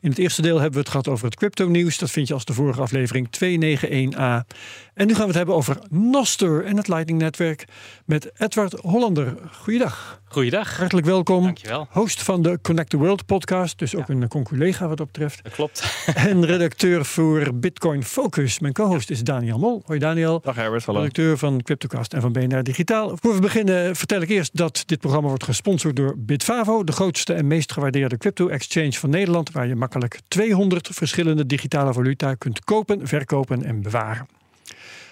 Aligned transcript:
In 0.00 0.10
het 0.10 0.18
eerste 0.18 0.42
deel 0.42 0.54
hebben 0.54 0.72
we 0.72 0.78
het 0.78 0.88
gehad 0.88 1.08
over 1.08 1.24
het 1.24 1.34
crypto-nieuws. 1.34 1.98
Dat 1.98 2.10
vind 2.10 2.28
je 2.28 2.34
als 2.34 2.44
de 2.44 2.52
vorige 2.52 2.80
aflevering 2.80 3.28
291a. 3.28 4.46
En 4.94 5.06
nu 5.06 5.14
gaan 5.14 5.22
we 5.22 5.26
het 5.26 5.34
hebben 5.34 5.54
over 5.54 5.78
Noster 5.90 6.64
en 6.64 6.76
het 6.76 6.88
Lightning-netwerk 6.88 7.64
met 8.04 8.30
Edward 8.36 8.72
Hollander. 8.72 9.36
Goeiedag. 9.52 10.20
Goeiedag. 10.30 10.76
Hartelijk 10.76 11.06
welkom. 11.06 11.42
Dankjewel. 11.42 11.86
Host 11.90 12.22
van 12.22 12.42
de 12.42 12.58
Connect 12.62 12.90
the 12.90 12.96
World 12.96 13.26
podcast, 13.26 13.78
dus 13.78 13.94
ook 13.94 14.08
een 14.08 14.28
conculega 14.28 14.88
wat 14.88 14.96
dat 14.96 15.06
betreft. 15.06 15.42
Dat 15.42 15.52
klopt. 15.52 16.06
En 16.14 16.46
redacteur 16.46 17.04
voor 17.04 17.54
Bitcoin 17.54 18.04
Focus. 18.04 18.58
Mijn 18.58 18.72
co-host 18.72 19.10
is 19.10 19.22
Daniel 19.22 19.58
Mol. 19.58 19.82
Hoi 19.86 19.98
Daniel. 19.98 20.40
Dag 20.40 20.54
Herbert, 20.54 20.84
hallo. 20.84 21.00
Redacteur 21.00 21.38
van 21.38 21.62
Cryptocast 21.62 22.12
en 22.12 22.20
van 22.20 22.32
BNR 22.32 22.62
Digitaal. 22.62 23.16
Voor 23.20 23.34
we 23.34 23.40
beginnen 23.40 23.96
vertel 23.96 24.20
ik 24.20 24.28
eerst 24.28 24.56
dat 24.56 24.82
dit 24.86 24.98
programma 24.98 25.28
wordt 25.28 25.44
gesponsord 25.44 25.96
door 25.96 26.14
Bitfavo, 26.18 26.84
de 26.84 26.92
grootste 26.92 27.34
en 27.34 27.46
meest 27.46 27.72
gewaardeerde 27.72 28.16
crypto-exchange 28.16 28.92
van 28.92 29.10
Nederland, 29.10 29.50
waar 29.52 29.66
je 29.66 29.74
makkelijk 29.88 30.20
200 30.28 30.88
verschillende 30.92 31.46
digitale 31.46 31.92
valuta 31.92 32.34
kunt 32.34 32.64
kopen, 32.64 33.06
verkopen 33.06 33.64
en 33.64 33.82
bewaren. 33.82 34.26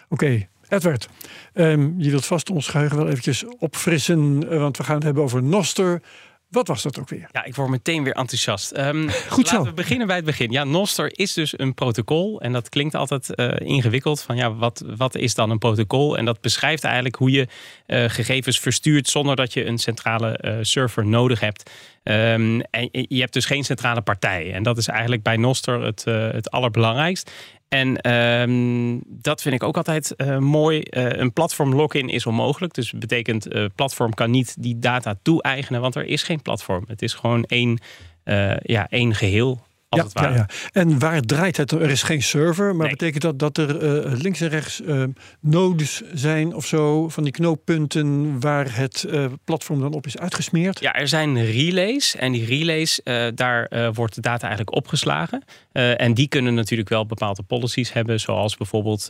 Oké, 0.09 0.49
Edward, 0.69 1.09
ehm, 1.53 1.91
je 1.99 2.11
wilt 2.11 2.27
vast 2.27 2.51
ons 2.51 2.69
geheugen 2.69 2.97
wel 2.97 3.09
eventjes 3.09 3.45
opfrissen, 3.59 4.51
eh, 4.51 4.59
want 4.59 4.77
we 4.77 4.85
gaan 4.85 4.95
het 4.95 5.05
hebben 5.05 5.23
over 5.23 5.43
Noster. 5.43 6.03
Wat 6.49 6.69
was 6.69 6.83
dat 6.83 6.99
ook 6.99 7.09
weer? 7.09 7.29
Ja, 7.33 7.45
ik 7.45 7.55
word 7.55 7.69
meteen 7.69 8.03
weer 8.03 8.13
enthousiast. 8.13 8.71
Ehm, 8.71 9.09
Goed 9.29 9.49
zo. 9.49 9.57
Laten 9.57 9.71
we 9.71 9.77
beginnen 9.77 10.07
bij 10.07 10.17
het 10.17 10.25
begin. 10.25 10.51
Ja, 10.51 10.65
Noster 10.65 11.19
is 11.19 11.33
dus 11.33 11.59
een 11.59 11.75
protocol. 11.75 12.41
En 12.41 12.53
dat 12.53 12.69
klinkt 12.69 12.95
altijd 12.95 13.35
eh, 13.35 13.69
ingewikkeld. 13.69 14.23
Van 14.23 14.37
ja, 14.37 14.55
wat, 14.55 14.85
wat 14.97 15.15
is 15.15 15.35
dan 15.35 15.51
een 15.51 15.59
protocol? 15.59 16.17
En 16.19 16.25
dat 16.25 16.41
beschrijft 16.41 16.85
eigenlijk 16.85 17.17
hoe 17.17 17.31
je 17.31 17.49
gegevens 17.87 18.61
verstuurt 18.61 19.09
zonder 19.09 19.37
dat 19.37 19.53
je 19.53 19.65
een 19.65 19.79
centrale 19.79 20.37
eh, 20.37 20.57
server 20.61 21.07
nodig 21.07 21.41
hebt. 21.41 21.71
Ehm, 22.03 22.61
en 22.71 22.89
je 22.91 23.21
hebt 23.21 23.33
dus 23.33 23.45
geen 23.45 23.65
centrale 23.65 24.01
partij. 24.01 24.53
En 24.53 24.63
dat 24.63 24.79
is 24.79 24.89
eigenlijk 24.89 25.23
bij 25.23 25.37
Noster 25.37 25.83
het, 25.83 26.05
eh, 26.07 26.31
het 26.31 26.51
allerbelangrijkst. 26.51 27.31
En 27.69 28.01
ehm, 28.01 28.99
dat 29.05 29.43
vind 29.43 29.55
ik 29.55 29.63
ook 29.63 29.77
altijd 29.77 30.15
eh, 30.15 30.39
mooi. 30.39 30.81
Eh, 30.81 31.09
een 31.11 31.33
platform 31.33 31.75
lock-in 31.75 32.09
is 32.09 32.27
onmogelijk. 32.27 32.75
Dus 32.75 32.93
betekent, 32.93 33.55
uh, 33.55 33.65
platform 33.75 34.15
kan 34.15 34.31
niet 34.31 34.63
die 34.63 34.79
data 34.79 35.15
toe-eigenen, 35.23 35.81
want 35.81 35.95
er 35.95 36.05
is 36.05 36.23
geen 36.23 36.43
platform. 36.43 36.85
Het 36.87 37.03
is 37.03 37.15
gewoon 37.15 37.45
één, 37.45 37.79
eh, 38.25 38.57
ja, 38.57 38.89
één 38.89 39.15
geheel. 39.15 39.66
Als 39.89 40.01
Ja, 40.01 40.07
het 40.07 40.13
ware. 40.21 40.35
ja, 40.35 40.37
ja. 40.73 40.81
En 40.81 40.99
waar 40.99 41.21
draait 41.21 41.57
het? 41.57 41.71
Er 41.73 41.91
is 41.91 42.03
geen 42.03 42.23
server, 42.23 42.67
maar 42.77 42.87
Nee. 42.87 42.97
betekent 42.97 43.23
dat 43.23 43.39
dat 43.39 43.59
er 43.59 43.79
eh, 44.05 44.13
links 44.21 44.41
en 44.41 44.49
rechts 44.49 44.83
eh, 44.83 45.03
nodes 45.41 46.03
zijn 46.15 46.55
of 46.55 46.67
zo, 46.67 47.09
van 47.09 47.23
die 47.23 47.33
knooppunten 47.33 48.41
waar 48.41 48.77
het 48.77 49.05
eh, 49.05 49.25
platform 49.45 49.81
dan 49.81 49.93
op 49.95 50.07
is 50.07 50.19
uitgesmeerd? 50.19 50.81
Ja, 50.81 50.93
er 50.95 51.09
zijn 51.09 51.45
relays. 51.45 52.17
En 52.17 52.33
die 52.33 52.45
relays, 52.47 53.01
daar 53.35 53.91
wordt 53.93 54.15
de 54.15 54.21
data 54.21 54.47
eigenlijk 54.47 54.77
opgeslagen. 54.77 55.45
En 55.73 56.15
die 56.15 56.29
kunnen 56.29 56.55
natuurlijk 56.55 56.89
wel 56.89 57.07
bepaalde 57.07 57.43
policies 57.43 57.93
hebben. 57.93 58.21
Zoals 58.21 58.57
bijvoorbeeld 58.57 59.07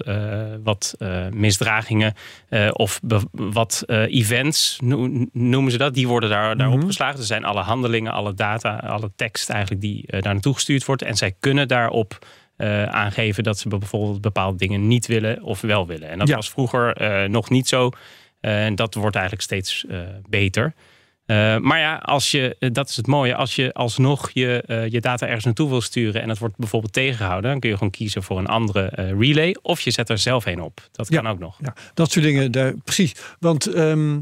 wat 0.64 0.94
misdragingen 1.30 2.14
of 2.72 3.00
wat 3.32 3.82
events 3.88 4.78
no- 4.82 5.26
noemen 5.32 5.72
ze 5.72 5.78
dat. 5.78 5.94
Die 5.94 6.08
worden 6.08 6.30
daar, 6.30 6.56
daar 6.56 6.68
Mhm. 6.68 6.76
opgeslagen. 6.78 7.18
Er 7.18 7.24
zijn 7.26 7.44
alle 7.44 7.60
handelingen, 7.60 8.12
alle 8.12 8.34
data, 8.34 8.76
alle 8.76 9.10
tekst 9.16 9.50
eigenlijk 9.50 9.80
die 9.80 10.04
daar 10.08 10.22
naartoe 10.22 10.54
gestuurd 10.54 10.64
wordt. 10.84 11.02
En 11.02 11.16
zij 11.16 11.34
kunnen 11.40 11.68
daarop 11.68 12.26
eh, 12.56 12.82
aangeven 12.84 13.42
dat 13.44 13.58
ze 13.58 13.68
bijvoorbeeld 13.68 14.20
bepaalde 14.20 14.58
dingen 14.58 14.86
niet 14.86 15.06
willen 15.06 15.42
of 15.42 15.60
wel 15.60 15.86
willen. 15.86 16.08
En 16.08 16.18
dat 16.18 16.28
Ja. 16.28 16.34
was 16.34 16.50
vroeger 16.50 16.92
eh, 16.96 17.28
nog 17.28 17.50
niet 17.50 17.68
zo. 17.68 17.90
Eh, 18.40 18.64
en 18.64 18.74
dat 18.74 18.94
wordt 18.94 19.16
eigenlijk 19.16 19.44
steeds 19.44 19.84
beter. 20.28 20.74
Maar 21.60 21.78
ja, 21.78 21.96
als 21.96 22.30
je, 22.30 22.56
dat 22.72 22.88
is 22.88 22.96
het 22.96 23.06
mooie. 23.06 23.34
Als 23.34 23.54
je 23.54 23.72
alsnog 23.72 24.30
je, 24.32 24.86
je 24.90 25.00
data 25.00 25.26
ergens 25.26 25.44
naartoe 25.44 25.68
wil 25.68 25.80
sturen 25.80 26.22
en 26.22 26.28
dat 26.28 26.38
wordt 26.38 26.56
bijvoorbeeld 26.56 26.92
tegengehouden, 26.92 27.50
dan 27.50 27.60
kun 27.60 27.70
je 27.70 27.76
gewoon 27.76 27.90
kiezen 27.92 28.22
voor 28.22 28.38
een 28.38 28.46
andere 28.46 28.86
relay. 29.18 29.56
Of 29.62 29.80
je 29.80 29.90
zet 29.90 30.08
er 30.08 30.18
zelf 30.18 30.46
een 30.46 30.60
op. 30.62 30.88
Dat 30.92 31.08
Ja. 31.08 31.20
kan 31.20 31.30
ook 31.30 31.38
nog. 31.38 31.58
Ja, 31.62 31.74
dat 31.94 32.10
soort 32.10 32.24
dingen, 32.24 32.52
daar, 32.52 32.74
precies. 32.84 33.14
Want 33.38 33.66
ehm, 33.66 34.18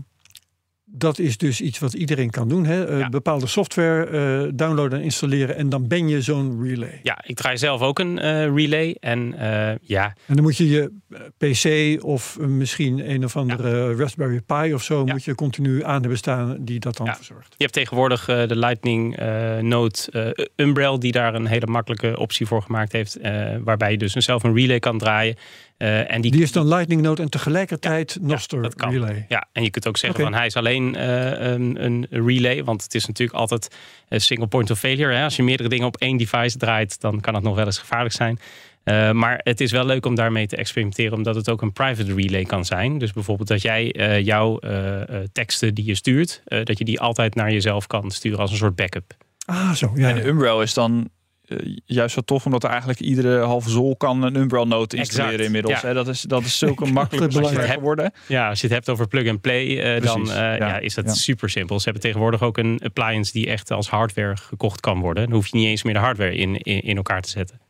dat 0.97 1.19
is 1.19 1.37
dus 1.37 1.61
iets 1.61 1.79
wat 1.79 1.95
iedereen 1.95 2.31
kan 2.31 2.49
doen. 2.49 2.65
Hè? 2.65 2.87
Eh. 3.01 3.09
Bepaalde 3.09 3.47
software 3.47 4.07
eh, 4.07 4.51
downloaden 4.55 4.99
en 4.99 5.05
installeren 5.05 5.57
en 5.57 5.69
dan 5.69 5.89
ben 5.89 6.09
je 6.09 6.23
zo'n 6.23 6.63
relay. 6.63 7.01
Ja, 7.03 7.19
ik 7.27 7.37
draai 7.37 7.59
zelf 7.59 7.81
ook 7.81 7.99
een 7.99 8.19
eh, 8.19 8.55
relay. 8.55 8.97
En 9.01 9.35
ja, 9.83 10.15
En 10.27 10.35
dan 10.35 10.43
moet 10.43 10.57
je 10.57 10.69
je 10.69 10.93
PC 11.39 12.03
of 12.05 12.39
misschien 12.39 13.11
een 13.11 13.25
of 13.25 13.37
andere 13.37 13.95
Raspberry 13.95 14.41
Pi 14.47 14.75
of 14.75 14.83
zo, 14.83 15.05
Ja. 15.07 15.13
moet 15.13 15.25
je 15.25 15.35
continu 15.35 15.85
aan 15.85 16.01
hebben 16.01 16.19
staan 16.19 16.57
die 16.61 16.81
dat 16.81 16.97
dan 16.97 17.15
verzorgt. 17.15 17.49
je 17.57 17.63
hebt 17.63 17.73
tegenwoordig 17.73 18.25
de 18.25 18.57
Lightning 18.57 19.17
Node 19.61 20.51
Umbrel, 20.57 20.99
die 20.99 21.13
daar 21.13 21.35
een 21.35 21.47
hele 21.47 21.67
makkelijke 21.67 22.19
optie 22.19 22.47
voor 22.47 22.63
gemaakt 22.63 22.93
heeft. 22.93 23.19
waarbij 23.65 23.91
je 23.91 23.99
dus 23.99 24.13
zelf 24.13 24.43
een 24.43 24.55
relay 24.55 24.79
kan 24.79 24.99
draaien. 24.99 25.37
Eh, 25.77 26.13
en 26.13 26.21
die, 26.21 26.31
Die 26.31 26.43
is 26.43 26.53
dan 26.53 26.69
Lightning 26.69 27.03
Node 27.03 27.23
en 27.23 27.31
tegelijkertijd 27.31 28.19
Noster 28.21 28.63
dat 28.63 28.75
kan. 28.75 28.91
relay. 28.93 29.25
Ja, 29.29 29.47
en 29.53 29.63
je 29.63 29.71
kunt 29.71 29.89
ook 29.89 29.97
zeggen 29.97 30.21
van 30.23 30.35
hij 30.35 30.47
is 30.47 30.57
alleen 30.57 30.95
eh, 30.95 31.31
een, 31.53 31.85
een 31.85 32.07
relay. 32.11 32.65
Want 32.65 32.83
het 32.83 32.95
is 32.95 33.07
natuurlijk 33.07 33.39
altijd 33.39 33.77
een 34.09 34.21
single 34.21 34.47
point 34.47 34.71
of 34.71 34.79
failure. 34.79 35.15
Hè? 35.15 35.25
Als 35.25 35.37
je 35.37 35.43
meerdere 35.43 35.69
dingen 35.69 35.87
op 35.87 35.97
één 35.97 36.17
device 36.17 36.59
draait, 36.59 37.01
dan 37.01 37.21
kan 37.21 37.35
het 37.35 37.43
nog 37.45 37.55
wel 37.57 37.65
eens 37.65 37.79
gevaarlijk 37.79 38.15
zijn. 38.15 38.39
Eh, 38.85 39.11
maar 39.11 39.41
het 39.43 39.61
is 39.61 39.73
wel 39.73 39.87
leuk 39.87 40.07
om 40.07 40.15
daarmee 40.15 40.47
te 40.47 40.57
experimenteren, 40.57 41.13
omdat 41.17 41.35
het 41.35 41.49
ook 41.51 41.63
een 41.63 41.73
private 41.73 42.15
relay 42.15 42.45
kan 42.45 42.65
zijn. 42.65 42.99
Dus 42.99 43.13
bijvoorbeeld 43.13 43.49
dat 43.49 43.63
jij 43.63 43.93
eh, 43.93 44.21
jouw 44.25 44.59
eh, 44.59 45.01
eh, 45.03 45.25
teksten 45.33 45.75
die 45.75 45.85
je 45.85 45.95
stuurt, 45.95 46.43
eh, 46.45 46.65
dat 46.65 46.79
je 46.79 46.85
die 46.85 47.01
altijd 47.01 47.35
naar 47.35 47.53
jezelf 47.53 47.87
kan 47.87 48.11
sturen 48.11 48.39
als 48.39 48.51
een 48.51 48.57
soort 48.57 48.77
backup. 48.77 49.17
Ah, 49.47 49.71
zo. 49.73 49.93
Ja, 49.95 50.09
En 50.09 50.17
ja. 50.17 50.23
Umbrel 50.23 50.63
is 50.63 50.75
dan 50.75 51.09
eh, 51.49 51.59
juist 51.85 52.15
zo 52.15 52.21
tof, 52.21 52.45
omdat 52.45 52.65
er 52.65 52.71
eigenlijk 52.71 53.01
iedere 53.01 53.39
halve 53.45 53.71
zol 53.71 53.97
kan 53.97 54.23
een 54.23 54.37
Umbrel 54.37 54.67
node 54.67 54.97
installeren 54.97 55.31
Exact, 55.33 55.47
inmiddels. 55.47 55.81
ja. 55.81 55.89
hè. 55.89 55.95
Dat 55.95 56.09
is, 56.09 56.21
dat 56.21 56.43
is 56.45 56.59
zulke 56.59 56.87
makkelijke 56.93 57.35
belangrijk. 57.39 57.73
geworden. 57.73 58.13
Ja, 58.27 58.49
als 58.49 58.61
je 58.61 58.67
het 58.67 58.75
hebt 58.75 58.89
over 58.89 59.09
plug 59.09 59.29
and 59.29 59.41
play, 59.41 59.81
eh, 59.81 60.03
dan 60.03 60.31
eh, 60.31 60.35
ja. 60.37 60.55
ja, 60.55 60.79
is 60.79 60.95
dat 60.95 61.05
ja. 61.05 61.13
super 61.13 61.51
simpel. 61.51 61.79
Ze 61.79 61.85
hebben 61.85 62.03
tegenwoordig 62.03 62.43
ook 62.43 62.59
een 62.59 62.81
appliance 62.85 63.33
die 63.33 63.47
echt 63.47 63.71
als 63.71 63.89
hardware 63.89 64.37
gekocht 64.37 64.81
kan 64.81 65.01
worden. 65.01 65.25
Dan 65.25 65.33
hoef 65.33 65.47
je 65.47 65.57
niet 65.57 65.67
eens 65.67 65.83
meer 65.83 65.95
de 65.95 65.99
hardware 66.01 66.35
in, 66.35 66.57
in, 66.57 66.81
in 66.81 66.97
elkaar 66.97 67.21
te 67.23 67.29
zetten. 67.31 67.61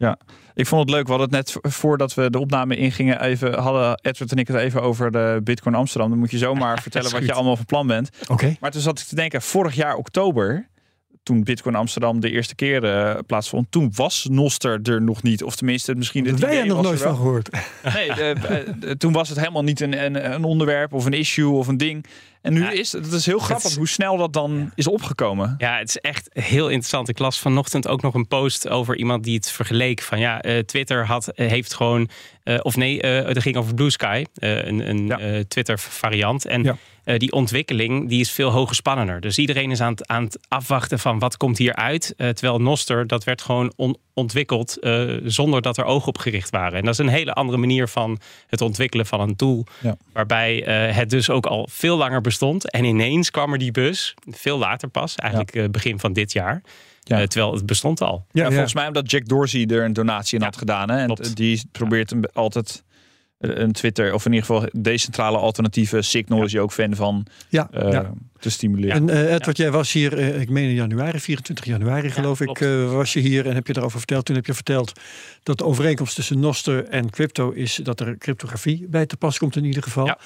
Ik 0.54 0.66
vond 0.66 0.80
het 0.80 0.91
leleuk. 0.91 1.06
We 1.06 1.12
hadden 1.12 1.28
het 1.36 1.36
net 1.36 1.52
vo- 1.52 1.68
voordat 1.70 2.14
we 2.14 2.30
de 2.30 2.38
opname 2.38 2.76
ingingen 2.76 3.20
even 3.20 3.58
hadden 3.58 3.98
Edward 4.02 4.30
en 4.32 4.38
ik 4.38 4.48
het 4.48 4.56
even 4.56 4.82
over 4.82 5.10
de 5.10 5.41
Bitcoin 5.44 5.74
Amsterdam. 5.74 6.10
Dan 6.10 6.18
moet 6.18 6.30
je 6.30 6.38
zomaar 6.38 6.80
vertellen 6.82 7.10
wat 7.12 7.24
je 7.24 7.32
allemaal 7.32 7.56
van 7.56 7.64
plan 7.64 7.86
bent. 7.86 8.10
Oké. 8.28 8.56
Maar 8.60 8.70
toen 8.70 8.80
zat 8.80 8.98
ik 8.98 9.04
te 9.06 9.14
denken, 9.14 9.42
vorig 9.42 9.74
jaar 9.74 9.94
oktober, 9.94 10.68
toen 11.24 11.44
Bitcoin 11.44 11.74
Amsterdam 11.74 12.20
de 12.20 12.30
eerste 12.30 12.54
keer 12.54 12.84
eh, 12.84 13.18
plaatsvond, 13.26 13.66
toen 13.70 13.92
was 13.94 14.26
Noster 14.30 14.80
er 14.82 15.02
nog 15.02 15.22
niet. 15.22 15.42
Of 15.42 15.56
tenminste, 15.56 15.94
misschien 15.94 16.26
het 16.26 16.38
Wij 16.38 16.56
hebben 16.56 16.74
nog 16.74 16.82
nooit 16.82 17.02
van 17.02 17.16
gehoord. 17.16 17.50
Nee, 17.94 18.12
eh, 18.12 18.30
eh, 18.30 18.90
toen 18.90 19.12
was 19.12 19.28
het 19.28 19.38
helemaal 19.38 19.62
niet 19.62 19.80
een, 19.80 20.04
een, 20.04 20.32
een 20.34 20.44
onderwerp 20.44 20.92
of 20.92 21.04
een 21.04 21.12
issue 21.12 21.50
of 21.50 21.66
een 21.66 21.76
ding. 21.76 22.06
En 22.44 22.53
nu 22.53 22.60
Ja, 22.62 22.71
is 22.71 22.93
het, 22.93 23.12
is 23.12 23.27
heel 23.27 23.38
grappig 23.38 23.71
is- 23.71 23.77
hoe 23.77 23.88
snel 23.88 24.16
dat 24.16 24.32
dan 24.32 24.71
is 24.75 24.87
opgekomen. 24.88 25.55
Ja, 25.59 25.78
het 25.78 25.88
is 25.88 25.99
echt 25.99 26.28
heel 26.32 26.66
interessant. 26.69 27.09
Ik 27.09 27.19
las 27.19 27.38
vanochtend 27.38 27.88
ook 27.88 28.03
nog 28.03 28.15
een 28.15 28.28
post 28.28 28.69
over 28.69 28.97
iemand 28.97 29.25
die 29.25 29.34
het 29.34 29.50
vergeleek. 29.50 30.03
Van 30.03 30.19
ja, 30.19 30.41
eh, 30.43 30.59
Twitter 30.59 31.07
had, 31.07 31.28
eh, 31.28 31.48
heeft 31.48 31.74
gewoon. 31.74 32.09
eh, 32.42 32.59
of 32.63 32.77
nee, 32.77 33.01
eh 33.03 33.27
het 33.28 33.42
ging 33.42 33.57
over 33.57 33.74
Blue 33.74 33.91
Sky, 33.91 34.24
een, 34.34 34.89
een 34.89 35.07
Ja. 35.07 35.18
eh, 35.18 35.41
Twitter 35.41 35.78
variant. 35.78 36.45
En 36.47 36.78
die 37.16 37.33
ontwikkeling 37.33 38.09
die 38.09 38.21
is 38.21 38.30
veel 38.30 38.51
hoger 38.51 38.74
spannender. 38.74 39.21
Dus 39.21 39.39
iedereen 39.39 39.71
is 39.71 39.80
aan 39.80 39.91
het, 39.91 40.07
aan 40.09 40.24
het 40.24 40.39
afwachten 40.48 40.98
van 40.98 41.18
wat 41.18 41.36
komt 41.36 41.59
hier 41.59 41.74
uit. 41.74 42.15
Terwijl 42.16 42.60
Noster, 42.60 43.07
dat 43.07 43.24
werd 43.24 43.42
gewoon 43.42 43.72
on- 43.77 43.97
ontwikkeld 44.15 44.78
eh, 44.78 45.11
zonder 45.25 45.63
dat 45.63 45.77
er 45.77 45.84
ogen 45.84 46.09
op 46.09 46.19
gericht 46.19 46.51
waren. 46.51 46.78
En 46.78 46.84
dat 46.84 46.93
is 46.93 46.99
een 46.99 47.09
hele 47.09 47.33
andere 47.33 47.59
manier 47.59 47.89
van 47.89 48.19
het 48.47 48.61
ontwikkelen 48.61 49.07
van 49.07 49.21
een 49.21 49.37
tool. 49.37 49.66
Ja. 49.81 49.97
Waarbij 50.13 50.65
eh, 50.65 50.97
het 50.97 51.11
dus 51.11 51.31
ook 51.31 51.47
al 51.47 51.69
veel 51.71 51.97
langer 51.97 52.21
bestond. 52.21 52.71
En 52.71 52.84
ineens 52.84 53.31
kwam 53.31 53.53
er 53.53 53.59
die 53.59 53.71
bus, 53.71 54.15
veel 54.31 54.59
later 54.59 54.89
pas, 54.89 55.15
eigenlijk 55.15 55.55
eh, 55.55 55.69
begin 55.69 55.99
van 55.99 56.13
dit 56.13 56.33
jaar. 56.33 56.63
Ja. 57.03 57.27
Terwijl 57.27 57.55
het 57.55 57.66
bestond 57.66 58.01
al. 58.01 58.27
Ja, 58.31 58.43
Ja, 58.43 58.51
volgens 58.51 58.75
mij 58.75 58.87
omdat 58.87 59.11
Jack 59.11 59.27
Dorsey 59.27 59.66
er 59.66 59.84
een 59.84 59.93
donatie 59.93 60.34
in 60.34 60.41
Ja, 60.41 60.47
had 60.47 60.57
gedaan. 60.57 60.91
Hè? 60.91 60.99
En 60.99 61.07
klopt. 61.07 61.37
die 61.37 61.63
probeert 61.72 62.11
hem 62.11 62.22
altijd 62.33 62.84
een 63.39 63.72
Twitter, 63.72 64.15
of 64.15 64.27
in 64.27 64.33
ieder 64.33 64.47
geval 64.47 64.69
decentrale 64.72 65.37
alternatieve. 65.37 66.03
Signal 66.03 66.45
is 66.45 66.53
je 66.53 66.61
ook 66.61 66.72
fan 66.72 66.95
van. 66.95 67.27
Ja, 67.49 67.69
uh, 67.75 67.93
ja. 67.93 68.13
Te 68.44 68.50
stimuleren. 68.50 69.08
En 69.08 69.16
uh, 69.16 69.32
Edward, 69.32 69.56
jij 69.56 69.70
was 69.70 69.92
hier, 69.92 70.18
uh, 70.18 70.41
ik 70.41 70.50
meen 70.50 70.68
in 70.68 70.74
januari, 70.74 71.20
24 71.20 71.64
januari 71.64 72.10
geloof 72.10 72.41
ik, 72.41 72.58
was 72.91 73.12
je 73.12 73.20
hier 73.20 73.46
en 73.46 73.54
heb 73.54 73.66
je 73.66 73.72
daarover 73.72 73.98
verteld. 73.98 74.24
Toen 74.24 74.36
heb 74.36 74.46
je 74.46 74.54
verteld 74.54 74.92
dat 75.42 75.58
de 75.58 75.64
overeenkomst 75.64 76.14
tussen 76.14 76.41
Noster 76.41 76.84
en 76.84 77.10
crypto 77.10 77.50
is 77.50 77.80
dat 77.82 78.00
er 78.00 78.18
cryptografie 78.18 78.86
bij 78.88 79.06
te 79.06 79.16
pas 79.16 79.38
komt 79.38 79.56
in 79.56 79.64
ieder 79.64 79.82
geval. 79.82 80.06
Ja. 80.06 80.18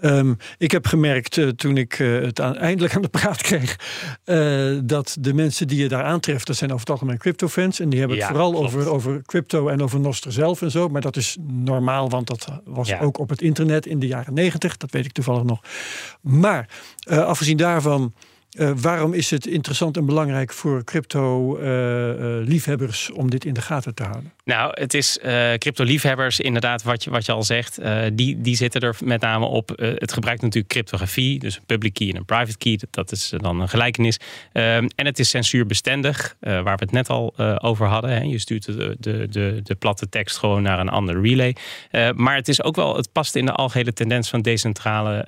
Um, 0.00 0.36
ik 0.58 0.70
heb 0.70 0.86
gemerkt 0.86 1.36
uh, 1.36 1.48
toen 1.48 1.76
ik 1.76 1.98
uh, 1.98 2.22
het 2.22 2.40
aan, 2.40 2.56
eindelijk 2.56 2.94
aan 2.94 3.02
de 3.02 3.08
praat 3.08 3.42
kreeg, 3.42 3.78
uh, 4.24 4.78
dat 4.84 5.16
de 5.20 5.34
mensen 5.34 5.68
die 5.68 5.82
je 5.82 5.88
daar 5.88 6.04
aantreft, 6.04 6.46
dat 6.46 6.56
zijn 6.56 6.70
over 6.70 6.82
het 6.82 6.90
algemeen 6.90 7.18
crypto-fans. 7.18 7.80
En 7.80 7.88
die 7.88 7.98
hebben 7.98 8.18
het 8.18 8.26
vooral 8.26 8.50
klopt. 8.50 8.66
over, 8.66 8.90
over 8.90 9.22
crypto 9.26 9.68
en 9.68 9.82
over 9.82 10.00
Noster 10.00 10.32
zelf 10.32 10.62
en 10.62 10.70
zo. 10.70 10.88
Maar 10.88 11.00
dat 11.00 11.16
is 11.16 11.36
normaal, 11.46 12.10
want 12.10 12.26
dat 12.26 12.48
was 12.64 12.88
Ja. 12.88 13.00
ook 13.00 13.18
op 13.18 13.28
het 13.28 13.42
internet 13.42 13.86
in 13.86 13.98
de 13.98 14.06
jaren 14.06 14.34
negentig. 14.34 14.76
Dat 14.76 14.90
weet 14.90 15.04
ik 15.04 15.12
toevallig 15.12 15.42
nog. 15.42 15.60
Maar 16.20 16.68
uh, 17.10 17.24
afgezien 17.24 17.56
daarvan. 17.64 18.14
Uh, 18.58 18.70
waarom 18.76 19.12
is 19.12 19.30
het 19.30 19.46
interessant 19.46 19.96
en 19.96 20.06
belangrijk 20.06 20.52
voor 20.52 20.84
crypto-liefhebbers 20.84 23.10
om 23.10 23.30
dit 23.30 23.44
in 23.44 23.54
de 23.54 23.60
gaten 23.60 23.94
te 23.94 24.02
houden? 24.02 24.32
Nou, 24.44 24.70
het 24.74 24.94
is 24.94 25.18
uh, 25.22 25.52
crypto-liefhebbers, 25.54 26.40
inderdaad, 26.40 26.82
wat 26.82 27.04
je, 27.04 27.10
wat 27.10 27.26
je 27.26 27.32
al 27.32 27.42
zegt. 27.42 27.80
Uh, 27.80 28.02
die, 28.12 28.40
die 28.40 28.56
zitten 28.56 28.80
er 28.80 28.96
met 29.04 29.20
name 29.20 29.46
op. 29.46 29.72
Uh, 29.76 29.92
het 29.94 30.12
gebruikt 30.12 30.42
natuurlijk 30.42 30.72
cryptografie, 30.72 31.38
dus 31.38 31.56
een 31.56 31.64
public 31.66 31.94
key 31.94 32.08
en 32.08 32.16
een 32.16 32.24
private 32.24 32.58
key. 32.58 32.80
Dat, 32.90 33.12
is 33.12 33.32
dan 33.36 33.60
een 33.60 33.68
gelijkenis. 33.68 34.18
Um, 34.52 34.88
en 34.94 35.06
het 35.06 35.18
is 35.18 35.28
censuurbestendig, 35.28 36.36
waar 36.40 36.64
we 36.64 36.70
het 36.84 36.92
net 36.92 37.08
al 37.08 37.38
over 37.58 37.86
hadden. 37.86 38.10
Hè. 38.10 38.20
Je 38.20 38.38
stuurt 38.38 38.64
de, 38.64 38.96
de, 38.98 39.60
de, 39.62 39.74
platte 39.74 40.08
tekst 40.08 40.36
gewoon 40.36 40.62
naar 40.62 40.78
een 40.78 40.88
ander 40.88 41.22
relay. 41.22 41.56
maar 42.14 42.36
het 42.36 42.48
is 42.48 42.62
ook 42.62 42.76
wel, 42.76 42.96
het 42.96 43.12
past 43.12 43.34
in 43.34 43.46
de 43.46 43.52
algehele 43.52 43.92
tendens 43.92 44.28
van 44.28 44.42
decentrale 44.42 45.26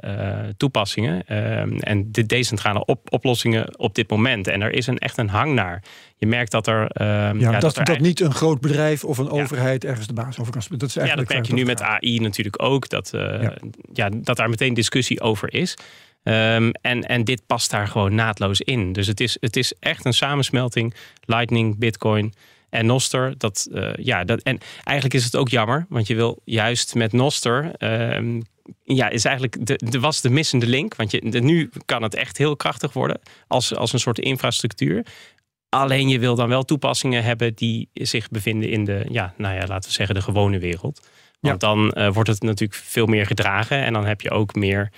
toepassingen. 0.57 1.37
Um, 1.37 1.79
en 1.79 2.13
de 2.13 2.27
decentrale 2.27 2.85
op, 2.85 3.13
oplossingen 3.13 3.79
op 3.79 3.95
dit 3.95 4.11
moment. 4.11 4.49
En 4.49 4.63
er 4.63 4.73
is 4.73 4.87
een, 4.87 4.99
echt 4.99 5.19
een 5.19 5.29
hang 5.29 5.55
naar. 5.55 5.83
Je 6.19 6.27
merkt 6.27 6.51
dat 6.51 6.67
er. 6.67 6.81
Um, 6.81 7.41
Ja, 7.41 7.51
ja, 7.51 7.51
dat, 7.51 7.61
dat, 7.61 7.77
er 7.77 7.85
dat 7.85 7.99
niet 7.99 8.21
een 8.21 8.35
groot 8.35 8.61
bedrijf 8.61 9.05
of 9.05 9.19
een 9.19 9.31
overheid 9.31 9.85
ergens 9.85 10.07
de 10.07 10.13
baas 10.13 10.39
over 10.39 10.53
kan 10.53 10.63
spelen. 10.63 10.79
Dat 10.79 10.89
is 10.89 10.95
ja, 10.95 11.01
eigenlijk 11.01 11.31
dat 11.31 11.39
merk 11.39 11.51
je 11.51 11.57
nu 11.57 11.65
met 11.65 11.83
AI 11.83 12.19
natuurlijk 12.19 12.63
ook. 12.63 12.89
Dat, 12.89 13.13
uh, 13.15 13.21
Ja. 13.21 13.41
ja. 13.41 13.55
Ja, 13.93 14.09
dat 14.13 14.37
daar 14.37 14.49
meteen 14.49 14.75
discussie 14.75 15.21
over 15.21 15.55
is. 15.55 15.75
Um, 16.23 16.71
en, 16.71 17.03
en 17.03 17.25
dit 17.25 17.43
past 17.47 17.71
daar 17.71 17.89
gewoon 17.89 18.15
naadloos 18.15 18.61
in. 18.61 18.93
Dus 18.93 19.07
het 19.07 19.21
is, 19.21 19.37
het 19.41 19.57
is 19.57 19.75
echt 19.81 20.05
een 20.05 20.13
samensmelting. 20.13 20.95
Lightning, 21.25 21.79
Bitcoin 21.79 22.35
en 22.71 22.87
Noster. 22.87 23.35
Dat, 23.39 23.69
uh, 23.73 23.95
ja, 23.95 24.25
dat, 24.25 24.43
en 24.43 24.59
eigenlijk 24.85 25.17
is 25.17 25.25
het 25.25 25.37
ook 25.37 25.49
jammer. 25.49 25.87
Want 25.89 26.07
je 26.07 26.15
wil 26.15 26.41
juist 26.45 26.95
met 26.95 27.13
Noster... 27.13 27.73
Um, 28.15 28.43
ja, 28.85 29.09
is 29.09 29.25
eigenlijk 29.25 29.67
de, 29.67 29.81
de, 29.91 30.01
was 30.01 30.21
de 30.21 30.31
missende 30.31 30.67
link. 30.67 30.97
Want 30.97 31.11
je, 31.11 31.31
de, 31.31 31.41
nu 31.41 31.71
kan 31.85 32.03
het 32.03 32.15
echt 32.15 32.39
heel 32.39 32.57
krachtig 32.57 32.93
worden 32.93 33.21
als, 33.47 33.75
als 33.75 33.93
een 33.93 33.99
soort 33.99 34.19
infrastructuur. 34.19 35.07
Alleen 35.77 36.09
je 36.09 36.19
wil 36.19 36.35
dan 36.35 36.49
wel 36.49 36.65
toepassingen 36.65 37.25
hebben 37.25 37.55
die 37.55 37.89
zich 37.93 38.29
bevinden 38.29 38.71
in 38.71 38.85
de, 38.85 39.07
ja, 39.11 39.35
nou 39.37 39.55
ja, 39.55 39.67
laten 39.67 39.89
we 39.89 39.95
zeggen, 39.95 40.15
de 40.15 40.23
gewone 40.23 40.59
wereld. 40.59 41.09
Want 41.41 41.61
dan 41.61 41.95
uh, 41.97 42.13
wordt 42.13 42.29
het 42.29 42.43
natuurlijk 42.43 42.81
veel 42.85 43.07
meer 43.07 43.27
gedragen 43.27 43.85
en 43.85 43.93
dan 43.93 44.07
heb 44.07 44.21
je 44.21 44.31
ook 44.31 44.55
meer 44.55 44.93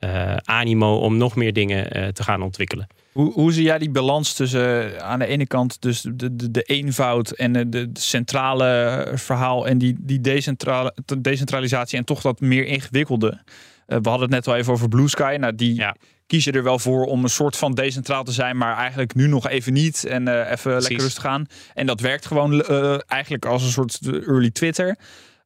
uh, 0.00 0.36
animo 0.36 0.96
om 0.96 1.16
nog 1.16 1.36
meer 1.36 1.52
dingen 1.52 1.96
uh, 1.96 2.06
te 2.06 2.22
gaan 2.22 2.42
ontwikkelen. 2.42 2.86
Hoe, 3.12 3.32
hoe 3.32 3.52
zie 3.52 3.64
jij 3.64 3.78
die 3.78 3.90
balans 3.90 4.32
tussen 4.32 5.02
aan 5.02 5.18
de 5.18 5.26
ene 5.26 5.46
kant 5.46 5.82
dus 5.82 6.00
de, 6.00 6.36
de, 6.36 6.50
de 6.50 6.62
eenvoud 6.62 7.30
en 7.30 7.52
de, 7.52 7.68
de 7.68 7.90
centrale 7.92 9.10
verhaal 9.14 9.66
en 9.66 9.78
die, 9.78 9.96
die 9.98 10.20
decentrale, 10.20 10.94
decentralisatie 11.18 11.98
en 11.98 12.04
toch 12.04 12.20
dat 12.20 12.40
meer 12.40 12.66
ingewikkelde? 12.66 13.42
We 13.86 14.08
hadden 14.08 14.20
het 14.20 14.30
net 14.30 14.48
al 14.48 14.56
even 14.56 14.72
over 14.72 14.88
Blue 14.88 15.08
Sky. 15.08 15.36
Nou, 15.40 15.54
die 15.54 15.74
Ja. 15.74 15.96
Kiezen 16.26 16.52
er 16.52 16.62
wel 16.62 16.78
voor 16.78 17.04
om 17.04 17.22
een 17.22 17.30
soort 17.30 17.56
van 17.56 17.74
decentraal 17.74 18.24
te 18.24 18.32
zijn, 18.32 18.56
maar 18.56 18.76
eigenlijk 18.76 19.14
nu 19.14 19.26
nog 19.26 19.48
even 19.48 19.72
niet 19.72 20.04
en 20.04 20.28
uh, 20.28 20.50
even 20.50 20.72
lekker 20.72 20.98
rustig 20.98 21.26
aan. 21.26 21.46
En 21.74 21.86
dat 21.86 22.00
werkt 22.00 22.26
gewoon 22.26 22.52
uh, 22.52 22.98
eigenlijk 23.06 23.44
als 23.44 23.62
een 23.62 23.70
soort 23.70 23.98
early 24.06 24.50
Twitter. 24.50 24.96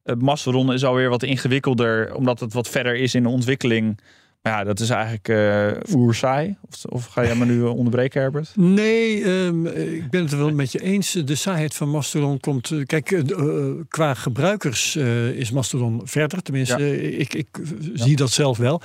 Uh, 0.03 0.15
Mastodon 0.15 0.73
is 0.73 0.83
alweer 0.83 1.09
wat 1.09 1.23
ingewikkelder, 1.23 2.15
omdat 2.15 2.39
het 2.39 2.53
wat 2.53 2.67
verder 2.67 2.95
is 2.95 3.15
in 3.15 3.23
de 3.23 3.29
ontwikkeling. 3.29 3.99
Maar 4.41 4.53
ja, 4.53 4.63
dat 4.63 4.79
is 4.79 4.89
eigenlijk 4.89 5.27
uh, 5.27 5.95
oer 5.95 6.15
saai. 6.15 6.57
Of, 6.69 6.85
of, 6.85 7.05
ga 7.05 7.23
jij 7.23 7.35
me 7.35 7.45
nu 7.45 7.63
onderbreken, 7.63 8.21
Herbert? 8.21 8.51
Nee, 8.55 9.25
um, 9.25 9.67
ik 9.67 10.09
ben 10.09 10.21
het 10.21 10.31
er 10.31 10.37
wel 10.37 10.53
met 10.53 10.71
je 10.71 10.81
eens. 10.81 11.11
De 11.11 11.35
saaiheid 11.35 11.75
van 11.75 11.89
Mastodon 11.89 12.39
komt... 12.39 12.69
Uh, 12.69 12.85
kijk, 12.85 13.11
uh, 13.11 13.71
qua 13.87 14.13
gebruikers 14.13 14.95
is 15.35 15.51
Mastodon 15.51 16.01
verder. 16.03 16.41
Tenminste, 16.41 16.83
ja. 16.83 17.17
ik, 17.17 17.33
ik 17.33 17.47
ja. 17.93 18.03
zie 18.03 18.15
dat 18.15 18.31
zelf 18.31 18.57
wel. 18.57 18.81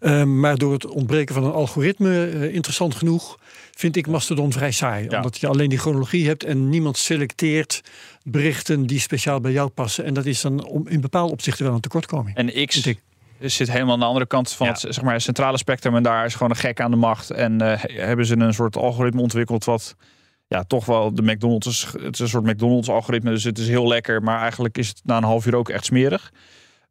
Um, 0.00 0.40
maar 0.40 0.58
door 0.58 0.72
het 0.72 0.86
ontbreken 0.86 1.34
van 1.34 1.44
een 1.44 1.52
algoritme, 1.52 2.50
interessant 2.52 2.94
genoeg... 2.94 3.38
vind 3.70 3.96
ik 3.96 4.06
Mastodon 4.06 4.52
vrij 4.52 4.72
saai. 4.72 5.06
Ja. 5.08 5.16
Omdat 5.16 5.38
je 5.38 5.46
alleen 5.46 5.68
die 5.68 5.78
chronologie 5.78 6.26
hebt... 6.26 6.44
en 6.44 6.68
niemand 6.68 6.98
selecteert 6.98 7.82
berichten 8.24 8.86
die 8.86 9.00
speciaal 9.00 9.40
bij 9.40 9.52
jou 9.52 9.68
passen. 9.68 10.04
En 10.04 10.14
dat 10.14 10.26
is 10.26 10.40
dan 10.40 10.64
om, 10.64 10.88
in 10.88 11.00
bepaalde 11.00 11.32
opzichten 11.32 11.64
wel 11.64 11.74
een 11.74 11.80
tekortkoming. 11.80 12.36
En 12.36 12.66
X 12.66 12.94
zit 13.42 13.70
helemaal 13.70 13.92
aan 13.94 14.00
de 14.00 14.04
andere 14.06 14.26
kant 14.26 14.52
van 14.52 14.66
Ja. 14.66 14.72
het 14.72 14.80
zeg 14.80 15.02
maar, 15.04 15.20
centrale 15.20 15.58
spectrum. 15.58 15.96
En 15.96 16.02
daar 16.02 16.24
is 16.24 16.32
gewoon 16.34 16.50
een 16.50 16.56
gek 16.56 16.80
aan 16.80 16.90
de 16.90 16.96
macht. 16.96 17.30
En 17.30 17.60
eh, 17.60 17.82
hebben 18.06 18.26
ze 18.26 18.36
een 18.36 18.54
soort 18.54 18.76
algoritme 18.76 19.20
ontwikkeld 19.20 19.64
wat 19.64 19.96
ja, 20.46 20.62
toch 20.64 20.84
wel 20.84 21.14
de 21.14 21.22
McDonald's 21.22 21.66
is. 21.66 21.86
Het 22.02 22.14
is 22.14 22.18
een 22.20 22.28
soort 22.28 22.44
McDonald's 22.44 22.88
algoritme, 22.88 23.30
dus 23.30 23.44
het 23.44 23.58
is 23.58 23.68
heel 23.68 23.88
lekker. 23.88 24.22
Maar 24.22 24.40
eigenlijk 24.40 24.78
is 24.78 24.88
het 24.88 25.00
na 25.04 25.16
een 25.16 25.22
half 25.24 25.46
uur 25.46 25.54
ook 25.56 25.68
echt 25.68 25.84
smerig. 25.84 26.30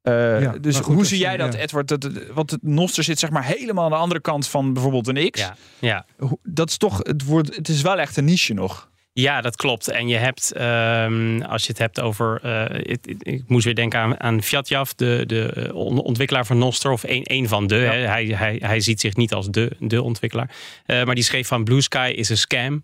Uh, 0.03 0.41
Ja, 0.41 0.51
dus 0.51 0.79
goed, 0.79 0.95
hoe 0.95 1.05
zie 1.05 1.19
jij 1.19 1.37
dat, 1.37 1.53
ja. 1.53 1.59
Edward? 1.59 1.87
Dat, 1.87 2.09
want 2.33 2.51
het 2.51 2.63
Noster 2.63 3.03
zit 3.03 3.19
zeg 3.19 3.29
maar 3.29 3.43
helemaal 3.43 3.83
aan 3.83 3.89
de 3.89 3.95
andere 3.95 4.21
kant 4.21 4.47
van 4.47 4.73
bijvoorbeeld 4.73 5.07
een 5.07 5.29
X. 5.29 5.39
Ja, 5.39 5.55
ja. 5.79 6.05
Dat 6.43 6.69
is 6.69 6.77
toch, 6.77 6.97
het, 6.97 7.25
wordt, 7.25 7.55
het 7.55 7.67
is 7.69 7.81
wel 7.81 7.99
echt 7.99 8.17
een 8.17 8.25
niche 8.25 8.53
nog. 8.53 8.90
Ja, 9.13 9.41
dat 9.41 9.55
klopt. 9.55 9.87
En 9.87 10.07
je 10.07 10.15
hebt, 10.15 10.51
ehm, 10.53 11.41
als 11.41 11.61
je 11.61 11.67
het 11.67 11.77
hebt 11.77 11.99
over. 12.01 12.39
eh, 12.43 12.79
ik, 12.79 13.05
ik, 13.07 13.23
ik 13.23 13.43
moest 13.47 13.65
weer 13.65 13.75
denken 13.75 13.99
aan, 13.99 14.19
aan 14.19 14.43
Fjatjaf, 14.43 14.93
de, 14.93 15.23
de 15.27 15.45
eh, 15.53 15.75
on- 15.75 16.01
ontwikkelaar 16.01 16.45
van 16.45 16.57
Noster, 16.57 16.91
of 16.91 17.03
een, 17.03 17.21
een 17.23 17.47
van 17.47 17.67
de. 17.67 17.75
Hè. 17.75 17.95
Hij, 17.95 18.25
hij, 18.25 18.57
hij 18.63 18.79
ziet 18.79 18.99
zich 18.99 19.15
niet 19.15 19.33
als 19.33 19.47
de, 19.49 19.71
de 19.79 20.01
ontwikkelaar. 20.01 20.55
Eh, 20.85 21.03
maar 21.03 21.15
die 21.15 21.23
schreef 21.23 21.47
van 21.47 21.63
Blue 21.63 21.81
Sky 21.81 22.13
is 22.15 22.29
een 22.29 22.37
scam. 22.37 22.83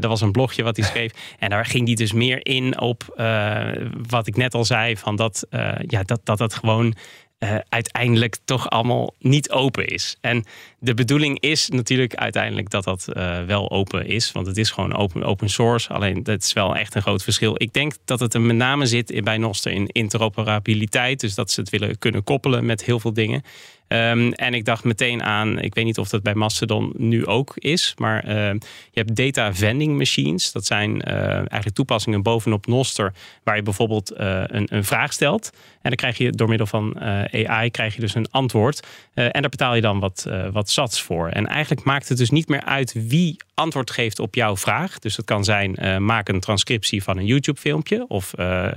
Dat 0.00 0.04
was 0.04 0.20
een 0.20 0.32
blogje 0.32 0.62
wat 0.62 0.76
hij 0.76 0.86
schreef. 0.92 1.12
En 1.38 1.50
daar 1.50 1.66
ging 1.66 1.86
hij 1.86 1.94
dus 1.94 2.12
meer 2.12 2.46
in 2.46 2.80
op 2.80 3.02
wat 4.08 4.26
ik 4.26 4.36
net 4.36 4.54
al 4.54 4.64
zei: 4.64 4.96
van 4.96 5.16
dat, 5.16 5.46
ja, 5.86 6.02
dat, 6.02 6.20
dat 6.24 6.38
het 6.38 6.54
gewoon. 6.54 6.94
Eh, 7.42 7.56
uiteindelijk 7.68 8.36
toch 8.44 8.70
allemaal 8.70 9.14
niet 9.18 9.50
open 9.50 9.86
is. 9.86 10.16
En 10.20 10.44
de 10.78 10.94
bedoeling 10.94 11.40
is 11.40 11.68
natuurlijk 11.68 12.14
uiteindelijk 12.14 12.70
dat 12.70 12.84
dat 12.84 13.08
eh, 13.08 13.44
wel 13.44 13.70
open 13.70 14.06
is. 14.06 14.32
Want 14.32 14.46
het 14.46 14.56
is 14.56 14.70
gewoon 14.70 14.96
open, 14.96 15.22
open 15.22 15.48
source. 15.50 15.88
Alleen 15.88 16.22
dat 16.22 16.42
is 16.42 16.52
wel 16.52 16.76
echt 16.76 16.94
een 16.94 17.02
groot 17.02 17.22
verschil. 17.22 17.54
Ik 17.56 17.72
denk 17.72 17.94
dat 18.04 18.20
het 18.20 18.34
er 18.34 18.40
met 18.40 18.56
name 18.56 18.86
zit 18.86 19.20
bij 19.24 19.38
Noster 19.38 19.72
in 19.72 19.86
interoperabiliteit. 19.86 21.20
Dus 21.20 21.34
dat 21.34 21.50
ze 21.50 21.60
het 21.60 21.70
willen 21.70 21.98
kunnen 21.98 22.24
koppelen 22.24 22.66
met 22.66 22.84
heel 22.84 23.00
veel 23.00 23.12
dingen. 23.12 23.42
Ehm, 23.92 24.30
en 24.30 24.54
ik 24.54 24.64
dacht 24.64 24.84
meteen 24.84 25.22
aan, 25.22 25.58
ik 25.58 25.74
weet 25.74 25.84
niet 25.84 25.98
of 25.98 26.08
dat 26.08 26.22
bij 26.22 26.34
Mastodon 26.34 26.92
nu 26.96 27.26
ook 27.26 27.52
is, 27.56 27.94
maar 27.96 28.24
eh, 28.24 28.36
je 28.90 29.00
hebt 29.00 29.16
data 29.16 29.54
vending 29.54 29.98
machines. 29.98 30.52
Dat 30.52 30.64
zijn 30.64 31.02
eh, 31.02 31.34
eigenlijk 31.34 31.74
toepassingen 31.74 32.22
bovenop 32.22 32.66
Noster, 32.66 33.12
waar 33.44 33.56
je 33.56 33.62
bijvoorbeeld 33.62 34.10
eh, 34.10 34.42
een, 34.46 34.66
een 34.70 34.84
vraag 34.84 35.12
stelt. 35.12 35.50
En 35.54 35.90
dan 35.90 35.94
krijg 35.94 36.18
je 36.18 36.30
door 36.30 36.48
middel 36.48 36.66
van 36.66 37.00
AI 37.32 37.70
krijg 37.70 37.94
je 37.94 38.00
dus 38.00 38.14
een 38.14 38.30
antwoord. 38.30 38.86
En 39.14 39.40
daar 39.40 39.50
betaal 39.50 39.74
je 39.74 39.80
dan 39.80 40.00
wat, 40.00 40.28
wat 40.52 40.70
sats 40.70 41.02
voor. 41.02 41.28
En 41.28 41.46
eigenlijk 41.46 41.84
maakt 41.84 42.08
het 42.08 42.18
dus 42.18 42.30
niet 42.30 42.48
meer 42.48 42.64
uit 42.64 43.08
wie 43.08 43.36
antwoord 43.54 43.90
geeft 43.90 44.18
op 44.18 44.34
jouw 44.34 44.56
vraag. 44.56 44.98
Dus 44.98 45.16
dat 45.16 45.24
kan 45.24 45.44
zijn, 45.44 46.04
maak 46.04 46.28
een 46.28 46.40
transcriptie 46.40 47.02
van 47.02 47.18
een 47.18 47.26
YouTube 47.26 47.60
filmpje 47.60 48.04
of 48.08 48.32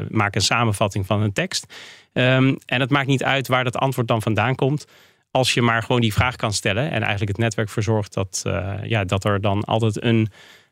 maak 0.09 0.35
een 0.35 0.41
samenvatting 0.41 1.05
van 1.05 1.21
een 1.21 1.33
tekst. 1.33 1.65
Ehm, 2.15 2.55
en 2.65 2.79
het 2.79 2.89
maakt 2.89 3.07
niet 3.07 3.23
uit 3.23 3.47
waar 3.47 3.63
dat 3.63 3.75
antwoord 3.77 4.07
dan 4.07 4.21
vandaan 4.21 4.55
komt. 4.55 4.85
Als 5.31 5.53
je 5.53 5.61
maar 5.61 5.81
gewoon 5.83 6.01
die 6.01 6.13
vraag 6.13 6.35
kan 6.35 6.53
stellen. 6.53 6.83
En 6.83 6.99
eigenlijk 7.01 7.27
het 7.31 7.37
netwerk 7.37 7.69
verzorgt 7.69 8.13
dat, 8.13 8.41
eh, 8.45 8.73
ja, 8.83 9.03
dat 9.03 9.23
er 9.23 9.41
dan 9.41 9.63
altijd 9.63 10.03
een, 10.03 10.27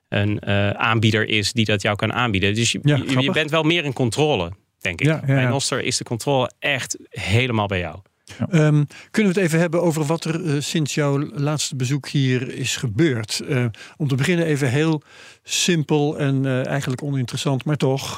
een 0.09 0.39
eh, 0.39 0.69
aanbieder 0.69 1.27
is 1.27 1.53
die 1.53 1.65
dat 1.65 1.81
jou 1.81 1.95
kan 1.95 2.13
aanbieden. 2.13 2.53
Dus 2.55 2.71
je, 2.71 2.79
Ja, 2.83 2.95
je- 2.95 3.03
je, 3.03 3.09
grappig. 3.09 3.33
bent 3.33 3.49
wel 3.51 3.63
meer 3.63 3.83
in 3.85 3.93
controle, 3.93 4.51
denk 4.79 4.99
ik. 5.01 5.07
Ja, 5.07 5.13
ja, 5.25 5.33
Bij. 5.33 5.45
Noster 5.45 5.83
is 5.83 5.97
de 5.97 6.03
controle 6.03 6.51
echt 6.59 6.97
helemaal 7.09 7.67
bij 7.67 7.79
jou. 7.79 7.97
Ehm, 8.39 8.83
kunnen 9.11 9.33
we 9.33 9.39
het 9.39 9.47
even 9.47 9.59
hebben 9.59 9.81
over 9.81 10.05
wat 10.05 10.23
er 10.23 10.45
eh, 10.45 10.61
sinds 10.61 10.93
jouw 10.93 11.19
laatste 11.19 11.75
bezoek 11.75 12.07
hier 12.07 12.53
is 12.55 12.75
gebeurd? 12.75 13.41
Eh, 13.47 13.65
om 13.97 14.07
te 14.07 14.15
beginnen 14.15 14.45
even 14.45 14.69
heel 14.69 15.01
simpel 15.43 16.17
en 16.17 16.45
eh, 16.45 16.65
eigenlijk 16.65 17.03
oninteressant, 17.03 17.65
maar 17.65 17.77
toch. 17.77 18.17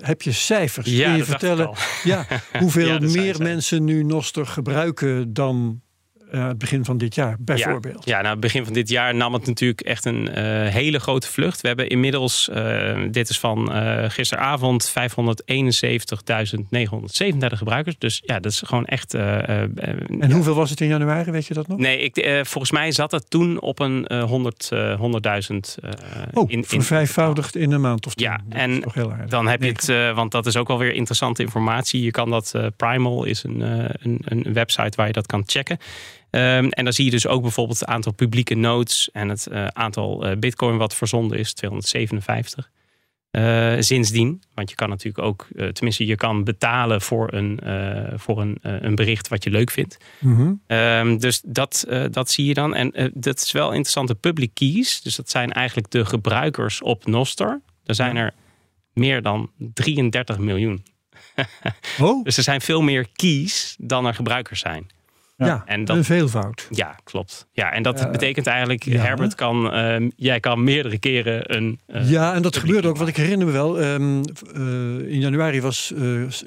heb 0.00 0.22
je 0.22 0.32
cijfers? 0.32 0.86
Kun 0.86 1.16
je 1.16 1.24
vertellen 1.24 1.70
ja, 2.04 2.26
hoeveel 2.58 2.86
Ja, 2.86 2.98
meer 3.00 3.42
mensen 3.42 3.84
nu 3.84 4.02
Noster 4.02 4.46
gebruiken 4.46 5.32
dan 5.32 5.80
uh, 6.32 6.46
het 6.46 6.58
begin 6.58 6.84
van 6.84 6.98
dit 6.98 7.14
jaar, 7.14 7.36
bijvoorbeeld. 7.38 8.04
Ja, 8.04 8.16
ja 8.16 8.22
nou, 8.22 8.36
begin 8.36 8.64
van 8.64 8.72
dit 8.72 8.88
jaar 8.88 9.14
nam 9.14 9.32
het 9.32 9.46
natuurlijk 9.46 9.80
echt 9.80 10.04
een 10.04 10.28
hele 10.68 11.00
grote 11.00 11.26
vlucht. 11.26 11.60
We 11.60 11.68
hebben 11.68 11.88
inmiddels, 11.88 12.50
dit 13.10 13.28
is 13.28 13.38
van 13.38 13.70
gisteravond, 14.10 14.90
571.937 14.90 14.94
gebruikers. 17.48 17.98
Dus 17.98 18.22
ja, 18.24 18.40
dat 18.40 18.52
is 18.52 18.62
gewoon 18.66 18.84
echt. 18.84 19.14
en 19.14 20.30
hoeveel 20.30 20.54
was 20.54 20.70
het 20.70 20.80
in 20.80 20.88
januari, 20.88 21.30
weet 21.30 21.46
je 21.46 21.54
dat 21.54 21.68
nog? 21.68 21.78
Nee, 21.78 21.98
ik, 21.98 22.42
volgens 22.46 22.70
mij 22.72 22.92
zat 22.92 23.10
het 23.10 23.30
toen 23.30 23.60
op 23.60 23.78
een 23.78 24.12
100, 24.12 24.70
100.000. 24.72 24.76
oh, 26.32 26.50
in, 26.50 26.64
vervijfvoudigd 26.64 27.56
in 27.56 27.72
een 27.72 27.80
maand 27.80 28.06
of 28.06 28.14
tien. 28.14 28.26
Ja, 28.26 28.40
en 28.48 28.84
dan 29.28 29.48
heb 29.48 29.62
je 29.62 29.68
het, 29.68 30.14
want 30.14 30.32
dat 30.32 30.46
is 30.46 30.56
ook 30.56 30.68
wel 30.68 30.78
weer 30.78 30.94
interessante 30.94 31.42
informatie. 31.42 32.02
Je 32.02 32.10
kan 32.10 32.30
dat, 32.30 32.54
Primal 32.76 33.24
is 33.24 33.42
een, 33.42 33.60
een, 33.60 34.20
een 34.24 34.52
website 34.52 34.96
waar 34.96 35.06
je 35.06 35.12
dat 35.12 35.26
kan 35.26 35.42
checken. 35.46 35.78
Um, 36.30 36.68
en 36.70 36.84
dan 36.84 36.92
zie 36.92 37.04
je 37.04 37.10
dus 37.10 37.26
ook 37.26 37.42
bijvoorbeeld 37.42 37.80
het 37.80 37.88
aantal 37.88 38.12
publieke 38.12 38.54
nodes 38.54 39.10
en 39.12 39.28
het 39.28 39.48
uh, 39.52 39.66
aantal 39.66 40.26
uh, 40.26 40.36
bitcoin 40.36 40.76
wat 40.76 40.94
verzonden 40.94 41.38
is, 41.38 41.52
257. 41.52 42.70
Uh, 43.30 43.72
eh, 43.72 43.80
sindsdien, 43.80 44.42
want 44.54 44.70
je 44.70 44.76
kan 44.76 44.88
natuurlijk 44.88 45.24
ook, 45.24 45.46
tenminste 45.72 46.06
je 46.06 46.16
kan 46.16 46.44
betalen 46.44 47.00
voor 47.00 47.32
een, 47.32 47.60
voor 48.18 48.40
een, 48.40 48.58
een 48.62 48.94
bericht 48.94 49.28
wat 49.28 49.44
je 49.44 49.50
leuk 49.50 49.70
vindt. 49.70 49.96
Mm 50.18 50.60
-hmm. 50.66 51.18
dus 51.18 51.40
dat, 51.44 51.86
dat 52.10 52.30
zie 52.30 52.44
je 52.44 52.54
dan. 52.54 52.74
En 52.74 53.12
dat 53.14 53.40
is 53.40 53.52
wel 53.52 53.68
interessante 53.68 54.14
public 54.14 54.50
keys. 54.54 55.02
Dus 55.02 55.16
dat 55.16 55.30
zijn 55.30 55.52
eigenlijk 55.52 55.90
de 55.90 56.04
gebruikers 56.04 56.82
op 56.82 57.06
Noster. 57.06 57.60
Er 57.84 57.94
zijn 57.94 58.16
er 58.16 58.34
meer 58.92 59.22
dan 59.22 59.50
33 59.74 60.38
miljoen. 60.38 60.84
oh. 62.00 62.24
Dus 62.24 62.36
er 62.36 62.42
zijn 62.42 62.60
veel 62.60 62.82
meer 62.82 63.06
keys 63.12 63.76
dan 63.78 64.06
er 64.06 64.14
gebruikers 64.14 64.60
zijn. 64.60 64.86
Ja, 65.46 65.62
en 65.66 65.84
dat, 65.84 65.96
een 65.96 66.04
veelvoud. 66.04 66.66
Ja, 66.70 66.96
klopt. 67.04 67.46
Ja, 67.52 67.72
en 67.72 67.82
dat 67.82 68.10
betekent 68.12 68.46
eigenlijk, 68.46 68.82
Herbert 68.82 69.34
kan, 69.34 69.74
uh, 69.74 70.10
jij 70.16 70.40
kan 70.40 70.64
meerdere 70.64 70.98
keren 70.98 71.56
een. 71.56 71.80
Uh, 71.86 72.10
ja, 72.10 72.34
en 72.34 72.42
dat 72.42 72.56
gebeurde 72.56 72.88
ook, 72.88 72.96
wat 72.96 73.08
ik 73.08 73.16
herinner 73.16 73.46
me 73.46 73.52
wel. 73.52 73.82
Um, 73.82 74.22
uh, 74.56 74.62
in 75.12 75.18
januari 75.20 75.60
was 75.60 75.92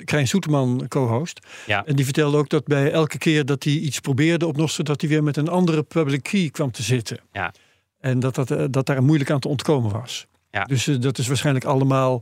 Krijn 0.04 0.28
Soeterman 0.28 0.86
co-host. 0.88 1.48
Ja. 1.66 1.86
En 1.86 1.96
die 1.96 2.06
vertelde 2.06 2.38
ook 2.38 2.50
dat 2.50 2.66
bij 2.66 2.92
elke 2.92 3.18
keer 3.18 3.46
dat 3.46 3.64
hij 3.64 3.74
iets 3.74 4.00
probeerde 4.00 4.48
op 4.48 4.58
Nostra, 4.58 4.84
dat 4.84 5.02
hij 5.02 5.10
weer 5.10 5.24
met 5.24 5.38
een 5.38 5.50
andere 5.50 5.84
public 5.84 6.24
key 6.24 6.50
kwam 6.52 6.72
te 6.72 6.84
zitten. 6.84 7.20
Ja. 7.32 7.54
En 8.00 8.20
dat, 8.20 8.36
dat, 8.36 8.74
dat 8.74 8.86
daar 8.86 9.04
moeilijk 9.04 9.32
aan 9.32 9.40
te 9.40 9.48
ontkomen 9.48 9.92
was. 9.92 10.28
Ja. 10.52 10.64
Dus 10.64 10.86
dat 10.86 11.18
is 11.18 11.28
waarschijnlijk 11.28 11.66
allemaal 11.66 12.22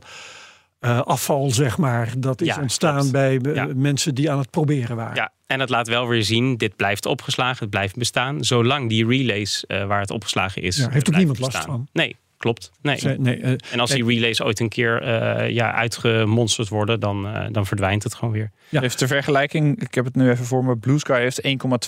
uh, 0.84 1.00
afval, 1.00 1.50
zeg 1.50 1.78
maar. 1.78 2.12
Dat 2.18 2.40
is 2.40 2.58
ontstaan 2.58 3.10
bij 3.10 3.38
uh, 3.42 3.64
mensen 3.74 4.14
die 4.14 4.30
aan 4.30 4.38
het 4.38 4.50
proberen 4.50 4.96
waren. 4.96 5.14
Ja, 5.14 5.32
en 5.46 5.60
het 5.60 5.68
laat 5.68 5.88
wel 5.88 6.08
weer 6.08 6.24
zien, 6.24 6.56
dit 6.56 6.76
blijft 6.76 7.06
opgeslagen, 7.06 7.58
het 7.58 7.70
blijft 7.70 7.96
bestaan. 7.96 8.44
Zolang 8.44 8.88
die 8.88 9.06
relays 9.06 9.64
uh, 9.68 9.86
waar 9.86 10.00
het 10.00 10.10
opgeslagen 10.10 10.62
is. 10.62 10.76
Ja, 10.76 10.88
heeft 10.90 11.08
ook 11.08 11.16
niemand 11.16 11.38
bestaan. 11.38 11.60
last 11.60 11.70
van? 11.72 11.88
Nee, 11.92 12.16
klopt. 12.36 12.70
Nee. 12.82 13.00
nee 13.18 13.56
en 13.70 13.80
als 13.80 13.90
die 13.90 14.04
relays 14.04 14.42
ooit 14.42 14.60
een 14.60 14.68
keer 14.68 15.08
ja, 15.50 15.72
uitgemonsterd 15.72 16.68
worden, 16.68 17.00
dan, 17.00 17.48
dan 17.52 17.66
verdwijnt 17.66 18.02
het 18.02 18.14
gewoon 18.14 18.34
weer. 18.34 18.50
Ja. 18.68 18.82
Even 18.82 18.96
ter 18.96 19.08
vergelijking, 19.08 19.82
ik 19.82 19.94
heb 19.94 20.04
het 20.04 20.14
nu 20.14 20.30
even 20.30 20.44
voor 20.44 20.64
me. 20.64 20.76
Blue 20.76 20.98
Sky 20.98 21.20
heeft 21.20 21.40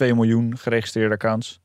1,2 0.02 0.06
miljoen 0.06 0.58
geregistreerde 0.58 1.14
accounts. 1.14 1.60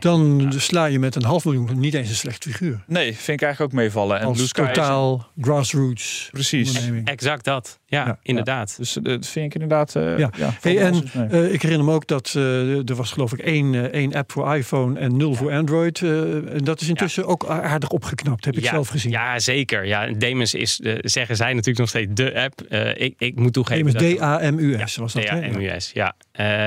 Dan 0.00 0.52
sla 0.56 0.84
je 0.84 0.98
met 0.98 1.14
een 1.14 1.24
half 1.24 1.44
miljoen 1.44 1.78
niet 1.78 1.94
eens 1.94 2.08
een 2.08 2.14
slecht 2.14 2.44
figuur. 2.44 2.84
Nee, 2.86 3.14
vind 3.14 3.40
ik 3.40 3.46
eigenlijk 3.46 3.60
ook 3.72 3.80
meevallen. 3.80 4.20
En 4.20 4.26
Als 4.26 4.52
totaal 4.52 5.26
grassroots 5.40 6.28
Precies. 6.30 6.90
Exact 7.04 7.44
dat. 7.44 7.78
Ja, 7.86 8.18
inderdaad. 8.22 8.76
Dus 8.76 8.96
eh, 8.96 9.02
dat 9.02 9.26
vind 9.26 9.46
ik 9.46 9.54
inderdaad... 9.54 9.94
Uh, 9.94 10.18
ja. 10.18 10.30
Hey, 10.60 10.78
en 10.78 11.04
uh, 11.30 11.52
ik 11.52 11.62
herinner 11.62 11.86
me 11.86 11.92
ook 11.92 12.06
dat 12.06 12.32
er 12.32 12.94
was 12.94 13.12
geloof 13.12 13.32
ik 13.32 13.38
één, 13.38 13.92
één 13.92 14.14
app 14.14 14.32
voor 14.32 14.54
iPhone 14.54 14.98
en 14.98 15.16
nul 15.16 15.34
voor 15.34 15.52
Android. 15.52 16.02
en 16.02 16.60
dat 16.64 16.80
is 16.80 16.88
intussen 16.88 17.26
ook 17.26 17.46
aardig 17.46 17.88
opgeknapt, 17.88 18.44
heb 18.44 18.56
ik 18.56 18.64
zelf 18.66 18.88
gezien. 18.88 19.10
Ja, 19.10 19.38
zeker. 19.38 19.86
Ja, 19.86 20.06
Demus 20.06 20.54
is, 20.54 20.80
zeggen 21.00 21.36
zij 21.36 21.48
natuurlijk 21.48 21.78
nog 21.78 21.88
steeds 21.88 22.14
de 22.14 22.34
app. 22.34 22.62
ik, 22.98 23.14
ik 23.18 23.38
moet 23.38 23.52
toegeven... 23.52 23.92
Demus 23.92 24.18
D-A-M-U-S 24.18 24.96
was 24.96 25.12
dat, 25.12 25.22
D-A-M-U-S, 25.22 25.90
ja. 25.92 26.14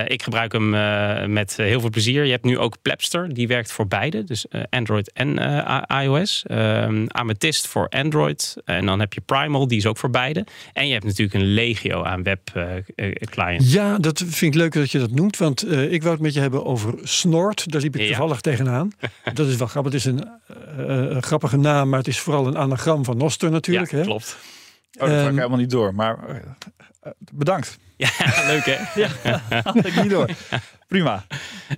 ik 0.07 0.23
gebruik 0.23 0.51
hem 0.51 0.69
met 1.33 1.55
heel 1.55 1.79
veel 1.79 1.89
plezier. 1.89 2.25
Je 2.25 2.31
hebt 2.31 2.45
nu 2.45 2.57
ook 2.57 2.81
Die 3.09 3.47
werkt 3.47 3.71
voor 3.71 3.87
beide, 3.87 4.23
dus 4.23 4.45
uh, 4.49 4.61
Android 4.69 5.11
en 5.11 5.39
uh, 5.39 5.81
iOS. 6.03 6.43
Um, 6.51 7.05
Amethyst 7.07 7.67
voor 7.67 7.89
Android. 7.89 8.55
En 8.65 8.85
dan 8.85 8.99
heb 8.99 9.13
je 9.13 9.21
Primal, 9.21 9.67
die 9.67 9.77
is 9.77 9.85
ook 9.85 9.97
voor 9.97 10.09
beide. 10.09 10.45
En 10.73 10.87
je 10.87 10.93
hebt 10.93 11.05
natuurlijk 11.05 11.33
een 11.33 11.53
legio 11.53 12.03
aan 12.03 12.23
webclients. 12.23 13.65
Uh, 13.65 13.73
ja, 13.73 13.97
dat 13.97 14.23
vind 14.25 14.53
ik 14.53 14.61
leuk 14.61 14.73
dat 14.73 14.91
je 14.91 14.99
dat 14.99 15.11
noemt, 15.11 15.37
want 15.37 15.71
ik 15.71 16.01
wou 16.01 16.13
het 16.13 16.23
met 16.23 16.33
je 16.33 16.39
hebben 16.39 16.65
over 16.65 16.93
Snort. 17.03 17.71
Daar 17.71 17.81
liep 17.81 17.95
ik 17.95 18.07
toevallig 18.07 18.41
tegenaan. 18.41 18.91
dat 19.33 19.47
is 19.47 19.55
wel 19.55 19.67
grappig. 19.67 19.91
Het 19.91 20.01
is 20.01 20.07
een, 20.07 20.27
een, 20.89 21.23
grappige 21.23 21.57
naam, 21.57 21.89
maar 21.89 21.99
het 21.99 22.07
is 22.07 22.19
vooral 22.19 22.47
een 22.47 22.57
anagram 22.57 23.05
van 23.05 23.17
Noster 23.17 23.51
natuurlijk. 23.51 23.91
Ja, 23.91 23.97
hè? 23.97 24.03
klopt. 24.03 24.37
Oh, 24.99 25.07
dat 25.07 25.09
ga 25.09 25.27
ik 25.27 25.35
helemaal 25.35 25.57
niet 25.57 25.69
door, 25.69 25.95
maar 25.95 26.17
bedankt. 27.31 27.77
Ja, 27.95 28.09
leuk 28.51 28.65
hè? 28.65 29.01
ja, 29.01 29.41
had 29.63 29.85
ik 29.85 30.01
niet 30.01 30.09
door. 30.09 30.29
Prima. 30.91 31.25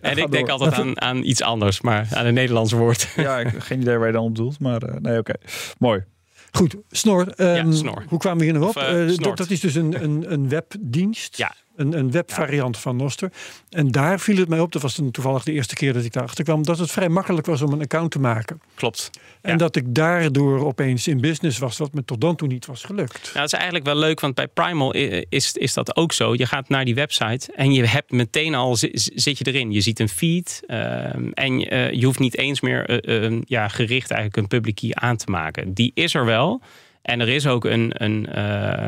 En 0.02 0.18
ik 0.18 0.32
denk 0.32 0.50
altijd 0.50 0.74
aan, 0.74 1.02
aan 1.02 1.24
iets 1.24 1.42
anders, 1.42 1.82
maar 1.82 2.08
aan 2.12 2.26
een 2.26 2.34
Nederlands 2.34 2.72
woord. 2.72 3.10
ja, 3.16 3.40
ik 3.40 3.48
geen 3.58 3.82
idee 3.82 3.98
waar 3.98 4.08
je 4.08 4.14
dan 4.14 4.24
op 4.24 4.36
doelt, 4.36 4.60
maar 4.60 4.84
uh, 4.84 4.90
nee, 4.90 5.18
oké. 5.18 5.32
Okay. 5.32 5.52
Mooi. 5.78 6.04
Goed, 6.52 6.76
Snor. 6.90 7.34
Um, 7.38 7.56
ja, 7.56 7.72
snor. 7.72 8.04
Hoe 8.08 8.20
kwamen 8.20 8.40
we 8.40 8.44
hier 8.44 8.54
nog 8.54 8.70
op? 8.70 8.76
Of, 8.76 8.84
uh, 8.84 9.10
uh, 9.10 9.18
dat, 9.18 9.38
dat, 9.38 9.50
is 9.50 9.60
dus 9.60 9.76
een, 9.76 10.04
een, 10.04 10.32
een 10.32 10.50
webdienst. 10.50 11.38
Ja, 11.38 11.56
een, 11.76 11.98
een 11.98 12.12
webvariant 12.12 12.76
ja. 12.76 12.82
van 12.82 12.96
Noster. 12.96 13.32
En 13.70 13.92
daar 13.92 14.20
viel 14.20 14.38
het 14.38 14.50
mij 14.50 14.60
op, 14.60 14.72
dat 14.72 14.82
was 14.82 14.96
dan 14.96 15.12
toevallig 15.12 15.44
de 15.44 15.52
eerste 15.52 15.76
keer 15.76 15.94
dat 15.94 16.04
ik 16.04 16.14
daarachter 16.14 16.44
kwam, 16.44 16.64
dat 16.64 16.78
het 16.78 16.92
vrij 16.92 17.10
makkelijk 17.10 17.46
was 17.46 17.62
om 17.62 17.74
een 17.74 17.82
account 17.82 18.12
te 18.12 18.20
maken. 18.20 18.62
Klopt. 18.76 19.10
En 19.42 19.52
ja. 19.52 19.58
dat 19.58 19.76
ik 19.76 19.96
daardoor 19.96 20.66
opeens 20.66 21.08
in 21.08 21.22
business 21.22 21.58
was, 21.58 21.78
wat 21.78 21.94
me 21.94 22.06
tot 22.06 22.22
dan 22.22 22.36
toe 22.36 22.48
niet 22.48 22.66
was 22.66 22.84
gelukt. 22.84 23.22
Nou, 23.24 23.34
dat 23.34 23.46
is 23.46 23.54
eigenlijk 23.54 23.86
wel 23.86 23.96
leuk, 23.96 24.20
want 24.20 24.36
bij 24.36 24.48
Primal 24.48 24.94
is, 25.30 25.54
is 25.54 25.74
dat 25.74 25.96
ook 25.96 26.12
zo. 26.12 26.36
Je 26.36 26.46
gaat 26.46 26.70
naar 26.70 26.86
die 26.86 26.96
website 26.96 27.52
en 27.56 27.74
je 27.74 27.86
hebt 27.86 28.12
meteen 28.12 28.56
al, 28.56 28.76
zit 28.76 29.38
je 29.38 29.46
erin. 29.46 29.72
Je 29.72 29.82
ziet 29.82 30.00
een 30.00 30.10
feed 30.10 30.64
um, 30.68 31.32
en 31.34 31.74
uh, 31.74 31.92
je 31.92 32.06
hoeft 32.06 32.20
niet 32.20 32.38
eens 32.38 32.62
meer 32.62 33.06
uh, 33.06 33.32
uh, 33.32 33.42
ja, 33.46 33.68
gericht 33.68 34.12
eigenlijk 34.12 34.42
een 34.42 34.60
public 34.60 34.76
key 34.76 34.90
aan 34.94 35.18
te 35.18 35.32
maken. 35.32 35.74
Die 35.74 35.92
is 35.94 36.14
er 36.14 36.26
wel. 36.26 36.62
En 37.04 37.20
er 37.20 37.30
is 37.30 37.48
ook 37.48 37.66
een, 37.66 37.92
een, 38.04 38.28
uh, 38.36 38.86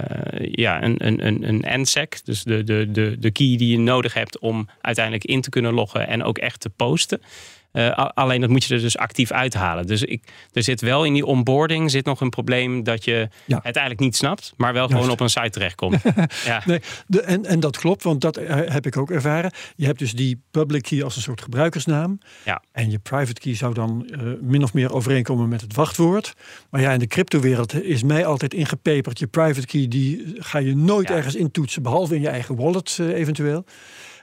ja, 0.52 0.84
een, 0.84 0.96
een, 1.06 1.26
een, 1.26 1.48
een 1.48 1.82
NSEC, 1.82 2.22
dus 2.24 2.44
de, 2.44 2.64
de, 2.64 2.92
de, 2.92 3.16
de 3.20 3.32
key 3.32 3.56
die 3.58 3.68
je 3.68 3.80
nodig 3.80 4.14
hebt 4.14 4.40
om 4.40 4.70
uiteindelijk 4.82 5.26
in 5.26 5.42
te 5.42 5.50
kunnen 5.50 5.74
loggen 5.74 6.08
en 6.08 6.24
ook 6.24 6.38
echt 6.38 6.60
te 6.60 6.70
posten. 6.70 7.22
Uh, 7.76 8.10
alleen 8.14 8.42
dat 8.42 8.50
moet 8.50 8.64
je 8.64 8.76
er 8.76 8.82
dus 8.82 8.98
actief 8.98 9.32
uithalen. 9.32 9.88
Dus 9.88 10.04
ik, 10.04 10.24
er 10.54 10.64
zit 10.64 10.82
wel 10.82 11.04
in 11.06 11.14
die 11.14 11.26
onboarding 11.26 11.92
zit 11.92 12.06
nog 12.06 12.22
een 12.22 12.30
probleem 12.30 12.84
dat 12.84 13.06
je 13.06 13.30
ja. 13.46 13.64
eigenlijk 13.64 14.00
niet 14.00 14.16
snapt, 14.16 14.54
maar 14.58 14.74
wel 14.74 14.88
gewoon 14.88 15.10
op 15.10 15.20
een 15.20 15.30
site 15.30 15.50
terechtkomt. 15.50 16.02
ja. 16.46 16.62
nee, 16.66 16.82
de, 17.08 17.22
en, 17.22 17.46
en 17.46 17.60
dat 17.60 17.78
klopt, 17.78 18.04
want 18.04 18.22
dat 18.22 18.36
heb 18.50 18.86
ik 18.86 18.98
ook 18.98 19.12
ervaren. 19.12 19.52
Je 19.76 19.86
hebt 19.86 20.00
dus 20.00 20.14
die 20.14 20.42
public 20.52 20.84
key 20.84 21.04
als 21.04 21.16
een 21.16 21.22
soort 21.22 21.42
gebruikersnaam. 21.42 22.20
Ja. 22.46 22.62
En 22.72 22.92
je 22.92 23.00
private 23.00 23.42
key 23.42 23.56
zou 23.56 23.74
dan 23.74 24.10
uh, 24.10 24.22
min 24.42 24.64
of 24.64 24.74
meer 24.74 24.94
overeenkomen 24.94 25.50
met 25.50 25.62
het 25.62 25.76
wachtwoord. 25.76 26.34
Maar 26.70 26.82
ja, 26.82 26.92
in 26.92 27.00
de 27.00 27.08
cryptowereld 27.08 27.84
is 27.84 28.04
mij 28.04 28.26
altijd 28.26 28.54
ingepeperd. 28.54 29.20
Je 29.20 29.28
private 29.28 29.66
key 29.68 29.88
die 29.88 30.36
ga 30.38 30.58
je 30.58 30.76
nooit 30.76 31.08
ja. 31.08 31.16
ergens 31.16 31.36
intoetsen, 31.36 31.84
behalve 31.84 32.16
in 32.16 32.22
je 32.22 32.30
eigen 32.30 32.56
wallet 32.56 32.98
uh, 33.02 33.08
eventueel. 33.08 33.66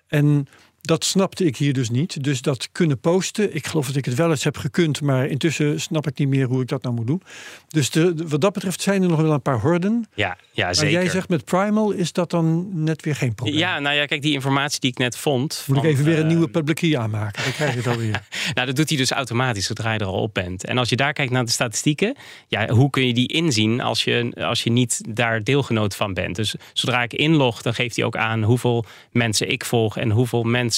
En 0.06 0.46
dat 0.82 1.04
snapte 1.04 1.44
ik 1.44 1.56
hier 1.56 1.72
dus 1.72 1.90
niet. 1.90 2.24
Dus 2.24 2.42
dat 2.42 2.68
kunnen 2.72 2.98
posten. 2.98 3.54
Ik 3.54 3.66
geloof 3.66 3.86
dat 3.86 3.96
ik 3.96 4.04
het 4.04 4.14
wel 4.14 4.30
eens 4.30 4.44
heb 4.44 4.56
gekund, 4.56 5.00
maar 5.00 5.26
intussen 5.26 5.80
snap 5.80 6.06
ik 6.06 6.18
niet 6.18 6.28
meer 6.28 6.46
hoe 6.46 6.62
ik 6.62 6.68
dat 6.68 6.82
nou 6.82 6.94
moet 6.94 7.06
doen. 7.06 7.22
Dus 7.68 7.90
de, 7.90 8.14
wat 8.28 8.40
dat 8.40 8.52
betreft 8.52 8.80
zijn 8.80 9.02
er 9.02 9.08
nog 9.08 9.20
wel 9.20 9.32
een 9.32 9.42
paar 9.42 9.60
horden. 9.60 10.06
Ja, 10.14 10.36
ja 10.52 10.64
maar 10.64 10.74
zeker. 10.74 10.92
jij 10.92 11.08
zegt 11.08 11.28
met 11.28 11.44
Primal 11.44 11.90
is 11.90 12.12
dat 12.12 12.30
dan 12.30 12.68
net 12.84 13.02
weer 13.02 13.16
geen 13.16 13.34
probleem. 13.34 13.58
Ja, 13.58 13.78
nou 13.78 13.96
ja, 13.96 14.06
kijk, 14.06 14.22
die 14.22 14.32
informatie 14.32 14.80
die 14.80 14.90
ik 14.90 14.98
net 14.98 15.16
vond. 15.16 15.64
Moet 15.66 15.76
van, 15.76 15.86
ik 15.86 15.92
even 15.92 16.04
weer 16.04 16.16
een 16.16 16.22
uh, 16.22 16.28
nieuwe 16.28 16.48
public 16.48 16.76
key 16.76 16.98
aanmaken? 16.98 17.42
Dan 17.42 17.52
krijg 17.52 17.70
je 17.70 17.76
het 17.76 17.86
alweer. 17.86 18.22
nou, 18.54 18.66
dat 18.66 18.76
doet 18.76 18.88
hij 18.88 18.98
dus 18.98 19.10
automatisch 19.10 19.66
zodra 19.66 19.92
je 19.92 19.98
er 19.98 20.06
al 20.06 20.22
op 20.22 20.34
bent. 20.34 20.64
En 20.64 20.78
als 20.78 20.88
je 20.88 20.96
daar 20.96 21.12
kijkt 21.12 21.32
naar 21.32 21.44
de 21.44 21.50
statistieken, 21.50 22.16
ja, 22.48 22.68
hoe 22.68 22.90
kun 22.90 23.06
je 23.06 23.14
die 23.14 23.28
inzien 23.28 23.80
als 23.80 24.04
je, 24.04 24.32
als 24.36 24.62
je 24.62 24.70
niet 24.70 25.00
daar 25.08 25.44
deelgenoot 25.44 25.96
van 25.96 26.14
bent? 26.14 26.36
Dus 26.36 26.54
zodra 26.72 27.02
ik 27.02 27.12
inlog, 27.12 27.62
dan 27.62 27.74
geeft 27.74 27.96
hij 27.96 28.04
ook 28.04 28.16
aan 28.16 28.42
hoeveel 28.42 28.84
mensen 29.10 29.50
ik 29.50 29.64
volg 29.64 29.96
en 29.96 30.10
hoeveel 30.10 30.42
mensen 30.42 30.70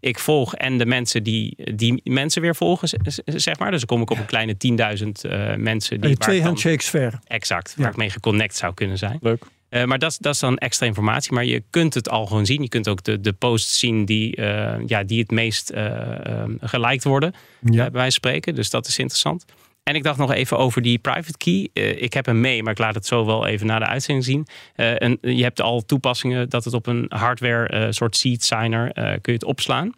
ik 0.00 0.18
volg 0.18 0.54
en 0.54 0.78
de 0.78 0.86
mensen 0.86 1.22
die 1.22 1.56
die 1.74 2.00
mensen 2.04 2.42
weer 2.42 2.56
volgen, 2.56 2.88
zeg 3.24 3.58
maar. 3.58 3.70
Dus 3.70 3.78
dan 3.80 3.88
kom 3.88 4.02
ik 4.02 4.10
op 4.10 4.18
een 4.18 4.26
kleine 4.26 4.54
10.000 4.54 5.06
uh, 5.30 5.54
mensen. 5.54 6.00
Die, 6.00 6.16
twee 6.16 6.42
handshakes 6.42 6.88
ver. 6.88 7.18
Exact, 7.24 7.74
waar 7.76 7.86
ja. 7.86 7.92
ik 7.92 7.96
mee 7.96 8.10
geconnect 8.10 8.56
zou 8.56 8.74
kunnen 8.74 8.98
zijn. 8.98 9.18
Leuk. 9.20 9.44
Uh, 9.70 9.84
maar 9.84 9.98
dat, 9.98 10.16
dat 10.20 10.34
is 10.34 10.40
dan 10.40 10.58
extra 10.58 10.86
informatie. 10.86 11.32
Maar 11.32 11.44
je 11.44 11.62
kunt 11.70 11.94
het 11.94 12.08
al 12.08 12.26
gewoon 12.26 12.46
zien. 12.46 12.62
Je 12.62 12.68
kunt 12.68 12.88
ook 12.88 13.04
de, 13.04 13.20
de 13.20 13.32
posts 13.32 13.78
zien 13.78 14.04
die, 14.04 14.36
uh, 14.36 14.74
ja, 14.86 15.02
die 15.02 15.20
het 15.20 15.30
meest 15.30 15.72
uh, 15.74 16.44
geliked 16.60 17.04
worden. 17.04 17.34
Ja. 17.60 17.70
bij 17.70 17.90
wijze 17.90 18.00
van 18.00 18.10
spreken. 18.10 18.54
Dus 18.54 18.70
dat 18.70 18.86
is 18.86 18.98
interessant. 18.98 19.44
En 19.88 19.94
ik 19.94 20.02
dacht 20.02 20.18
nog 20.18 20.32
even 20.32 20.58
over 20.58 20.82
die 20.82 20.98
private 20.98 21.36
key. 21.36 21.68
Uh, 21.74 22.02
ik 22.02 22.12
heb 22.12 22.26
hem 22.26 22.40
mee, 22.40 22.62
maar 22.62 22.72
ik 22.72 22.78
laat 22.78 22.94
het 22.94 23.06
zo 23.06 23.26
wel 23.26 23.46
even 23.46 23.66
na 23.66 23.78
de 23.78 23.86
uitzending 23.86 24.24
zien. 24.24 24.46
Uh, 24.76 25.02
en 25.02 25.18
je 25.20 25.42
hebt 25.42 25.60
al 25.60 25.84
toepassingen 25.84 26.48
dat 26.48 26.64
het 26.64 26.74
op 26.74 26.86
een 26.86 27.06
hardware 27.08 27.86
uh, 27.86 27.86
soort 27.90 28.16
seed 28.16 28.44
signer 28.44 28.92
kun 28.92 29.20
je 29.22 29.32
het 29.32 29.44
opslaan. 29.44 29.92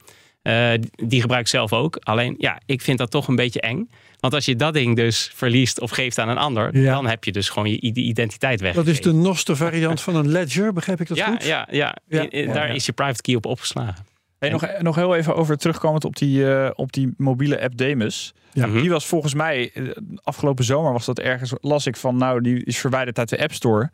die 0.91 1.21
gebruik 1.21 1.41
ik 1.41 1.49
zelf 1.49 1.73
ook. 1.73 1.97
Alleen 2.01 2.35
ja, 2.39 2.61
ik 2.67 2.81
vind 2.81 2.99
dat 2.99 3.11
toch 3.11 3.29
een 3.29 3.37
beetje 3.37 3.61
eng. 3.61 3.91
Want 4.21 4.35
als 4.35 4.45
je 4.45 4.57
dat 4.57 4.75
ding 4.75 4.97
dus 4.97 5.31
verliest 5.35 5.81
of 5.81 5.91
geeft 5.91 6.19
aan 6.19 6.29
een 6.29 6.39
ander, 6.39 6.85
dan 6.85 7.07
heb 7.07 7.25
je 7.25 7.33
dus 7.33 7.49
gewoon 7.49 7.71
je 7.71 7.81
identiteit 7.81 8.61
weg. 8.61 8.75
Dat 8.75 8.87
is 8.87 9.01
de 9.01 9.13
Noster 9.13 9.57
variant 9.57 10.01
van 10.01 10.17
een 10.17 10.29
ledger, 10.29 10.73
begrijp 10.73 11.01
ik 11.01 11.09
dat 11.09 11.17
ja, 11.17 11.27
goed? 11.27 11.45
Ja, 11.45 11.69
ja, 11.71 11.97
ja. 12.09 12.53
daar 12.53 12.75
is 12.75 12.87
je 12.87 12.93
private 12.93 13.23
key 13.23 13.35
op 13.35 13.47
opgeslagen. 13.47 14.08
Hey, 14.39 14.51
nog, 14.51 14.67
nog 14.79 14.95
heel 14.95 15.15
even 15.15 15.37
over 15.37 15.57
terugkomend 15.57 16.05
op 16.05 16.17
die, 16.17 16.41
uh, 16.41 16.71
op 16.75 16.93
die 16.93 17.15
mobiele 17.17 17.61
app 17.61 17.77
Demus. 17.77 18.35
Ja. 18.53 18.67
Die 18.67 18.81
mhm. 18.81 18.89
was 18.89 19.07
volgens 19.07 19.35
mij, 19.35 19.71
eh, 19.75 19.85
afgelopen 20.23 20.65
zomer 20.65 20.93
was 20.93 21.05
dat 21.05 21.19
ergens, 21.19 21.53
las 21.61 21.87
ik 21.87 21.97
van, 21.97 22.17
nou, 22.17 22.41
die 22.41 22.65
is 22.65 22.79
verwijderd 22.79 23.19
uit 23.19 23.29
de 23.29 23.43
App 23.43 23.53
Store, 23.53 23.91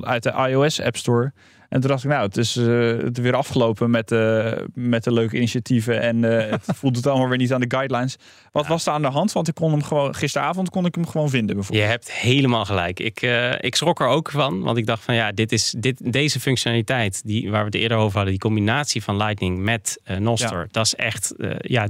uit 0.00 0.22
de 0.22 0.32
iOS 0.48 0.80
App 0.80 0.96
Store. 0.96 1.32
En 1.70 1.80
toen 1.80 1.90
dacht 1.90 2.04
ik, 2.04 2.10
nou, 2.10 2.22
het 2.26 2.36
is, 2.36 2.56
uh, 2.56 3.02
het 3.02 3.18
weer 3.18 3.34
afgelopen 3.34 3.90
met, 3.90 4.12
uh, 4.12 4.52
met 4.74 5.04
de 5.04 5.12
leuke 5.12 5.36
initiatieven. 5.36 6.00
En 6.00 6.22
uh, 6.22 6.50
het 6.50 6.62
voelt 6.64 6.96
het 6.96 7.06
allemaal 7.06 7.28
weer 7.28 7.38
niet 7.38 7.52
aan 7.52 7.60
de 7.60 7.76
guidelines. 7.76 8.16
Wat 8.52 8.66
was 8.66 8.86
er 8.86 8.92
aan 8.92 9.02
de 9.02 9.08
hand? 9.08 9.32
Want 9.32 9.48
ik 9.48 9.54
kon 9.54 9.70
hem 9.70 9.82
gewoon, 9.82 10.14
gisteravond 10.14 10.70
kon 10.70 10.86
ik 10.86 10.94
hem 10.94 11.06
gewoon 11.06 11.30
vinden. 11.30 11.56
Bijvoorbeeld. 11.56 11.86
Je 11.86 11.92
hebt 11.92 12.12
helemaal 12.12 12.64
gelijk. 12.64 13.00
Ik, 13.00 13.20
ik 13.60 13.74
schrok 13.74 14.00
er 14.00 14.06
ook 14.06 14.30
van. 14.30 14.60
Want 14.60 14.76
ik 14.76 14.86
dacht 14.86 15.04
van 15.04 15.14
ja, 15.14 15.32
dit 15.32 15.52
is, 15.52 15.74
dit, 15.78 16.12
deze 16.12 16.40
functionaliteit 16.40 17.22
die, 17.24 17.50
waar 17.50 17.60
we 17.60 17.66
het 17.66 17.74
eerder 17.74 17.96
over 17.96 18.14
hadden. 18.14 18.30
Die 18.30 18.42
combinatie 18.42 19.02
van 19.02 19.16
Lightning 19.16 19.58
met 19.58 20.00
Noster. 20.18 20.68
Dat 20.70 20.84
is 20.86 20.94
echt, 20.94 21.34
ja, 21.58 21.88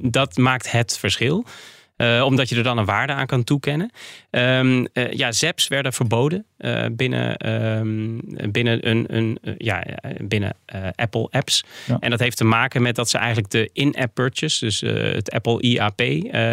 dat 0.00 0.36
maakt 0.36 0.72
het 0.72 0.98
verschil. 0.98 1.44
Uh, 1.98 2.24
omdat 2.24 2.48
je 2.48 2.56
er 2.56 2.62
dan 2.62 2.78
een 2.78 2.84
waarde 2.84 3.12
aan 3.12 3.26
kan 3.26 3.44
toekennen. 3.44 3.90
Um, 4.30 4.86
uh, 4.92 5.12
ja, 5.12 5.32
ZEPs 5.32 5.68
werden 5.68 5.92
verboden 5.92 6.44
uh, 6.58 6.84
binnen, 6.92 7.50
um, 7.52 8.20
binnen, 8.50 8.88
een, 8.88 9.04
een, 9.08 9.38
ja, 9.58 9.84
binnen 10.20 10.56
Apple 10.94 11.28
apps. 11.30 11.64
Ja. 11.86 11.96
En 12.00 12.10
dat 12.10 12.20
heeft 12.20 12.36
te 12.36 12.44
maken 12.44 12.82
met 12.82 12.94
dat 12.94 13.08
ze 13.08 13.18
eigenlijk 13.18 13.50
de 13.50 13.70
in-app 13.72 14.14
purchase, 14.14 14.64
dus 14.64 14.80
het 15.14 15.30
Apple 15.30 15.60
IAP, 15.60 16.02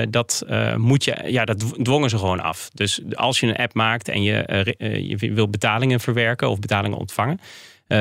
dat 0.10 0.46
moet 0.78 1.04
je, 1.04 1.24
ja, 1.26 1.46
dat 1.46 1.84
dwongen 1.84 2.10
ze 2.10 2.18
gewoon 2.18 2.40
af. 2.40 2.70
Dus 2.74 3.02
als 3.14 3.40
je 3.40 3.48
een 3.48 3.56
app 3.56 3.74
maakt 3.74 4.08
en 4.08 4.24
je, 4.24 4.76
je 5.20 5.34
wil 5.34 5.50
betalingen 5.50 6.00
verwerken 6.00 6.50
of 6.50 6.60
betalingen 6.60 6.98
ontvangen, 6.98 7.40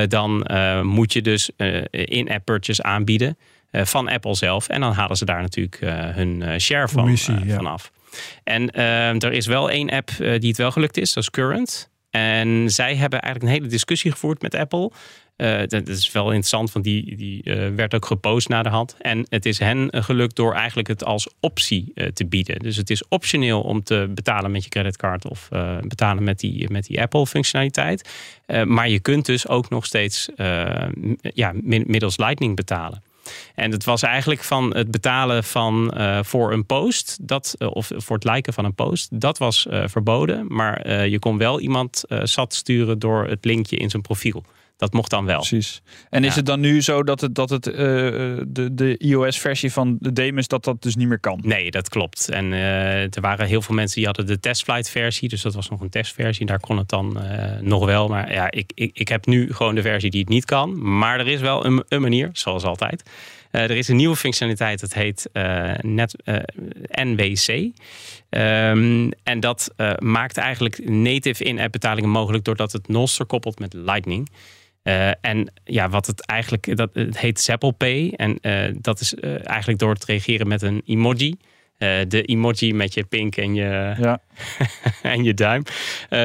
dan 0.08 0.46
moet 0.82 1.12
je 1.12 1.22
dus 1.22 1.50
in-app 1.90 2.44
purchase 2.44 2.82
aanbieden. 2.82 3.36
Eh, 3.74 3.84
van 3.84 4.08
Apple 4.08 4.34
zelf. 4.34 4.68
En 4.68 4.80
dan 4.80 4.92
halen 4.92 5.16
ze 5.16 5.24
daar 5.24 5.40
natuurlijk 5.40 5.80
eh, 5.80 6.08
hun 6.08 6.42
eh, 6.42 6.58
share 6.58 6.88
van, 6.88 7.16
ja. 7.44 7.54
vanaf. 7.54 7.90
En 8.44 8.70
er 9.20 9.32
is 9.32 9.46
wel 9.46 9.70
één 9.70 9.90
app 9.90 10.10
die 10.16 10.48
het 10.48 10.56
wel 10.56 10.70
gelukt 10.70 10.96
is, 10.96 11.12
dat 11.12 11.22
is 11.22 11.30
Current. 11.30 11.90
En 12.10 12.70
zij 12.70 12.96
hebben 12.96 13.20
eigenlijk 13.20 13.52
een 13.52 13.58
hele 13.58 13.72
discussie 13.72 14.10
gevoerd 14.10 14.42
met 14.42 14.54
Apple. 14.54 14.90
Uh, 15.36 15.60
dat 15.66 15.88
is 15.88 16.12
wel 16.12 16.26
interessant, 16.26 16.72
want 16.72 16.84
die, 16.84 17.16
die 17.16 17.42
werd 17.76 17.94
ook 17.94 18.06
gepost 18.06 18.48
na 18.48 18.62
de 18.62 18.68
hand. 18.68 18.96
En 18.98 19.26
het 19.28 19.46
is 19.46 19.58
hen 19.58 19.88
gelukt 19.90 20.36
door 20.36 20.54
eigenlijk 20.54 20.88
het 20.88 21.04
als 21.04 21.28
optie 21.40 21.92
te 22.12 22.26
bieden. 22.26 22.58
Dus 22.58 22.76
het 22.76 22.90
is 22.90 23.08
optioneel 23.08 23.60
om 23.60 23.82
te 23.82 24.10
betalen 24.14 24.50
met 24.50 24.64
je 24.64 24.70
creditcard 24.70 25.28
of 25.28 25.48
betalen 25.80 26.24
met 26.24 26.38
die, 26.38 26.70
met 26.70 26.86
die 26.86 27.00
Apple-functionaliteit. 27.00 28.08
maar 28.64 28.88
je 28.88 29.00
kunt 29.00 29.26
dus 29.26 29.48
ook 29.48 29.68
nog 29.68 29.86
steeds 29.86 30.28
ja, 31.20 31.52
middels 31.64 32.16
Lightning 32.16 32.56
betalen. 32.56 33.02
En 33.54 33.70
het 33.70 33.84
was 33.84 34.02
eigenlijk 34.02 34.42
van 34.42 34.74
het 34.76 34.90
betalen 34.90 35.44
van, 35.44 35.94
uh, 35.96 36.18
voor 36.22 36.52
een 36.52 36.66
post, 36.66 37.18
dat, 37.20 37.54
uh, 37.58 37.68
of 37.70 37.90
voor 37.96 38.16
het 38.16 38.24
liken 38.24 38.52
van 38.52 38.64
een 38.64 38.74
post, 38.74 39.20
dat 39.20 39.38
was 39.38 39.66
uh, 39.70 39.82
verboden. 39.86 40.44
Maar 40.48 41.06
je 41.08 41.18
kon 41.18 41.38
wel 41.38 41.60
iemand 41.60 42.04
zat 42.22 42.54
sturen 42.54 42.98
door 42.98 43.26
het 43.26 43.44
linkje 43.44 43.76
in 43.76 43.90
zijn 43.90 44.02
profiel. 44.02 44.44
Dat 44.76 44.92
mocht 44.92 45.10
dan 45.10 45.24
wel. 45.24 45.36
Precies. 45.36 45.82
En 46.10 46.24
is 46.24 46.34
het 46.34 46.46
dan 46.46 46.60
nu 46.60 46.82
zo 46.82 47.02
dat 47.02 47.20
het, 47.20 47.34
dat 47.34 47.50
het 47.50 47.62
de, 47.62 48.68
de 48.72 48.96
iOS-versie 48.98 49.72
van 49.72 49.96
de 50.00 50.12
Demus 50.12 50.48
dat 50.48 50.64
dat 50.64 50.82
dus 50.82 50.96
niet 50.96 51.08
meer 51.08 51.20
kan? 51.20 51.40
Nee, 51.42 51.70
dat 51.70 51.88
klopt. 51.88 52.28
En 52.28 52.52
er 52.52 53.20
waren 53.20 53.46
heel 53.46 53.62
veel 53.62 53.74
mensen 53.74 53.96
die 53.96 54.06
hadden 54.06 54.26
de 54.26 54.40
testflight-versie, 54.40 55.28
dus 55.28 55.42
dat 55.42 55.54
was 55.54 55.70
nog 55.70 55.80
een 55.80 55.90
testversie. 55.90 56.46
Daar 56.46 56.60
kon 56.60 56.78
het 56.78 56.88
dan 56.88 57.18
nog 57.60 57.84
wel. 57.84 58.08
Maar 58.08 58.32
ja, 58.32 58.50
ik, 58.50 58.72
ik, 58.74 58.90
ik 58.94 59.08
heb 59.08 59.26
nu 59.26 59.52
gewoon 59.52 59.74
de 59.74 59.82
versie 59.82 60.10
die 60.10 60.20
het 60.20 60.28
niet 60.28 60.44
kan. 60.44 60.96
Maar 60.98 61.20
er 61.20 61.28
is 61.28 61.40
wel 61.40 61.64
een, 61.64 61.84
een 61.88 62.00
manier, 62.00 62.28
zoals 62.32 62.64
altijd. 62.64 63.02
Eh, 63.54 63.62
er 63.62 63.70
is 63.70 63.88
een 63.88 63.96
nieuwe 63.96 64.16
functionaliteit, 64.16 64.80
dat 64.80 64.92
heet 64.92 65.28
uh, 65.32 65.72
net, 65.80 66.22
uh, 66.24 66.36
NWC. 66.88 67.48
Um, 68.30 69.10
en 69.22 69.40
dat 69.40 69.74
maakt 69.98 70.36
eigenlijk 70.36 70.88
native 70.88 71.44
in-app 71.44 71.72
betalingen 71.72 72.10
mogelijk 72.10 72.44
doordat 72.44 72.72
het 72.72 72.88
Noster 72.88 73.26
koppelt 73.26 73.58
met 73.58 73.72
Lightning. 73.72 74.28
Uh, 74.84 75.08
en 75.20 75.52
ja, 75.64 75.88
wat 75.88 76.06
het 76.06 76.26
eigenlijk, 76.26 76.76
dat, 76.76 76.90
het 76.92 77.18
heet 77.18 77.40
Zapple 77.40 77.72
Pay. 77.72 78.12
En 78.16 78.38
uh, 78.42 78.74
dat 78.80 79.00
is 79.00 79.14
uh, 79.14 79.48
eigenlijk 79.48 79.78
door 79.78 79.94
te 79.94 80.06
reageren 80.06 80.48
met 80.48 80.62
een 80.62 80.82
emoji. 80.86 81.36
de 82.08 82.22
emoji 82.22 82.74
met 82.74 82.94
je 82.94 83.04
pink 83.04 83.36
en 83.36 83.54
je, 83.54 83.94
ja. 83.98 84.20
en 85.02 85.24
je 85.24 85.34
duim. 85.34 85.62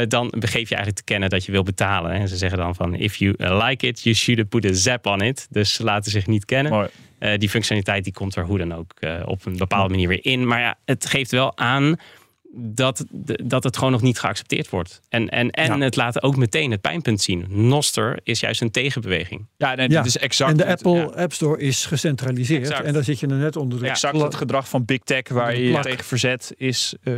dan 0.08 0.34
begeef 0.38 0.70
je 0.70 0.76
eigenlijk 0.76 0.96
te 0.96 1.04
kennen 1.04 1.30
dat 1.30 1.46
je 1.46 1.52
wil 1.52 1.64
betalen. 1.64 2.12
En 2.12 2.28
ze 2.28 2.38
zeggen 2.38 2.58
dan 2.58 2.76
van, 2.76 2.96
if 2.96 3.16
you 3.16 3.34
like 3.38 3.88
it, 3.88 4.02
you 4.02 4.16
should 4.16 4.50
put 4.50 4.66
a 4.66 4.74
zap 4.74 5.06
on 5.06 5.22
it. 5.22 5.48
Dus 5.50 5.74
ze 5.74 5.84
laten 5.84 6.12
zich 6.12 6.28
niet 6.28 6.46
kennen. 6.46 6.72
Mooi. 6.72 7.38
Die 7.38 7.50
functionaliteit 7.50 8.04
die 8.04 8.14
komt 8.14 8.36
er 8.36 8.46
hoe 8.46 8.58
dan 8.58 8.74
ook 8.74 8.94
op 9.26 9.46
een 9.46 9.58
bepaalde 9.58 9.90
manier 9.90 10.08
weer 10.08 10.26
in. 10.26 10.48
Maar 10.48 10.60
ja, 10.60 10.78
het 10.86 11.06
geeft 11.06 11.32
wel 11.32 11.58
aan 11.58 11.96
dat, 12.52 13.06
dat 13.44 13.64
het 13.64 13.78
gewoon 13.78 13.92
nog 13.92 14.02
niet 14.02 14.20
geaccepteerd 14.20 14.70
wordt. 14.70 15.00
En, 15.10 15.30
en, 15.30 15.50
en 15.50 15.82
het 15.82 15.96
laat 15.96 16.24
ook 16.24 16.36
meteen 16.36 16.72
het 16.72 16.82
pijnpunt 16.82 17.22
zien. 17.22 17.46
Noster 17.50 18.20
is 18.24 18.40
juist 18.40 18.62
een 18.62 18.72
tegenbeweging. 18.72 19.48
Ja, 19.58 19.76
nee, 19.76 19.90
ja. 19.90 20.04
is 20.04 20.18
exact. 20.18 20.52
En 20.52 20.58
de 20.58 20.66
Apple 20.66 21.16
App 21.16 21.34
Store 21.34 21.60
is 21.60 21.86
gecentraliseerd. 21.86 22.70
En 22.70 22.94
daar 22.94 23.04
zit 23.04 23.20
je 23.20 23.28
er 23.28 23.36
net 23.36 23.56
onder. 23.56 23.80
De 23.80 23.88
exact 23.88 24.22
het 24.22 24.36
gedrag 24.36 24.70
van 24.70 24.86
Big 24.86 25.00
Tech 25.00 25.30
waar 25.30 25.56
je 25.56 25.72
je 25.72 25.80
tegen 25.80 26.06
verzet, 26.06 26.54
is, 26.58 26.96
uh, 27.04 27.16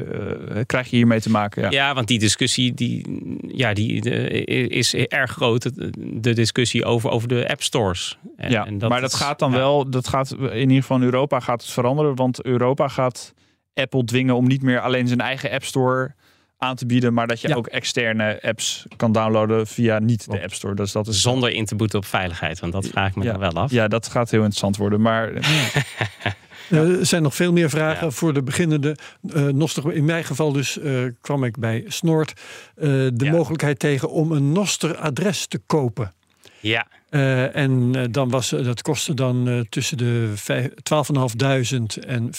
krijg 0.66 0.90
je 0.90 0.96
hiermee 0.96 1.22
te 1.22 1.30
maken. 1.30 1.62
Ja. 1.62 1.70
ja, 1.70 1.94
want 1.94 2.08
die 2.08 2.20
discussie 2.20 2.74
die, 2.74 3.06
ja, 3.48 3.74
die, 3.74 4.02
de, 4.02 4.30
is 4.68 4.96
erg 4.96 5.32
groot. 5.32 5.70
De 5.98 6.34
discussie 6.34 6.86
over, 6.86 7.10
over 7.10 7.28
de 7.28 7.50
App 7.50 7.64
Stores. 7.64 8.18
En, 8.38 8.52
ja, 8.52 8.66
en 8.66 8.78
dat 8.78 8.90
maar 8.90 9.02
dat 9.02 9.14
gaat 9.14 9.40
dan 9.40 9.52
wel, 9.52 9.90
dat 9.90 10.08
gaat 10.08 10.32
in 10.32 10.60
ieder 10.60 10.76
geval 10.76 10.98
in 10.98 11.04
Europa 11.04 11.40
gaat 11.40 11.62
het 11.62 11.72
veranderen. 11.72 12.16
Want 12.16 12.44
Europa 12.44 12.88
gaat 12.88 13.34
Apple 13.74 14.04
dwingen 14.04 14.36
om 14.36 14.48
niet 14.48 14.62
meer 14.62 14.80
alleen 14.80 15.08
zijn 15.08 15.22
eigen 15.22 15.52
App 15.52 15.64
Store 15.64 16.16
aan 16.58 16.76
te 16.76 16.86
bieden, 16.86 17.14
maar 17.14 17.28
dat 17.28 17.42
je 17.42 17.56
ook 17.56 17.68
externe 17.68 18.42
apps 18.42 18.86
kan 18.96 19.12
downloaden 19.12 19.68
via 19.68 20.00
niet 20.00 20.32
de 20.32 20.42
App 20.42 20.54
Store. 20.54 20.76
Dus 20.76 20.92
dat 20.92 21.08
is 21.08 21.22
zonder 21.22 21.50
in 21.50 21.66
te 21.66 21.76
boeten 21.76 22.00
op 22.00 22.06
veiligheid, 22.06 22.60
want 22.60 22.74
dat 22.74 22.88
vraag 22.88 23.10
ik 23.10 23.16
me 23.16 23.24
ja. 23.24 23.32
dan 23.32 23.40
wel 23.40 23.54
af. 23.54 23.72
Ja, 23.72 23.88
dat 23.88 24.08
gaat 24.08 24.32
heel 24.32 24.40
interessant 24.40 24.78
worden, 24.78 25.02
maar. 25.02 25.32
Eh, 26.70 27.00
er 27.00 27.06
zijn 27.06 27.24
nog 27.24 27.36
veel 27.36 27.52
meer 27.52 27.70
vragen 27.70 28.14
voor 28.14 28.34
de 28.34 28.44
beginnende. 28.44 28.96
Uh, 29.22 29.48
Noster, 29.48 29.94
in 29.94 30.06
mijn 30.06 30.24
geval 30.24 30.52
dus 30.52 30.78
uh, 30.78 31.02
kwam 31.22 31.44
ik 31.44 31.58
bij 31.58 31.84
Snort 31.88 32.34
de 33.14 33.30
mogelijkheid 33.32 33.80
tegen 33.80 34.10
om 34.10 34.32
een 34.32 34.52
Noster-adres 34.52 35.48
te 35.48 35.62
kopen. 35.66 36.14
Ja. 36.62 36.88
Uh, 37.10 37.56
en 37.56 37.94
uh, 37.96 38.04
dan 38.12 38.30
was, 38.30 38.50
dat 38.50 38.82
kostte 38.82 39.14
dan 39.14 39.66
tussen 39.70 39.98
de 39.98 40.34
12.500 42.00 42.06
en 42.08 42.30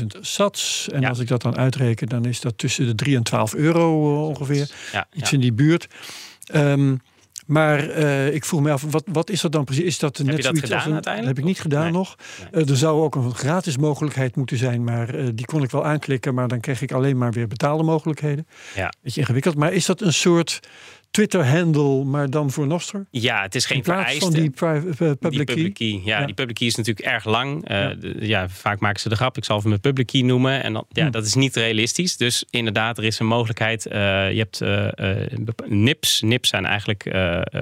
50.000 0.00 0.04
sats. 0.20 0.88
En 0.92 1.00
ja. 1.00 1.08
als 1.08 1.18
ik 1.18 1.28
dat 1.28 1.42
dan 1.42 1.56
uitreken, 1.56 2.08
dan 2.08 2.24
is 2.24 2.40
dat 2.40 2.58
tussen 2.58 2.86
de 2.86 2.94
3 2.94 3.16
en 3.16 3.22
12 3.22 3.54
euro 3.54 4.26
ongeveer. 4.26 4.70
Ja, 4.92 5.06
Iets 5.12 5.30
ja. 5.30 5.36
in 5.36 5.42
die 5.42 5.52
buurt. 5.52 5.86
Um, 6.54 7.00
maar 7.46 7.84
ik 8.32 8.44
vroeg 8.44 8.60
me 8.60 8.72
af, 8.72 8.84
wat, 8.90 9.04
wat 9.06 9.30
is 9.30 9.40
dat 9.40 9.52
dan 9.52 9.64
precies? 9.64 9.84
Is 9.84 9.98
dat 9.98 10.16
heb 10.16 10.26
net 10.26 10.36
je 10.36 10.42
dat 10.42 10.58
gedaan 10.58 10.86
een, 10.86 10.92
uiteindelijk? 10.92 11.36
heb 11.36 11.44
ik 11.44 11.50
niet 11.50 11.60
gedaan 11.60 11.82
nee. 11.82 11.92
nog. 11.92 12.16
Nee. 12.52 12.64
er 12.64 12.76
zou 12.76 13.02
ook 13.02 13.14
een 13.14 13.34
gratis 13.34 13.76
mogelijkheid 13.76 14.36
moeten 14.36 14.56
zijn, 14.56 14.84
maar 14.84 15.34
die 15.34 15.46
kon 15.46 15.62
ik 15.62 15.70
wel 15.70 15.84
aanklikken. 15.84 16.34
Maar 16.34 16.48
dan 16.48 16.60
kreeg 16.60 16.82
ik 16.82 16.92
alleen 16.92 17.18
maar 17.18 17.32
weer 17.32 17.48
betaalde 17.48 17.82
mogelijkheden. 17.82 18.46
Ja. 18.74 18.92
Beetje 19.02 19.20
ingewikkeld. 19.20 19.56
Maar 19.56 19.72
is 19.72 19.86
dat 19.86 20.00
een 20.00 20.12
soort 20.12 20.60
Twitter-handle, 21.10 22.04
maar 22.04 22.30
dan 22.30 22.50
voor 22.50 22.66
Noster? 22.66 23.06
Ja, 23.10 23.42
het 23.42 23.54
is 23.54 23.66
geen 23.66 23.84
vereiste. 23.84 24.20
van 24.20 24.32
die 24.32 24.50
private, 24.50 24.86
uh, 24.86 25.10
public, 25.18 25.20
die 25.20 25.44
public 25.44 25.74
key. 25.74 25.90
key. 25.90 26.00
Ja, 26.04 26.20
ja, 26.20 26.26
die 26.26 26.34
public 26.34 26.56
key 26.56 26.66
is 26.66 26.74
natuurlijk 26.74 27.06
erg 27.06 27.24
lang. 27.24 27.70
Uh, 27.70 27.80
ja. 27.80 27.94
De, 27.94 28.16
ja. 28.20 28.48
vaak 28.48 28.80
maken 28.80 29.00
ze 29.00 29.08
de 29.08 29.16
grap. 29.16 29.36
Ik 29.36 29.44
zal 29.44 29.62
hem 29.62 29.72
een 29.72 29.80
public 29.80 30.06
key 30.06 30.20
noemen. 30.20 30.62
En 30.62 30.72
dan, 30.72 30.84
ja, 30.88 31.04
hm. 31.04 31.10
dat 31.10 31.26
is 31.26 31.34
niet 31.34 31.56
realistisch. 31.56 32.16
Dus 32.16 32.44
inderdaad, 32.50 32.98
er 32.98 33.04
is 33.04 33.18
een 33.18 33.26
mogelijkheid. 33.26 33.86
Uh, 33.86 33.92
je 34.32 34.46
hebt 34.50 34.60
NIPs. 35.68 36.20
NIPs 36.20 36.48
zijn 36.48 36.64
eigenlijk 36.64 37.02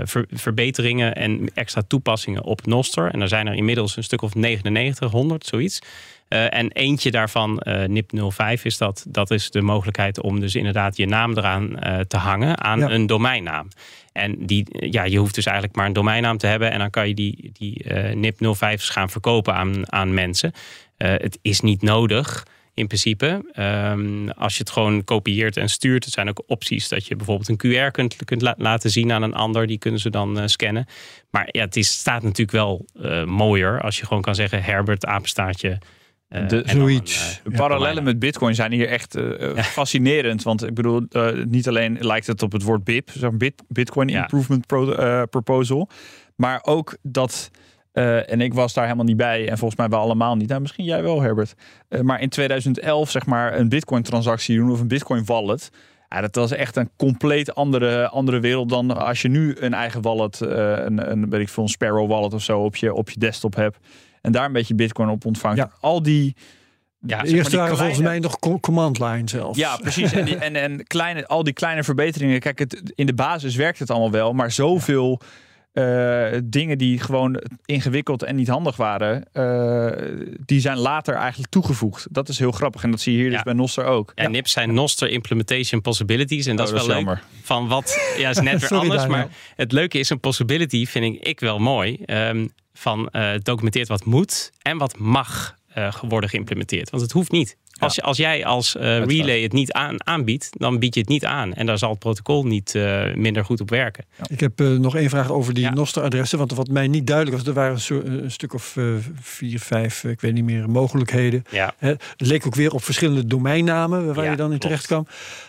ver, 0.04 0.26
verbeteringen 0.30 1.14
en 1.14 1.50
extra 1.54 1.82
toepassingen 1.88 2.42
op 2.42 2.66
Noster. 2.66 3.11
En 3.11 3.20
er 3.20 3.28
zijn 3.28 3.46
er 3.46 3.54
inmiddels 3.54 3.96
een 3.96 4.04
stuk 4.04 4.22
of 4.22 4.35
99, 4.35 5.11
100, 5.11 5.46
zoiets. 5.46 5.80
Uh, 6.28 6.54
en 6.54 6.72
eentje 6.72 7.10
daarvan, 7.10 7.62
uh, 7.62 7.84
NIP 7.84 8.10
05, 8.30 8.64
is 8.64 8.78
dat. 8.78 9.06
Dat 9.08 9.30
is 9.30 9.50
de 9.50 9.60
mogelijkheid 9.60 10.20
om 10.20 10.40
dus 10.40 10.54
inderdaad 10.54 10.96
je 10.96 11.06
naam 11.06 11.36
eraan 11.36 11.70
uh, 11.70 11.98
te 11.98 12.16
hangen 12.16 12.60
aan 12.60 12.78
ja. 12.78 12.90
een 12.90 13.06
domeinnaam. 13.06 13.68
En 14.12 14.46
die, 14.46 14.66
ja, 14.90 15.04
je 15.04 15.18
hoeft 15.18 15.34
dus 15.34 15.46
eigenlijk 15.46 15.76
maar 15.76 15.86
een 15.86 15.92
domeinnaam 15.92 16.38
te 16.38 16.46
hebben. 16.46 16.70
En 16.70 16.78
dan 16.78 16.90
kan 16.90 17.08
je 17.08 17.14
die, 17.14 17.50
die 17.52 17.92
NIP 18.14 18.36
05's 18.56 18.88
gaan 18.88 19.10
verkopen 19.10 19.54
aan, 19.54 19.92
aan 19.92 20.14
mensen. 20.14 20.52
het 20.96 21.38
is 21.42 21.60
niet 21.60 21.82
nodig 21.82 22.46
in 22.74 22.86
principe. 22.86 23.50
Ehm, 23.52 24.28
als 24.28 24.52
je 24.52 24.60
het 24.60 24.70
gewoon 24.70 25.04
kopieert 25.04 25.56
en 25.56 25.68
stuurt, 25.68 26.04
er 26.04 26.10
zijn 26.10 26.28
ook 26.28 26.42
opties 26.46 26.88
dat 26.88 27.06
je 27.06 27.16
bijvoorbeeld 27.16 27.48
een 27.48 27.86
QR 27.86 27.90
kunt, 27.90 28.16
kunt 28.24 28.54
laten 28.56 28.90
zien 28.90 29.12
aan 29.12 29.22
een 29.22 29.34
ander. 29.34 29.66
Die 29.66 29.78
kunnen 29.78 30.00
ze 30.00 30.10
dan 30.10 30.48
scannen. 30.48 30.86
Maar 31.30 31.48
ja, 31.50 31.64
het 31.64 31.76
is, 31.76 31.88
staat 31.88 32.22
natuurlijk 32.22 32.50
wel 32.50 32.86
mooier 33.26 33.80
als 33.80 33.98
je 33.98 34.06
gewoon 34.06 34.22
kan 34.22 34.34
zeggen 34.34 34.62
Herbert 34.62 35.06
apenstaartje 35.06 35.78
de, 36.28 36.62
zoiets. 36.66 37.40
de 37.44 37.50
parallellen 37.50 38.04
met 38.04 38.18
Bitcoin 38.18 38.54
zijn 38.54 38.72
hier 38.72 38.88
echt 38.88 39.16
uh, 39.18 39.58
fascinerend. 39.58 40.42
Want 40.42 40.66
ik 40.66 40.74
bedoel, 40.74 41.06
uh, 41.10 41.44
niet 41.44 41.68
alleen 41.68 41.96
lijkt 42.00 42.26
het 42.26 42.42
op 42.42 42.52
het 42.52 42.62
woord 42.62 42.84
BIP, 42.84 43.10
zo'n 43.10 43.38
Bit, 43.38 43.62
Bitcoin 43.68 44.08
Improvement 44.08 44.66
pro, 44.66 45.26
Proposal, 45.26 45.88
maar 46.36 46.60
ook 46.62 46.96
dat. 47.02 47.50
en 47.92 48.40
ik 48.40 48.54
was 48.54 48.72
daar 48.72 48.84
helemaal 48.84 49.04
niet 49.04 49.16
bij. 49.16 49.48
En 49.48 49.58
volgens 49.58 49.80
mij 49.80 49.88
wel 49.88 50.00
allemaal 50.00 50.36
niet. 50.36 50.48
Nou, 50.48 50.60
misschien 50.60 50.84
jij 50.84 51.02
wel, 51.02 51.20
Herbert. 51.20 51.54
maar 52.02 52.20
in 52.20 52.28
2011, 52.28 53.10
zeg 53.10 53.26
maar, 53.26 53.58
een 53.58 53.68
Bitcoin-transactie 53.68 54.56
doen 54.56 54.70
of 54.70 54.80
een 54.80 54.88
Bitcoin-wallet. 54.88 55.70
Ja, 56.08 56.20
dat 56.20 56.34
was 56.34 56.50
echt 56.50 56.76
een 56.76 56.90
compleet 56.96 57.54
andere, 57.54 58.08
andere 58.08 58.40
wereld 58.40 58.68
dan 58.68 58.96
als 58.98 59.22
je 59.22 59.28
nu 59.28 59.56
een 59.58 59.74
eigen 59.74 60.02
wallet, 60.02 60.40
een, 60.40 61.10
een, 61.10 61.30
weet 61.30 61.40
ik 61.40 61.48
veel, 61.48 61.62
een 61.62 61.68
Sparrow 61.68 62.08
wallet 62.08 62.34
of 62.34 62.42
zo 62.42 62.60
op 62.60 62.76
je, 62.76 62.94
op 62.94 63.10
je 63.10 63.18
desktop 63.18 63.54
hebt 63.54 63.78
en 64.26 64.32
daar 64.32 64.44
een 64.44 64.52
beetje 64.52 64.74
bitcoin 64.74 65.08
op 65.08 65.24
ontvangt. 65.24 65.58
Ja. 65.58 65.70
Al 65.80 66.02
die 66.02 66.36
ja, 67.00 67.24
Eerst 67.24 67.34
waren 67.34 67.50
kleine... 67.50 67.76
volgens 67.76 67.98
mij 67.98 68.18
nog 68.18 68.60
command 68.60 68.98
line 68.98 69.28
zelf. 69.28 69.56
Ja, 69.56 69.76
precies. 69.76 70.12
En, 70.12 70.24
die, 70.24 70.36
en, 70.36 70.56
en 70.56 70.86
kleine, 70.86 71.26
al 71.26 71.42
die 71.42 71.52
kleine 71.52 71.84
verbeteringen. 71.84 72.40
Kijk, 72.40 72.58
het, 72.58 72.92
in 72.94 73.06
de 73.06 73.14
basis 73.14 73.56
werkt 73.56 73.78
het 73.78 73.90
allemaal 73.90 74.10
wel. 74.10 74.32
Maar 74.32 74.52
zoveel 74.52 75.20
uh, 75.72 76.26
dingen 76.44 76.78
die 76.78 76.98
gewoon 76.98 77.42
ingewikkeld 77.64 78.22
en 78.22 78.36
niet 78.36 78.48
handig 78.48 78.76
waren, 78.76 79.24
uh, 79.32 80.28
die 80.44 80.60
zijn 80.60 80.78
later 80.78 81.14
eigenlijk 81.14 81.50
toegevoegd. 81.50 82.06
Dat 82.10 82.28
is 82.28 82.38
heel 82.38 82.52
grappig. 82.52 82.82
En 82.82 82.90
dat 82.90 83.00
zie 83.00 83.12
je 83.12 83.20
hier 83.20 83.30
dus 83.30 83.42
bij 83.42 83.52
Noster 83.52 83.84
ook. 83.84 84.12
Ja, 84.14 84.28
NIPS 84.28 84.52
zijn 84.52 84.74
Noster 84.74 85.08
Implementation 85.08 85.80
Possibilities. 85.80 86.46
En 86.46 86.56
dat 86.56 86.72
oh, 86.72 86.76
is 86.76 86.86
wel 86.86 87.04
leuk. 87.04 87.18
Van 87.42 87.68
wat, 87.68 88.14
ja, 88.18 88.30
is 88.30 88.40
net 88.40 88.60
weer 88.68 88.78
anders. 88.78 89.06
Maar 89.06 89.28
het 89.56 89.72
leuke 89.72 89.98
is, 89.98 90.10
een 90.10 90.20
possibility 90.20 90.86
vind 90.86 91.04
ik, 91.04 91.22
ik 91.22 91.40
wel 91.40 91.58
mooi. 91.58 91.98
Um, 92.06 92.50
van 92.76 93.08
uh, 93.12 93.30
documenteert 93.42 93.88
wat 93.88 94.04
moet 94.04 94.52
en 94.62 94.78
wat 94.78 94.98
mag 94.98 95.56
uh, 95.78 95.94
worden 96.08 96.30
geïmplementeerd. 96.30 96.90
Want 96.90 97.02
het 97.02 97.12
hoeft 97.12 97.30
niet. 97.30 97.56
Als, 97.78 98.02
als 98.02 98.16
jij 98.16 98.44
als 98.44 98.74
uh, 98.74 99.04
relay 99.04 99.42
het 99.42 99.52
niet 99.52 99.72
aan, 99.72 100.06
aanbiedt, 100.06 100.48
dan 100.58 100.78
bied 100.78 100.94
je 100.94 101.00
het 101.00 101.08
niet 101.08 101.24
aan. 101.24 101.54
En 101.54 101.66
daar 101.66 101.78
zal 101.78 101.90
het 101.90 101.98
protocol 101.98 102.44
niet 102.44 102.74
uh, 102.74 103.14
minder 103.14 103.44
goed 103.44 103.60
op 103.60 103.70
werken. 103.70 104.04
Ik 104.26 104.40
heb 104.40 104.60
uh, 104.60 104.78
nog 104.78 104.96
één 104.96 105.10
vraag 105.10 105.30
over 105.30 105.54
die 105.54 105.64
ja. 105.64 105.72
Noster-adressen. 105.72 106.38
Want 106.38 106.52
wat 106.52 106.68
mij 106.68 106.88
niet 106.88 107.06
duidelijk 107.06 107.36
was, 107.36 107.46
er 107.46 107.52
waren 107.52 107.78
een, 107.88 108.24
een 108.24 108.30
stuk 108.30 108.54
of 108.54 108.76
vier, 109.20 109.60
vijf, 109.60 110.04
ik 110.04 110.20
weet 110.20 110.32
niet 110.32 110.44
meer, 110.44 110.70
mogelijkheden. 110.70 111.44
Ja. 111.50 111.74
het 111.78 112.00
leek 112.16 112.46
ook 112.46 112.54
weer 112.54 112.72
op 112.72 112.84
verschillende 112.84 113.26
domeinnamen 113.26 114.14
waar 114.14 114.30
je 114.30 114.36
dan 114.36 114.52
in 114.52 114.58
terecht 114.58 114.86
kwam. 114.86 115.06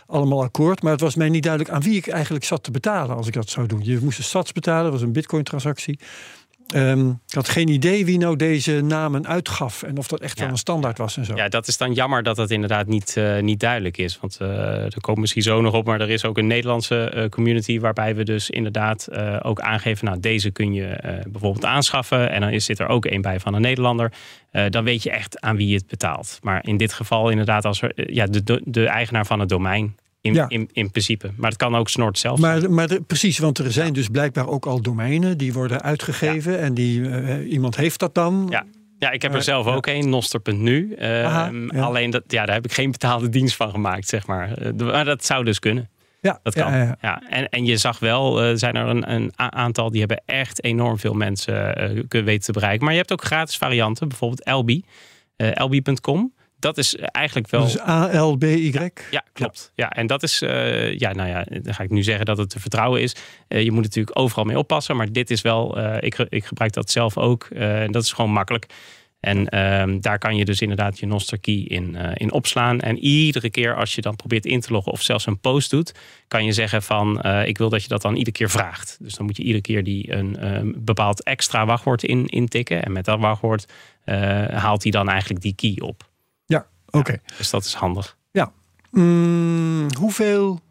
Allemaal 0.07 0.43
akkoord. 0.43 0.81
Maar 0.81 0.91
het 0.91 1.01
was 1.01 1.15
mij 1.15 1.29
niet 1.29 1.43
duidelijk 1.43 1.73
aan 1.73 1.81
wie 1.81 1.95
ik 1.95 2.07
eigenlijk 2.07 2.45
zat 2.45 2.63
te 2.63 2.71
betalen 2.71 3.15
als 3.15 3.27
ik 3.27 3.33
dat 3.33 3.49
zou 3.49 3.67
doen. 3.67 3.79
Je 3.83 3.99
moest 4.01 4.17
een 4.17 4.23
sats 4.23 4.51
betalen, 4.51 4.83
dat 4.83 4.93
was 4.93 5.01
een 5.01 5.11
bitcoin-transactie. 5.11 5.99
Um, 6.75 7.09
ik 7.27 7.33
had 7.33 7.49
geen 7.49 7.67
idee 7.67 8.05
wie 8.05 8.17
nou 8.17 8.35
deze 8.35 8.81
namen 8.81 9.27
uitgaf 9.27 9.83
en 9.83 9.97
of 9.97 10.07
dat 10.07 10.19
echt 10.19 10.39
wel 10.39 10.49
een 10.49 10.57
standaard 10.57 10.97
was 10.97 11.17
en 11.17 11.25
zo. 11.25 11.35
Ja, 11.35 11.49
dat 11.49 11.67
is 11.67 11.77
dan 11.77 11.93
jammer 11.93 12.23
dat 12.23 12.35
dat 12.35 12.49
inderdaad 12.49 12.87
niet, 12.87 13.15
uh, 13.17 13.39
niet 13.39 13.59
duidelijk 13.59 13.97
is. 13.97 14.19
Want 14.19 14.37
uh, 14.41 14.49
er 14.83 15.01
komt 15.01 15.17
misschien 15.17 15.41
zo 15.41 15.61
nog 15.61 15.73
op, 15.73 15.85
maar 15.85 16.01
er 16.01 16.09
is 16.09 16.25
ook 16.25 16.37
een 16.37 16.47
Nederlandse 16.47 17.11
uh, 17.15 17.29
community 17.29 17.79
waarbij 17.79 18.15
we 18.15 18.23
dus 18.23 18.49
inderdaad 18.49 19.07
ook 19.41 19.59
aangeven, 19.59 20.05
nou 20.05 20.19
deze 20.19 20.51
kun 20.51 20.73
je 20.73 21.21
bijvoorbeeld 21.27 21.65
aanschaffen 21.65 22.31
en 22.31 22.41
dan 22.41 22.49
is, 22.49 22.65
zit 22.65 22.79
er 22.79 22.87
ook 22.87 23.05
een 23.05 23.21
bij 23.21 23.39
van 23.39 23.53
een 23.53 23.61
Nederlander. 23.61 24.11
dan 24.69 24.83
weet 24.83 25.03
je 25.03 25.11
echt 25.11 25.41
aan 25.41 25.55
wie 25.55 25.67
je 25.67 25.75
het 25.75 25.87
betaalt. 25.87 26.39
Maar 26.41 26.67
in 26.67 26.77
dit 26.77 26.93
geval 26.93 27.29
inderdaad 27.29 27.65
als 27.65 27.81
er, 27.81 28.13
ja, 28.13 28.25
de, 28.25 28.43
de, 28.43 28.61
de 28.65 28.85
eigenaar 28.85 29.25
van 29.25 29.39
het 29.39 29.49
domein 29.49 29.95
in, 30.21 30.33
ja. 30.33 30.45
in, 30.49 30.69
in, 30.71 30.91
principe. 30.91 31.31
Maar 31.35 31.49
het 31.49 31.59
kan 31.59 31.75
ook 31.75 31.89
Snort 31.89 32.19
zelf. 32.19 32.39
Maar, 32.39 32.71
maar 32.71 33.01
precies, 33.07 33.37
want 33.37 33.57
er 33.57 33.71
zijn 33.71 33.93
dus 33.93 34.07
blijkbaar 34.07 34.47
ook 34.47 34.65
al 34.65 34.81
domeinen 34.81 35.37
die 35.37 35.53
worden 35.53 35.81
uitgegeven. 35.81 36.59
En 36.59 36.73
die, 36.73 36.99
uh, 36.99 37.51
iemand 37.51 37.75
heeft 37.75 37.99
dat 37.99 38.15
dan. 38.15 38.47
Ja. 38.49 38.65
Ja, 38.99 39.11
ik 39.11 39.21
heb 39.21 39.33
er 39.33 39.43
zelf 39.43 39.67
ook 39.67 39.87
een, 39.87 40.09
noster.nu. 40.09 40.95
Uh, 40.99 41.81
Alleen 41.81 42.09
dat, 42.09 42.23
ja, 42.27 42.45
daar 42.45 42.55
heb 42.55 42.65
ik 42.65 42.73
geen 42.73 42.91
betaalde 42.91 43.29
dienst 43.29 43.55
van 43.55 43.69
gemaakt, 43.69 44.07
zeg 44.07 44.27
maar. 44.27 44.61
Uh, 44.61 44.91
maar 44.91 45.05
dat 45.05 45.25
zou 45.25 45.43
dus 45.43 45.59
kunnen. 45.59 45.89
Ja, 46.21 46.39
dat 46.43 46.53
kan. 46.53 46.71
Ja, 46.71 46.97
ja. 47.01 47.21
En, 47.29 47.49
en 47.49 47.65
je 47.65 47.77
zag 47.77 47.99
wel, 47.99 48.49
uh, 48.49 48.55
zijn 48.55 48.75
er 48.75 48.87
een, 48.87 49.11
een, 49.11 49.31
aantal 49.35 49.89
die 49.89 49.99
hebben 49.99 50.21
echt 50.25 50.63
enorm 50.63 50.99
veel 50.99 51.13
mensen 51.13 51.73
kunnen 52.07 52.27
weten 52.27 52.45
te 52.45 52.51
bereiken. 52.51 52.83
Maar 52.83 52.93
je 52.93 52.99
hebt 52.99 53.11
ook 53.11 53.23
gratis 53.23 53.57
varianten, 53.57 54.07
bijvoorbeeld 54.07 54.43
Elbi, 54.43 54.83
Elbi.com 55.35 56.33
dat 56.59 56.77
is 56.77 56.95
eigenlijk 56.95 57.49
wel. 57.49 57.63
Dus 57.63 57.79
A-L-B-Y? 57.79 58.89
Ja, 59.11 59.23
klopt. 59.33 59.71
Ja. 59.75 59.89
en 59.89 60.07
dat 60.07 60.23
is, 60.23 60.41
uh, 60.41 60.97
ja, 60.97 61.13
nou 61.13 61.29
ja, 61.29 61.45
dan 61.61 61.73
ga 61.73 61.83
ik 61.83 61.89
nu 61.89 62.03
zeggen 62.03 62.25
dat 62.25 62.37
het 62.37 62.49
te 62.49 62.59
vertrouwen 62.59 63.01
is. 63.01 63.15
Uh, 63.47 63.63
je 63.63 63.71
moet 63.71 63.83
natuurlijk 63.83 64.19
overal 64.19 64.45
mee 64.45 64.57
oppassen, 64.57 64.95
maar 64.95 65.11
dit 65.11 65.29
is 65.29 65.41
wel, 65.41 65.77
uh, 65.77 65.95
ik, 65.99 66.17
ik 66.29 66.45
gebruik 66.45 66.73
dat 66.73 66.91
zelf 66.91 67.17
ook. 67.17 67.43
en 67.43 67.91
dat 67.91 68.03
is 68.03 68.11
gewoon 68.11 68.31
makkelijk. 68.31 68.65
En 69.19 69.49
ehm, 69.49 69.99
daar 69.99 70.17
kan 70.17 70.35
je 70.35 70.45
dus 70.45 70.61
inderdaad 70.61 70.99
je 70.99 71.05
Noster 71.05 71.39
key 71.39 71.55
in, 71.67 71.95
in 71.95 72.31
opslaan. 72.31 72.79
En 72.79 72.97
iedere 72.97 73.49
keer 73.49 73.75
als 73.75 73.95
je 73.95 74.01
dan 74.01 74.15
probeert 74.15 74.45
in 74.45 74.59
te 74.59 74.71
loggen 74.71 74.91
of 74.91 75.01
zelfs 75.01 75.25
een 75.25 75.39
post 75.39 75.69
doet, 75.69 75.93
kan 76.27 76.45
je 76.45 76.51
zeggen 76.51 76.83
van 76.83 77.23
ik 77.25 77.57
wil 77.57 77.69
dat 77.69 77.81
je 77.81 77.87
dat 77.87 78.01
dan 78.01 78.15
iedere 78.15 78.37
keer 78.37 78.49
vraagt. 78.49 78.97
Dus 79.01 79.15
dan 79.15 79.25
moet 79.25 79.37
je 79.37 79.43
iedere 79.43 79.61
keer 79.61 79.83
die 79.83 80.13
een 80.13 80.75
bepaald 80.77 81.23
extra 81.23 81.65
wachtwoord 81.65 82.03
in, 82.03 82.25
intikken. 82.25 82.83
En 82.83 82.91
met 82.91 83.05
dat 83.05 83.19
wachtwoord 83.19 83.65
haalt 84.49 84.83
hij 84.83 84.91
dan 84.91 85.09
eigenlijk 85.09 85.41
die 85.41 85.55
key 85.55 85.87
op. 85.87 86.06
Oké. 86.89 87.17
dus 87.37 87.49
dat 87.49 87.65
is 87.65 87.73
handig. 87.73 88.17
Ja. 88.31 88.51
Mm, 88.91 89.87
hoeveel 89.97 90.61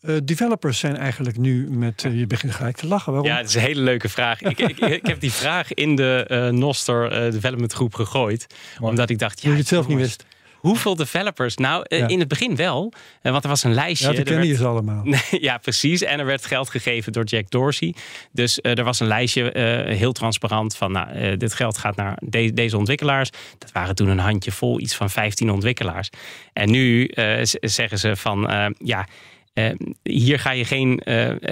uh, 0.00 0.16
developers 0.24 0.78
zijn 0.78 0.96
eigenlijk 0.96 1.38
nu 1.38 1.70
met. 1.70 2.04
Uh, 2.04 2.18
je 2.18 2.26
begint 2.26 2.54
gelijk 2.54 2.76
te 2.76 2.86
lachen. 2.86 3.12
Waarom? 3.12 3.30
Ja, 3.30 3.36
dat 3.36 3.48
is 3.48 3.54
een 3.54 3.60
hele 3.60 3.80
leuke 3.80 4.08
vraag. 4.08 4.42
ik, 4.42 4.58
ik, 4.58 4.78
ik, 4.78 5.06
heb 5.06 5.20
die 5.20 5.32
vraag 5.32 5.74
in 5.74 5.96
de 5.96 6.26
uh, 6.30 6.48
Noster 6.48 7.30
Development 7.30 7.72
Groep 7.72 7.94
gegooid. 7.94 8.46
Omdat 8.80 9.10
ik 9.10 9.18
dacht. 9.18 9.42
Ja, 9.42 9.50
je 9.50 9.56
het 9.56 9.66
zelf 9.66 9.88
niet 9.88 9.98
wist. 9.98 10.24
Hoeveel 10.66 10.96
developers? 10.96 11.56
Nou, 11.56 11.84
eh, 11.88 12.08
in 12.08 12.18
het 12.18 12.28
begin 12.28 12.56
wel. 12.56 12.92
Eh, 13.22 13.32
want 13.32 13.44
er 13.44 13.50
was 13.50 13.62
een 13.64 13.74
lijstje. 13.74 14.10
Ja, 14.10 14.14
dat 14.14 14.24
kennen 14.24 14.46
je 14.46 14.54
ze 14.54 14.66
allemaal. 14.66 15.04
ja, 15.30 15.58
precies. 15.58 16.02
En 16.02 16.18
er 16.18 16.26
werd 16.26 16.46
geld 16.46 16.70
gegeven 16.70 17.12
door 17.12 17.24
Jack 17.24 17.50
Dorsey. 17.50 17.94
Dus 18.32 18.58
uh, 18.62 18.78
er 18.78 18.84
was 18.84 19.00
een 19.00 19.06
lijstje, 19.06 19.50
heel 19.88 20.12
transparant, 20.12 20.76
van 20.76 20.92
nou, 20.92 21.36
dit 21.36 21.54
geld 21.54 21.78
gaat 21.78 21.96
naar 21.96 22.18
deze 22.54 22.76
ontwikkelaars. 22.76 23.30
Dat 23.58 23.72
waren 23.72 23.94
toen 23.94 24.08
een 24.08 24.18
handje 24.18 24.52
vol, 24.52 24.80
iets 24.80 24.94
van 24.94 25.10
15 25.10 25.50
ontwikkelaars. 25.50 26.10
En 26.52 26.70
nu 26.70 27.10
zeggen 27.60 27.98
ze 27.98 28.16
van, 28.16 28.74
ja... 28.78 29.06
hier 30.02 30.38
ga 30.38 30.50
je 30.50 30.64
geen 30.64 30.98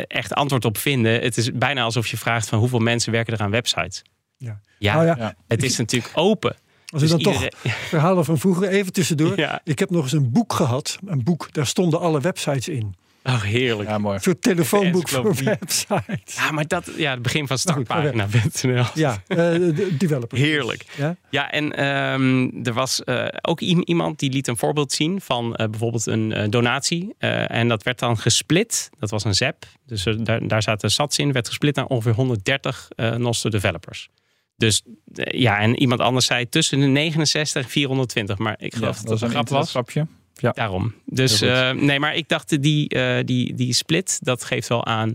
echt 0.07 0.35
antwoord 0.35 0.65
op 0.65 0.79
vinden. 0.79 1.21
Het 1.21 1.37
is 1.37 1.53
bijna 1.53 1.83
alsof 1.83 2.07
je 2.07 2.17
vraagt 2.17 2.49
van 2.49 2.59
hoeveel 2.59 2.79
mensen 2.79 3.13
werken 3.13 3.33
er 3.33 3.41
aan 3.41 3.51
websites. 3.51 4.03
Ja, 4.37 4.61
ja, 4.79 4.99
oh 4.99 5.17
ja. 5.17 5.35
het 5.47 5.63
is 5.63 5.77
natuurlijk 5.77 6.13
open. 6.15 6.57
Als 6.95 7.03
dus 7.03 7.13
ik 7.13 7.25
dan 7.25 7.33
toch 7.33 7.49
verhalen 7.89 8.25
van 8.31 8.39
vroeger 8.39 8.69
even 8.69 8.93
tussendoor. 8.93 9.61
Ik 9.65 9.79
heb 9.79 9.91
nog 9.91 10.03
eens 10.03 10.13
een 10.13 10.31
boek 10.31 10.53
gehad. 10.53 10.99
Een 11.07 11.25
boek, 11.25 11.53
daar 11.53 11.67
stonden 11.67 12.01
alle 12.01 12.21
websites 12.21 12.69
in. 12.69 12.95
Ach, 13.25 13.45
heerlijk. 13.45 13.89
Ja, 13.89 13.99
mooi. 13.99 14.21
Voor 14.21 14.39
telefoonboek 14.39 15.09
voor 15.09 15.35
websites. 15.45 16.35
Ja, 16.37 16.51
maar 16.51 16.67
dat, 16.67 16.91
ja, 16.97 17.11
het 17.11 17.23
begin 17.23 17.47
van 17.47 17.59
nou 17.65 17.85
startpagina.nl. 17.85 18.85
Ja, 18.95 19.23
uh, 19.29 19.77
developer. 19.99 20.39
Heerlijk. 20.39 20.85
Ja, 20.97 21.17
ja 21.31 21.51
en 21.51 21.87
um, 21.87 22.65
er 22.65 22.73
was 22.73 23.03
uh, 23.05 23.27
ook 23.43 23.61
iemand 23.61 24.19
die 24.19 24.31
liet 24.31 24.49
een 24.49 24.57
voorbeeld 24.57 24.93
zien 24.93 25.21
van 25.21 25.47
uh, 25.47 25.67
bijvoorbeeld 25.67 26.07
een 26.07 26.51
donatie. 26.51 27.15
en 27.19 27.69
dat 27.69 27.83
werd 27.83 27.99
dan 27.99 28.19
gesplit. 28.19 28.91
Dat 28.99 29.11
was 29.11 29.25
een 29.25 29.35
ZEP. 29.35 29.65
Dus 29.87 30.07
daar, 30.19 30.49
daar 30.49 30.63
zaten 30.63 30.91
sats 30.91 31.19
in. 31.19 31.33
Werd 31.33 31.49
gesplit 31.49 31.75
naar 31.77 31.87
ongeveer 31.87 32.15
130 32.15 32.89
Noster 33.17 33.51
developers. 33.51 34.09
Dus 34.57 34.83
eh, 35.15 35.41
ja, 35.41 35.59
en 35.59 35.79
iemand 35.79 36.01
anders 36.01 36.27
zei 36.27 36.49
tussen 36.49 36.81
de 36.81 36.87
69 36.87 37.63
en 37.63 37.69
420. 37.69 38.39
Maar 38.39 38.57
ik 38.59 38.75
geloof 38.75 38.97
dat, 38.97 39.07
dat 39.07 39.23
een 39.23 39.31
grap 39.31 39.49
was. 39.49 39.71
Grapje. 39.71 40.07
Ja. 40.35 40.51
Daarom. 40.51 40.95
Dus 41.07 41.43
uh, 41.43 41.71
nee, 41.71 42.01
maar 42.01 42.15
ik 42.15 42.29
dacht 42.29 42.63
die, 42.63 42.95
uh, 42.95 43.19
die, 43.25 43.55
die 43.55 43.73
split, 43.73 44.19
dat 44.23 44.45
geeft 44.45 44.69
wel 44.69 44.87
aan 44.87 45.13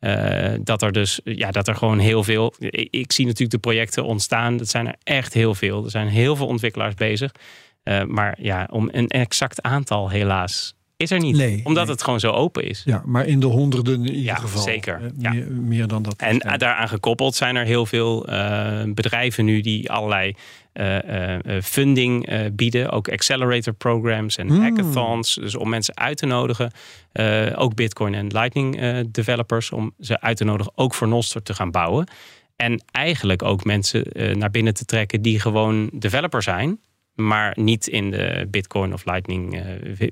uh, 0.00 0.54
dat 0.62 0.82
er 0.82 0.92
dus, 0.92 1.20
ja, 1.24 1.50
dat 1.50 1.68
er 1.68 1.74
gewoon 1.74 1.98
heel 1.98 2.24
veel. 2.24 2.54
Ik, 2.58 2.88
ik, 2.90 3.12
zie 3.12 3.24
natuurlijk 3.24 3.52
de 3.52 3.58
projecten 3.58 4.04
ontstaan. 4.04 4.56
Dat 4.56 4.68
zijn 4.68 4.86
er 4.86 4.96
echt 5.02 5.34
heel 5.34 5.54
veel. 5.54 5.84
Er 5.84 5.90
zijn 5.90 6.08
heel 6.08 6.36
veel 6.36 6.46
ontwikkelaars 6.46 6.94
bezig. 6.94 7.32
maar 8.06 8.38
ja, 8.40 8.68
om 8.70 8.88
een 8.92 9.08
exact 9.08 9.62
aantal 9.62 10.10
helaas 10.10 10.74
is 10.98 11.10
er 11.10 11.18
niet. 11.18 11.36
Nee, 11.36 11.60
omdat 11.64 11.88
het 11.88 12.02
gewoon 12.02 12.20
zo 12.20 12.30
open 12.30 12.64
is. 12.64 12.82
Ja, 12.84 13.02
maar 13.06 13.26
in 13.26 13.40
de 13.40 13.46
honderden 13.46 13.94
in 13.94 14.06
ieder 14.06 14.22
ja, 14.22 14.34
geval. 14.34 14.62
Zeker. 14.62 15.00
Eh, 15.02 15.10
ja. 15.18 15.32
Meer, 15.32 15.52
meer, 15.52 15.86
dan 15.86 16.02
dat. 16.02 16.16
En 16.16 16.38
daaraan 16.38 16.88
gekoppeld 16.88 17.34
zijn 17.34 17.56
er 17.56 17.64
heel 17.64 17.86
veel 17.86 18.30
uh, 18.30 18.82
bedrijven 18.86 19.44
nu 19.44 19.60
die 19.60 19.90
allerlei 19.90 20.34
uh, 20.74 21.36
funding 21.62 22.28
bieden. 22.52 22.90
Ook 22.90 23.08
accelerator 23.08 23.72
programs 23.72 24.36
en 24.36 24.48
hmm. 24.48 24.60
hackathons. 24.60 25.34
Dus 25.34 25.56
om 25.56 25.68
mensen 25.68 25.96
uit 25.96 26.16
te 26.16 26.26
nodigen. 26.26 26.72
ook 27.54 27.74
Bitcoin 27.74 28.14
en 28.14 28.26
Lightning 28.26 28.80
developers. 29.10 29.70
Om 29.70 29.92
ze 30.00 30.20
uit 30.20 30.36
te 30.36 30.44
nodigen 30.44 30.72
ook 30.74 30.94
voor 30.94 31.08
Noster 31.08 31.42
te 31.42 31.54
gaan 31.54 31.70
bouwen. 31.70 32.08
En 32.56 32.82
eigenlijk 32.90 33.42
ook 33.42 33.64
mensen 33.64 34.04
naar 34.38 34.50
binnen 34.50 34.74
te 34.74 34.84
trekken 34.84 35.22
die 35.22 35.40
gewoon 35.40 35.90
developer 35.92 36.42
zijn 36.42 36.78
maar 37.18 37.52
niet 37.60 37.86
in 37.86 38.10
de 38.10 38.46
Bitcoin 38.50 38.92
of 38.92 39.04
Lightning 39.04 39.62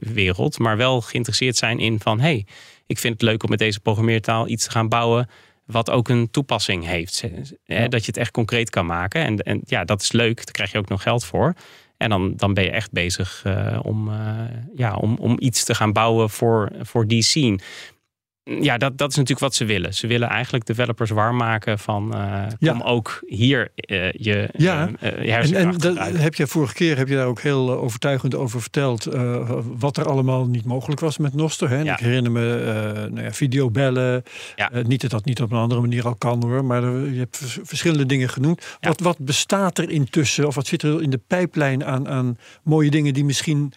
wereld, 0.00 0.58
maar 0.58 0.76
wel 0.76 1.00
geïnteresseerd 1.00 1.56
zijn 1.56 1.78
in 1.78 2.00
van 2.00 2.20
hey, 2.20 2.46
ik 2.86 2.98
vind 2.98 3.12
het 3.12 3.22
leuk 3.22 3.42
om 3.42 3.50
met 3.50 3.58
deze 3.58 3.80
programmeertaal 3.80 4.48
iets 4.48 4.64
te 4.64 4.70
gaan 4.70 4.88
bouwen 4.88 5.28
wat 5.64 5.90
ook 5.90 6.08
een 6.08 6.30
toepassing 6.30 6.86
heeft. 6.86 7.22
Dat 7.66 8.00
je 8.00 8.06
het 8.06 8.16
echt 8.16 8.30
concreet 8.30 8.70
kan 8.70 8.86
maken. 8.86 9.24
En, 9.24 9.36
en 9.36 9.60
ja, 9.64 9.84
dat 9.84 10.02
is 10.02 10.12
leuk. 10.12 10.36
Daar 10.36 10.52
krijg 10.52 10.72
je 10.72 10.78
ook 10.78 10.88
nog 10.88 11.02
geld 11.02 11.24
voor. 11.24 11.54
En 11.96 12.08
dan, 12.08 12.32
dan 12.36 12.54
ben 12.54 12.64
je 12.64 12.70
echt 12.70 12.92
bezig 12.92 13.42
uh, 13.46 13.78
om, 13.82 14.08
uh, 14.08 14.40
ja, 14.74 14.94
om, 14.94 15.16
om 15.20 15.36
iets 15.38 15.64
te 15.64 15.74
gaan 15.74 15.92
bouwen 15.92 16.30
voor, 16.30 16.72
voor 16.80 17.06
die 17.06 17.22
scene 17.22 17.58
ja, 18.46 18.78
dat, 18.78 18.98
dat 18.98 19.10
is 19.10 19.16
natuurlijk 19.16 19.40
wat 19.46 19.54
ze 19.54 19.64
willen. 19.64 19.94
Ze 19.94 20.06
willen 20.06 20.28
eigenlijk 20.28 20.66
developers 20.66 21.10
warm 21.10 21.36
maken 21.36 21.78
van 21.78 22.12
uh, 22.60 22.72
om 22.72 22.82
ook 22.82 23.22
hier 23.26 23.72
uh, 23.76 24.12
je 24.12 24.48
ja. 24.56 24.88
Uh, 25.02 25.36
en, 25.36 25.54
en 25.54 25.72
dat 25.76 25.96
heb 25.98 26.34
je 26.34 26.46
vorige 26.46 26.74
keer 26.74 26.96
heb 26.96 27.08
je 27.08 27.14
daar 27.14 27.26
ook 27.26 27.40
heel 27.40 27.70
overtuigend 27.70 28.34
over 28.34 28.60
verteld 28.60 29.04
wat 29.78 29.96
er 29.96 30.08
allemaal 30.08 30.46
niet 30.46 30.64
mogelijk 30.64 31.00
was 31.00 31.18
met 31.18 31.34
Noster. 31.34 31.68
Hè? 31.68 31.80
Ja. 31.80 31.92
Ik 31.92 31.98
herinner 31.98 32.32
me 32.32 33.08
nou 33.10 33.24
ja, 33.24 33.32
videobellen. 33.32 34.22
Niet 34.82 35.00
dat 35.00 35.10
dat 35.10 35.24
niet 35.24 35.42
op 35.42 35.50
een 35.50 35.58
andere 35.58 35.80
manier 35.80 36.06
al 36.06 36.14
kan 36.14 36.42
hoor, 36.42 36.64
maar 36.64 36.82
je 36.90 37.18
hebt 37.18 37.58
verschillende 37.62 38.06
dingen 38.06 38.28
genoemd. 38.28 38.76
Wat, 38.80 39.00
wat 39.00 39.18
bestaat 39.18 39.78
er 39.78 39.90
intussen 39.90 40.46
of 40.46 40.54
wat 40.54 40.66
zit 40.66 40.82
er 40.82 41.02
in 41.02 41.10
de 41.10 41.20
pijplijn 41.26 41.84
aan, 41.84 42.08
aan 42.08 42.38
mooie 42.62 42.90
dingen 42.90 43.14
die 43.14 43.24
misschien 43.24 43.72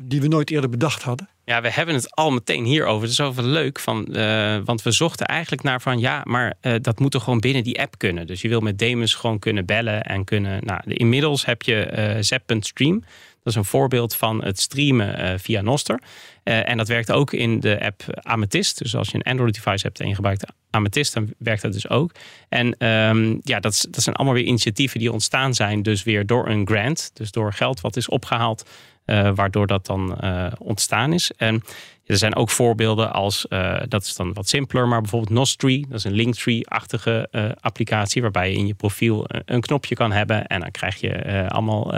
die 0.00 0.20
we 0.20 0.28
nooit 0.28 0.50
eerder 0.50 0.70
bedacht 0.70 1.02
hadden? 1.02 1.28
Ja, 1.48 1.60
we 1.60 1.70
hebben 1.70 1.94
het 1.94 2.14
al 2.14 2.30
meteen 2.30 2.64
hierover. 2.64 3.00
Het 3.00 3.10
is 3.10 3.16
zoveel 3.16 3.44
leuk, 3.44 3.78
van, 3.78 4.06
uh, 4.10 4.58
want 4.64 4.82
we 4.82 4.90
zochten 4.90 5.26
eigenlijk 5.26 5.62
naar 5.62 5.80
van 5.80 5.98
ja, 5.98 6.20
maar 6.24 6.54
uh, 6.62 6.74
dat 6.80 6.98
moet 6.98 7.14
er 7.14 7.20
gewoon 7.20 7.40
binnen 7.40 7.62
die 7.64 7.80
app 7.80 7.98
kunnen. 7.98 8.26
Dus 8.26 8.40
je 8.40 8.48
wil 8.48 8.60
met 8.60 8.78
Demus 8.78 9.14
gewoon 9.14 9.38
kunnen 9.38 9.66
bellen 9.66 10.02
en 10.02 10.24
kunnen. 10.24 10.64
Nou, 10.64 10.80
inmiddels 10.84 11.44
heb 11.44 11.62
je 11.62 12.14
uh, 12.16 12.22
Zap.stream. 12.22 13.00
Dat 13.42 13.54
is 13.54 13.54
een 13.54 13.64
voorbeeld 13.64 14.16
van 14.16 14.44
het 14.44 14.60
streamen 14.60 15.40
via 15.40 15.60
Noster. 15.60 16.00
en 16.42 16.76
dat 16.76 16.88
werkt 16.88 17.12
ook 17.12 17.32
in 17.32 17.60
de 17.60 17.80
app 17.80 18.02
Amethyst. 18.22 18.78
Dus 18.78 18.96
als 18.96 19.08
je 19.08 19.14
een 19.14 19.22
Android-device 19.22 19.86
hebt 19.86 20.00
en 20.00 20.08
je 20.08 20.14
gebruikt 20.14 20.44
Amethyst, 20.70 21.14
dan 21.14 21.32
werkt 21.38 21.62
dat 21.62 21.72
dus 21.72 21.88
ook. 21.88 22.12
En 22.48 22.86
um, 22.86 23.40
ja, 23.42 23.60
dat, 23.60 23.86
dat 23.90 24.02
zijn 24.02 24.16
allemaal 24.16 24.34
weer 24.34 24.44
initiatieven 24.44 24.98
die 24.98 25.12
ontstaan 25.12 25.54
zijn, 25.54 25.82
dus 25.82 26.02
weer 26.02 26.26
door 26.26 26.48
een 26.48 26.66
grant. 26.66 27.10
Dus 27.14 27.30
door 27.30 27.52
geld 27.52 27.80
wat 27.80 27.96
is 27.96 28.08
opgehaald 28.08 28.64
uh, 29.06 29.30
waardoor 29.34 29.66
dat 29.66 29.86
dan 29.86 30.18
uh, 30.20 30.46
ontstaan 30.58 31.12
is. 31.12 31.30
En 31.36 31.62
er 32.06 32.16
zijn 32.16 32.36
ook 32.36 32.50
voorbeelden 32.50 33.12
als, 33.12 33.46
uh, 33.48 33.80
dat 33.88 34.02
is 34.02 34.16
dan 34.16 34.32
wat 34.32 34.48
simpeler, 34.48 34.88
maar 34.88 35.00
bijvoorbeeld 35.00 35.32
Nostry, 35.32 35.84
dat 35.88 35.98
is 35.98 36.04
een 36.04 36.12
Linktree-achtige 36.12 37.28
applicatie 37.60 38.22
waarbij 38.22 38.50
je 38.50 38.56
in 38.56 38.66
je 38.66 38.74
profiel 38.74 39.24
een 39.28 39.60
knopje 39.60 39.94
kan 39.94 40.12
hebben 40.12 40.46
en 40.46 40.60
dan 40.60 40.70
krijg 40.70 41.00
je 41.00 41.44
allemaal 41.48 41.94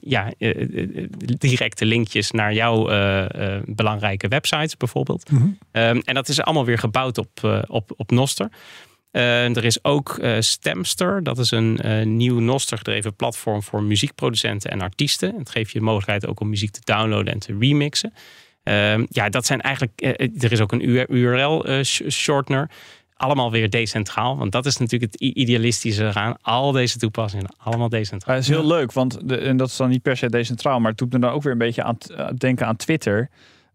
ja, 0.00 0.32
directe 1.38 1.84
linkjes 1.84 2.30
naar 2.30 2.52
jouw 2.52 2.84
belangrijke 3.64 4.28
websites 4.28 4.76
bijvoorbeeld. 4.76 5.30
Mm 5.30 5.38
-hmm. 5.38 5.82
um, 5.82 6.00
en 6.04 6.14
dat 6.14 6.28
is 6.28 6.40
allemaal 6.40 6.64
weer 6.64 6.78
gebouwd 6.78 7.18
op, 7.18 7.64
op, 7.68 7.92
op 7.96 8.10
Noster. 8.10 8.50
Uh, 9.12 9.56
er 9.56 9.64
is 9.64 9.84
ook 9.84 10.18
uh, 10.20 10.36
Stemster. 10.40 11.22
Dat 11.22 11.38
is 11.38 11.50
een 11.50 11.78
uh, 11.84 12.06
nieuw 12.06 12.38
Noster-gedreven 12.38 13.14
platform 13.14 13.62
voor 13.62 13.82
muziekproducenten 13.82 14.70
en 14.70 14.80
artiesten. 14.80 15.34
Het 15.38 15.50
geeft 15.50 15.72
je 15.72 15.78
de 15.78 15.84
mogelijkheid 15.84 16.26
ook 16.26 16.40
om 16.40 16.48
muziek 16.48 16.70
te 16.70 16.80
downloaden 16.84 17.32
en 17.32 17.38
te 17.38 17.56
remixen. 17.58 18.12
Ehm, 18.62 19.06
ja, 19.08 19.28
dat 19.28 19.46
zijn 19.46 19.60
eigenlijk. 19.60 19.92
er 20.38 20.52
is 20.52 20.60
ook 20.60 20.72
een 20.72 21.14
URL-shortener. 21.14 22.70
Allemaal 23.14 23.50
weer 23.50 23.70
decentraal. 23.70 24.36
Want 24.36 24.52
dat 24.52 24.66
is 24.66 24.76
natuurlijk 24.76 25.12
het 25.12 25.20
idealistische 25.20 26.06
eraan. 26.06 26.36
Al 26.42 26.72
deze 26.72 26.98
toepassingen, 26.98 27.54
allemaal 27.58 27.88
decentraal. 27.88 28.34
dat 28.34 28.44
is 28.44 28.50
heel 28.50 28.66
leuk, 28.66 28.92
want 28.92 29.28
de, 29.28 29.36
en 29.36 29.56
dat 29.56 29.68
is 29.68 29.76
dan 29.76 29.88
niet 29.88 30.02
per 30.02 30.16
se 30.16 30.30
decentraal. 30.30 30.80
Maar 30.80 30.90
het 30.90 30.98
doet 30.98 31.12
me 31.12 31.18
dan 31.18 31.30
ook 31.30 31.42
weer 31.42 31.52
een 31.52 31.58
beetje 31.58 31.82
aan 31.82 31.98
denken 32.36 32.66
aan 32.66 32.76
Twitter. 32.76 33.30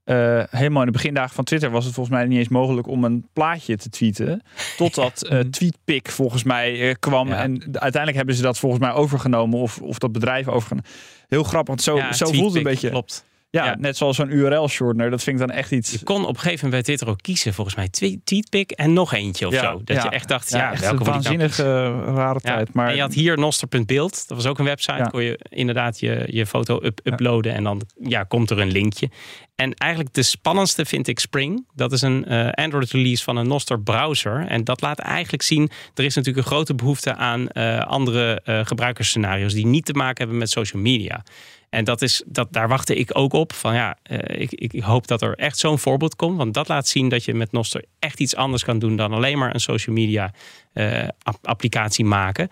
Uh, 0.05 0.43
helemaal 0.49 0.81
in 0.81 0.87
de 0.87 0.93
begindagen 0.93 1.35
van 1.35 1.43
Twitter 1.43 1.69
was 1.69 1.85
het 1.85 1.93
volgens 1.93 2.15
mij 2.15 2.25
niet 2.25 2.37
eens 2.37 2.47
mogelijk 2.47 2.87
om 2.87 3.03
een 3.03 3.27
plaatje 3.33 3.77
te 3.77 3.89
tweeten. 3.89 4.41
Totdat 4.77 5.25
uh, 5.31 5.39
TweetPic 5.39 6.09
volgens 6.09 6.43
mij 6.43 6.89
uh, 6.89 6.93
kwam. 6.99 7.31
En 7.31 7.61
uiteindelijk 7.61 8.15
hebben 8.15 8.35
ze 8.35 8.41
dat 8.41 8.59
volgens 8.59 8.81
mij 8.81 8.91
overgenomen. 8.91 9.59
Of, 9.59 9.81
of 9.81 9.97
dat 9.97 10.11
bedrijf 10.11 10.47
overgenomen. 10.47 10.89
Heel 11.27 11.43
grappig, 11.43 11.67
want 11.67 11.81
zo, 11.81 11.95
ja, 11.95 12.13
zo 12.13 12.25
voelt 12.25 12.47
het 12.47 12.55
een 12.55 12.63
beetje. 12.63 12.89
Klopt. 12.89 13.25
Ja, 13.63 13.75
net 13.79 13.97
zoals 13.97 14.15
zo'n 14.15 14.31
URL-shortener. 14.31 15.09
Dat 15.09 15.23
vind 15.23 15.39
ik 15.41 15.47
dan 15.47 15.55
echt 15.55 15.71
iets... 15.71 15.91
Je 15.91 16.03
kon 16.03 16.21
op 16.21 16.27
een 16.27 16.39
gegeven 16.39 16.53
moment 16.53 16.71
bij 16.71 16.81
Twitter 16.81 17.07
ook 17.07 17.21
kiezen. 17.21 17.53
Volgens 17.53 17.75
mij 17.75 17.89
TweetPic 18.23 18.71
en 18.71 18.93
nog 18.93 19.13
eentje 19.13 19.47
of 19.47 19.53
zo. 19.53 19.81
Dat 19.83 20.03
je 20.03 20.09
echt 20.09 20.27
dacht, 20.27 20.49
ja, 20.49 20.71
echt 20.71 20.81
welke 20.81 20.97
een 20.97 21.11
waanzinnige 21.11 21.91
rare 22.05 22.39
tijd. 22.39 22.73
Maar... 22.73 22.89
En 22.89 22.95
je 22.95 23.01
had 23.01 23.13
hier 23.13 23.37
noster.beeld. 23.37 24.27
Dat 24.27 24.37
was 24.37 24.45
ook 24.45 24.59
een 24.59 24.65
website. 24.65 25.09
Kon 25.11 25.23
je 25.23 25.39
inderdaad 25.49 25.99
je, 25.99 26.27
je 26.29 26.45
foto 26.45 26.79
up 26.83 26.99
uploaden. 27.03 27.53
En 27.53 27.63
dan 27.63 27.81
ja, 27.99 28.23
komt 28.23 28.49
er 28.49 28.59
een 28.59 28.71
linkje. 28.71 29.09
En 29.55 29.73
eigenlijk 29.73 30.13
de 30.13 30.23
spannendste 30.23 30.85
vind 30.85 31.07
ik 31.07 31.19
Spring. 31.19 31.67
Dat 31.75 31.91
is 31.91 32.01
een 32.01 32.25
uh, 32.27 32.49
Android 32.49 32.91
release 32.91 33.23
van 33.23 33.37
een 33.37 33.47
Noster 33.47 33.81
browser. 33.81 34.45
En 34.47 34.63
dat 34.63 34.81
laat 34.81 34.99
eigenlijk 34.99 35.43
zien, 35.43 35.69
er 35.93 36.03
is 36.03 36.15
natuurlijk 36.15 36.45
een 36.45 36.51
grote 36.51 36.75
behoefte 36.75 37.15
aan 37.15 37.47
uh, 37.53 37.79
andere 37.79 38.41
uh, 38.45 38.59
gebruikersscenario's 38.63 39.53
die 39.53 39.65
niet 39.65 39.85
te 39.85 39.93
maken 39.93 40.17
hebben 40.17 40.37
met 40.37 40.49
social 40.49 40.81
media. 40.81 41.23
En 41.75 41.83
dat 41.83 42.01
is, 42.01 42.23
dat, 42.25 42.47
daar 42.53 42.67
wachtte 42.67 42.95
ik 42.95 43.09
ook 43.13 43.33
op. 43.33 43.53
Van 43.53 43.73
ja, 43.73 43.97
ik, 44.27 44.51
ik, 44.51 44.81
hoop 44.81 45.07
dat 45.07 45.21
er 45.21 45.35
echt 45.35 45.57
zo'n 45.57 45.79
voorbeeld 45.79 46.15
komt. 46.15 46.37
Want 46.37 46.53
dat 46.53 46.67
laat 46.67 46.87
zien 46.87 47.09
dat 47.09 47.25
je 47.25 47.33
met 47.33 47.51
Noster 47.51 47.85
echt 47.99 48.19
iets 48.19 48.35
anders 48.35 48.63
kan 48.63 48.79
doen 48.79 48.95
dan 48.95 49.13
alleen 49.13 49.37
maar 49.37 49.53
een 49.53 49.59
social 49.59 49.95
media 49.95 50.33
applicatie 51.41 52.05
maken. 52.05 52.49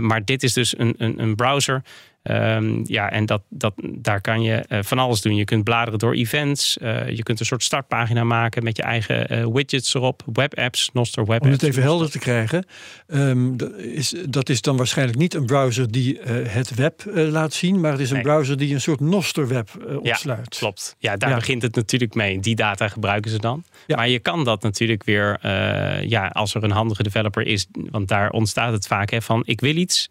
maar 0.00 0.24
dit 0.24 0.42
is 0.42 0.52
dus 0.52 0.78
een, 0.78 0.94
een, 0.98 1.22
een 1.22 1.34
browser 1.34 1.82
Um, 2.30 2.80
ja, 2.84 3.10
en 3.10 3.26
dat, 3.26 3.42
dat, 3.48 3.74
daar 3.84 4.20
kan 4.20 4.42
je 4.42 4.64
uh, 4.68 4.78
van 4.82 4.98
alles 4.98 5.20
doen. 5.20 5.36
Je 5.36 5.44
kunt 5.44 5.64
bladeren 5.64 5.98
door 5.98 6.14
events. 6.14 6.78
Uh, 6.82 7.08
je 7.08 7.22
kunt 7.22 7.40
een 7.40 7.46
soort 7.46 7.62
startpagina 7.62 8.24
maken 8.24 8.64
met 8.64 8.76
je 8.76 8.82
eigen 8.82 9.32
uh, 9.32 9.46
widgets 9.52 9.94
erop. 9.94 10.22
Webapps, 10.32 10.90
Noster 10.92 11.26
web 11.26 11.42
Om 11.42 11.50
het 11.50 11.62
even 11.62 11.82
helder 11.82 12.10
te 12.10 12.18
krijgen. 12.18 12.66
Um, 13.06 13.56
dat, 13.56 13.76
is, 13.76 14.14
dat 14.28 14.48
is 14.48 14.60
dan 14.60 14.76
waarschijnlijk 14.76 15.18
niet 15.18 15.34
een 15.34 15.46
browser 15.46 15.90
die 15.90 16.20
het 16.48 16.74
web 16.74 17.02
laat 17.14 17.52
zien. 17.52 17.80
Maar 17.80 17.92
het 17.92 18.00
is 18.00 18.08
een 18.08 18.14
nee. 18.14 18.24
browser 18.24 18.56
die 18.56 18.74
een 18.74 18.80
soort 18.80 19.00
Noster 19.00 19.48
web 19.48 19.68
opsluit. 20.00 20.54
Ja, 20.54 20.58
klopt. 20.58 20.96
Ja, 20.98 21.16
daar 21.16 21.30
ja. 21.30 21.36
begint 21.36 21.62
het 21.62 21.74
natuurlijk 21.74 22.14
mee. 22.14 22.40
Die 22.40 22.54
data 22.54 22.88
gebruiken 22.88 23.30
ze 23.30 23.38
dan. 23.38 23.64
Ja. 23.86 23.96
Maar 23.96 24.08
je 24.08 24.18
kan 24.18 24.44
dat 24.44 24.62
natuurlijk 24.62 25.04
weer, 25.04 25.38
ja, 26.08 26.26
als 26.26 26.54
er 26.54 26.64
een 26.64 26.70
handige 26.70 27.02
developer 27.02 27.46
is. 27.46 27.66
Want 27.90 28.08
daar 28.08 28.30
ontstaat 28.30 28.72
het 28.72 28.86
vaak 28.86 29.10
hè, 29.10 29.22
van 29.22 29.42
ik 29.44 29.60
wil 29.60 29.76
iets 29.76 30.08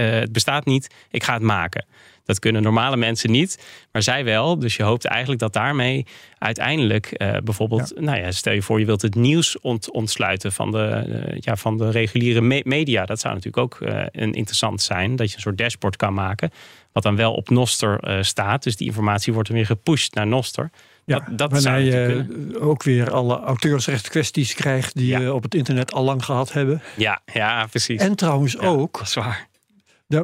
uh, 0.00 0.10
het 0.10 0.32
bestaat 0.32 0.64
niet, 0.64 0.94
ik 1.10 1.24
ga 1.24 1.32
het 1.32 1.42
maken. 1.42 1.84
Dat 2.24 2.38
kunnen 2.38 2.62
normale 2.62 2.96
mensen 2.96 3.30
niet, 3.30 3.64
maar 3.92 4.02
zij 4.02 4.24
wel. 4.24 4.58
Dus 4.58 4.76
je 4.76 4.82
hoopt 4.82 5.04
eigenlijk 5.04 5.40
dat 5.40 5.52
daarmee 5.52 6.06
uiteindelijk 6.38 7.14
uh, 7.16 7.36
bijvoorbeeld, 7.44 8.00
nou 8.00 8.18
ja, 8.18 8.30
stel 8.30 8.52
je 8.52 8.62
voor 8.62 8.80
je 8.80 8.86
wilt 8.86 9.02
het 9.02 9.14
nieuws 9.14 9.60
ont, 9.60 9.90
ontsluiten 9.90 10.52
van 10.52 10.70
de, 10.70 11.04
uh, 11.08 11.38
ja, 11.40 11.56
van 11.56 11.76
de 11.76 11.90
reguliere 11.90 12.40
me 12.40 12.60
media. 12.64 13.04
Dat 13.04 13.20
zou 13.20 13.34
natuurlijk 13.34 13.62
ook 13.62 13.78
een 14.12 14.32
interessant 14.32 14.82
zijn, 14.82 15.16
dat 15.16 15.28
je 15.28 15.34
een 15.34 15.42
soort 15.42 15.58
dashboard 15.58 15.96
kan 15.96 16.14
maken, 16.14 16.50
wat 16.92 17.02
dan 17.02 17.16
wel 17.16 17.32
op 17.34 17.50
Noster 17.50 18.24
staat. 18.24 18.62
Dus 18.62 18.76
die 18.76 18.86
informatie 18.86 19.32
wordt 19.32 19.48
dan 19.48 19.56
weer 19.56 19.66
gepusht 19.66 20.14
naar 20.14 20.26
Noster. 20.26 20.70
Ja, 21.04 21.18
dat, 21.18 21.38
dat 21.38 21.52
waarna 21.52 21.74
je 21.74 22.26
ook 22.60 22.82
weer 22.82 23.10
alle 23.10 23.40
auteursrechtskwesties 23.40 24.54
krijgt 24.54 24.96
die 24.96 25.06
ja. 25.06 25.20
je 25.20 25.34
op 25.34 25.42
het 25.42 25.54
internet 25.54 25.92
al 25.92 26.04
lang 26.04 26.24
gehad 26.24 26.52
hebben. 26.52 26.82
Ja, 26.96 27.20
ja 27.32 27.66
precies. 27.66 28.00
En 28.00 28.14
trouwens 28.14 28.52
ja, 28.52 28.66
ook. 28.66 28.98
Dat 28.98 29.06
is 29.06 29.14
waar. 29.14 29.50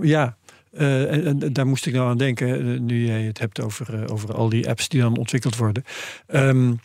Ja, 0.03 0.37
uh, 0.73 1.13
en, 1.13 1.43
en, 1.43 1.53
daar 1.53 1.67
moest 1.67 1.87
ik 1.87 1.93
nou 1.93 2.09
aan 2.09 2.17
denken, 2.17 2.67
uh, 2.67 2.81
nu 2.81 3.07
jij 3.07 3.23
het 3.23 3.39
hebt 3.39 3.61
over, 3.61 3.95
uh, 3.95 4.13
over 4.13 4.35
al 4.35 4.49
die 4.49 4.69
apps 4.69 4.89
die 4.89 5.01
dan 5.01 5.17
ontwikkeld 5.17 5.57
worden. 5.57 5.85
Um, 6.27 6.81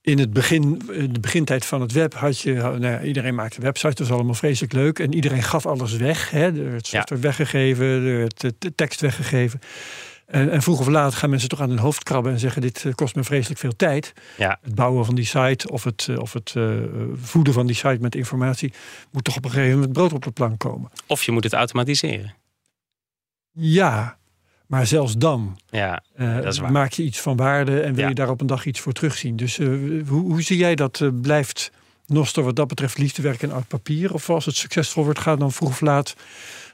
in 0.00 0.18
het 0.18 0.32
begin, 0.32 0.82
de 0.86 1.20
begintijd 1.20 1.64
van 1.64 1.80
het 1.80 1.92
web 1.92 2.14
had 2.14 2.40
je, 2.40 2.52
nou 2.52 2.80
ja, 2.80 3.02
iedereen 3.02 3.34
maakte 3.34 3.60
websites, 3.60 3.94
dat 3.94 4.06
was 4.06 4.16
allemaal 4.16 4.34
vreselijk 4.34 4.72
leuk. 4.72 4.98
En 4.98 5.14
iedereen 5.14 5.42
gaf 5.42 5.66
alles 5.66 5.96
weg. 5.96 6.30
Hè? 6.30 6.44
Er 6.44 6.70
werd 6.70 6.86
software 6.86 7.20
ja. 7.20 7.26
weggegeven, 7.26 7.86
er 7.86 8.16
werd 8.16 8.52
tekst 8.74 9.00
weggegeven. 9.00 9.60
En, 10.26 10.50
en, 10.50 10.62
vroeg 10.62 10.80
of 10.80 10.86
laat 10.86 11.14
gaan 11.14 11.30
mensen 11.30 11.48
toch 11.48 11.60
aan 11.60 11.68
hun 11.68 11.78
hoofd 11.78 12.02
krabben 12.02 12.32
en 12.32 12.38
zeggen: 12.38 12.62
Dit 12.62 12.86
kost 12.94 13.14
me 13.14 13.24
vreselijk 13.24 13.60
veel 13.60 13.76
tijd. 13.76 14.12
Ja. 14.36 14.58
Het 14.62 14.74
bouwen 14.74 15.04
van 15.04 15.14
die 15.14 15.24
site 15.24 15.70
of 15.70 15.84
het, 15.84 16.08
of 16.18 16.32
het 16.32 16.54
uh, 16.56 16.74
voeden 17.14 17.52
van 17.52 17.66
die 17.66 17.76
site 17.76 17.98
met 18.00 18.14
informatie 18.14 18.72
moet 19.10 19.24
toch 19.24 19.36
op 19.36 19.44
een 19.44 19.50
gegeven 19.50 19.74
moment 19.74 19.92
brood 19.92 20.12
op 20.12 20.22
de 20.24 20.30
plank 20.30 20.58
komen. 20.58 20.90
Of 21.06 21.22
je 21.22 21.32
moet 21.32 21.44
het 21.44 21.52
automatiseren. 21.52 22.34
Ja, 23.50 24.16
maar 24.66 24.86
zelfs 24.86 25.16
dan 25.16 25.58
ja, 25.66 26.02
uh, 26.16 26.68
maak 26.70 26.92
je 26.92 27.02
iets 27.02 27.20
van 27.20 27.36
waarde 27.36 27.80
en 27.80 27.94
wil 27.94 28.02
ja. 28.02 28.08
je 28.08 28.14
daar 28.14 28.30
op 28.30 28.40
een 28.40 28.46
dag 28.46 28.64
iets 28.66 28.80
voor 28.80 28.92
terugzien. 28.92 29.36
Dus 29.36 29.58
uh, 29.58 30.08
hoe, 30.08 30.20
hoe, 30.20 30.42
zie 30.42 30.56
jij 30.56 30.74
dat? 30.74 31.10
blijft 31.20 31.70
Noster 32.06 32.42
wat 32.42 32.56
dat 32.56 32.68
betreft 32.68 32.98
liefdewerk 32.98 33.42
en 33.42 33.52
oud 33.52 33.68
papier? 33.68 34.14
Of 34.14 34.30
als 34.30 34.44
het 34.44 34.56
succesvol 34.56 35.04
wordt, 35.04 35.18
gaat 35.18 35.38
dan 35.38 35.52
vroeg 35.52 35.68
of 35.68 35.80
laat 35.80 36.14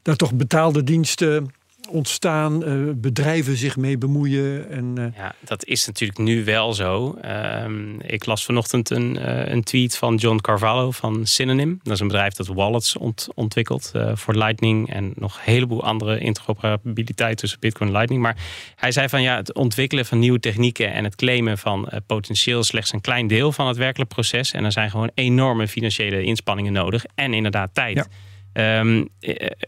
daar 0.03 0.17
toch 0.17 0.35
betaalde 0.35 0.85
diensten 0.85 1.55
ontstaan, 1.89 2.69
uh, 2.69 2.91
bedrijven 2.95 3.57
zich 3.57 3.77
mee 3.77 3.99
bemoeien. 3.99 4.71
En, 4.71 4.95
uh... 4.99 5.05
Ja, 5.17 5.35
dat 5.41 5.65
is 5.65 5.87
natuurlijk 5.87 6.19
nu 6.19 6.45
wel 6.45 6.73
zo. 6.73 7.19
Um, 7.65 8.01
ik 8.01 8.27
las 8.27 8.45
vanochtend 8.45 8.91
een, 8.91 9.17
uh, 9.17 9.49
een, 9.49 9.63
tweet 9.63 9.97
van 9.97 10.15
John 10.15 10.39
Carvalho 10.41 10.91
van 10.91 11.27
Synonym. 11.27 11.81
Dat 11.83 11.93
is 11.93 12.01
een 12.01 12.07
bedrijf 12.07 12.33
dat 12.33 12.47
wallets 12.47 12.97
ont 12.97 13.29
ontwikkelt 13.35 13.93
voor 14.15 14.35
Lightning 14.35 14.91
en 14.91 15.13
nog 15.15 15.37
een 15.37 15.53
heleboel 15.53 15.85
andere 15.85 16.19
interoperabiliteit 16.19 17.39
tussen 17.39 17.61
Bitcoin 17.61 17.89
en 17.89 17.97
Lightning. 17.97 18.23
Maar 18.23 18.37
hij 18.77 18.93
zei 18.93 19.09
van 19.09 19.23
ja, 19.23 19.37
het 19.37 19.55
ontwikkelen 19.55 20.07
van 20.07 20.19
nieuwe 20.19 20.41
technieken 20.41 20.93
en 20.93 21.05
het 21.05 21.17
claimen 21.17 21.59
van 21.59 21.89
potentieel 22.07 22.65
slechts 22.65 22.93
een 22.93 23.01
klein 23.01 23.27
deel 23.27 23.53
van 23.53 23.67
het 23.67 23.77
werkelijk 23.77 24.11
proces. 24.11 24.53
En 24.53 24.65
er 24.65 24.73
zijn 24.73 24.91
gewoon 24.91 25.11
enorme 25.15 25.69
financiële 25.69 26.23
inspanningen 26.23 26.73
nodig 26.73 27.05
en 27.15 27.35
inderdaad 27.35 27.75
tijd. 27.75 27.97
Ja. 27.97 28.07
Um, 28.53 29.09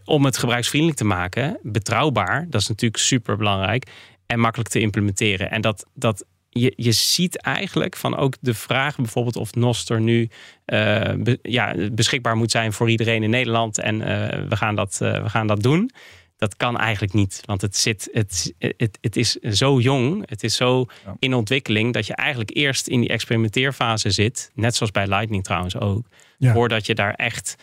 om 0.05 0.25
het 0.25 0.37
gebruiksvriendelijk 0.37 0.99
te 0.99 1.05
maken, 1.05 1.59
betrouwbaar, 1.61 2.45
dat 2.49 2.61
is 2.61 2.67
natuurlijk 2.67 3.01
super 3.01 3.37
belangrijk. 3.37 3.87
En 4.25 4.39
makkelijk 4.39 4.69
te 4.69 4.79
implementeren. 4.79 5.51
En 5.51 5.61
dat, 5.61 5.85
dat 5.93 6.25
je, 6.49 6.73
je 6.75 6.91
ziet 6.91 7.41
eigenlijk 7.41 7.95
van 7.95 8.17
ook 8.17 8.35
de 8.39 8.53
vraag 8.53 8.95
bijvoorbeeld 8.95 9.35
of 9.35 9.55
Noster 9.55 10.01
nu 10.01 10.29
uh, 10.65 11.13
ja, 11.41 11.75
beschikbaar 11.91 12.35
moet 12.35 12.51
zijn 12.51 12.73
voor 12.73 12.89
iedereen 12.89 13.23
in 13.23 13.29
Nederland. 13.29 13.77
En 13.77 13.95
uh, 13.95 14.05
we, 14.49 14.55
gaan 14.55 14.75
dat, 14.75 14.99
uh, 15.01 15.23
we 15.23 15.29
gaan 15.29 15.47
dat 15.47 15.63
doen. 15.63 15.91
Dat 16.37 16.55
kan 16.55 16.77
eigenlijk 16.77 17.13
niet. 17.13 17.41
Want 17.45 17.61
het, 17.61 17.77
zit, 17.77 18.09
het, 18.11 18.53
het, 18.57 18.97
het 19.01 19.15
is 19.15 19.31
zo 19.35 19.79
jong, 19.79 20.29
het 20.29 20.43
is 20.43 20.55
zo 20.55 20.85
ja. 21.05 21.15
in 21.19 21.33
ontwikkeling, 21.33 21.93
dat 21.93 22.07
je 22.07 22.15
eigenlijk 22.15 22.55
eerst 22.55 22.87
in 22.87 22.99
die 22.99 23.09
experimenteerfase 23.09 24.09
zit. 24.09 24.51
Net 24.53 24.75
zoals 24.75 24.91
bij 24.91 25.07
Lightning 25.07 25.43
trouwens 25.43 25.79
ook. 25.79 26.07
Ja. 26.37 26.53
Voordat 26.53 26.85
je 26.85 26.95
daar 26.95 27.13
echt 27.13 27.55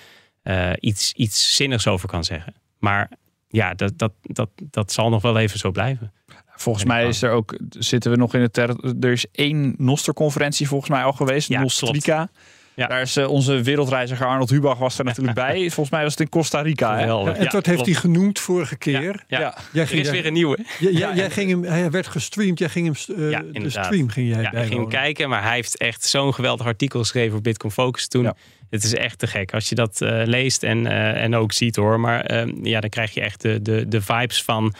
uh, 0.43 0.73
iets, 0.81 1.13
iets 1.13 1.57
zinnigs 1.57 1.87
over 1.87 2.09
kan 2.09 2.25
zeggen. 2.25 2.55
Maar 2.79 3.11
ja, 3.49 3.75
dat, 3.75 3.99
dat, 3.99 4.13
dat, 4.23 4.51
dat 4.71 4.93
zal 4.93 5.09
nog 5.09 5.23
wel 5.23 5.39
even 5.39 5.59
zo 5.59 5.71
blijven. 5.71 6.13
Volgens 6.47 6.85
mij 6.85 7.09
is 7.09 7.23
er 7.23 7.31
ook, 7.31 7.59
zitten 7.69 8.11
we 8.11 8.17
nog 8.17 8.35
in 8.35 8.41
het. 8.41 8.57
Er 8.57 9.05
is 9.05 9.27
één 9.33 9.75
Noster-conferentie 9.79 10.69
volgens 10.69 10.91
mij 10.91 11.05
al 11.05 11.13
geweest, 11.13 11.49
ja, 11.49 11.61
Nostrika. 11.61 12.29
Ja. 12.75 12.87
Daar 12.87 13.01
is 13.01 13.17
uh, 13.17 13.31
onze 13.31 13.63
wereldreiziger 13.63 14.27
Arnold 14.27 14.51
Hubach 14.51 14.79
was 14.79 14.99
er 14.99 15.05
natuurlijk 15.05 15.35
bij. 15.47 15.59
Volgens 15.61 15.91
mij 15.91 16.03
was 16.03 16.13
het 16.13 16.21
in 16.21 16.29
Costa 16.29 16.61
Rica. 16.61 16.99
Hè? 16.99 17.05
Ja, 17.05 17.35
en 17.35 17.49
dat 17.49 17.67
heeft 17.67 17.87
hij 17.87 17.95
genoemd 17.95 18.39
vorige 18.39 18.77
keer. 18.77 19.25
Ja, 19.27 19.41
ja. 19.41 19.55
Jij 19.73 19.85
er 19.85 19.95
is 19.95 20.11
weer 20.11 20.27
een 20.27 20.33
nieuwe. 20.33 20.59
Jij, 20.79 21.15
jij 21.15 21.31
ging 21.31 21.51
hem, 21.51 21.63
hij 21.63 21.91
werd 21.91 22.07
gestreamd. 22.07 22.59
Jij 22.59 22.69
ging 22.69 22.87
hem 23.07 23.17
uh, 23.19 23.31
ja, 23.31 23.43
de 23.53 23.71
stream 23.71 24.09
ging 24.09 24.29
jij 24.29 24.43
ja, 24.43 24.51
bij. 24.51 24.63
Ik 24.63 24.69
ging 24.69 24.81
hem 24.81 24.89
kijken, 24.89 25.29
maar 25.29 25.43
hij 25.43 25.55
heeft 25.55 25.77
echt 25.77 26.05
zo'n 26.05 26.35
geweldig 26.35 26.67
artikel 26.67 27.01
geschreven 27.01 27.37
op 27.37 27.43
Bitcoin 27.43 27.73
Focus 27.73 28.09
toen. 28.09 28.33
Het 28.71 28.85
is 28.85 28.95
echt 28.95 29.19
te 29.19 29.27
gek 29.27 29.55
als 29.55 29.69
je 29.69 29.75
dat 29.75 30.01
uh, 30.01 30.23
leest 30.25 30.63
en, 30.63 30.87
en 31.17 31.35
ook 31.35 31.53
ziet 31.53 31.77
hoor. 31.77 32.01
Maar 32.01 32.21
ehm, 32.21 32.51
ja, 32.63 32.81
dan 32.81 32.91
krijg 32.91 33.15
je 33.15 33.21
echt 33.21 33.41
de, 33.41 33.63
de, 33.63 33.89
de 33.89 34.01
vibes 34.01 34.43
van 34.43 34.75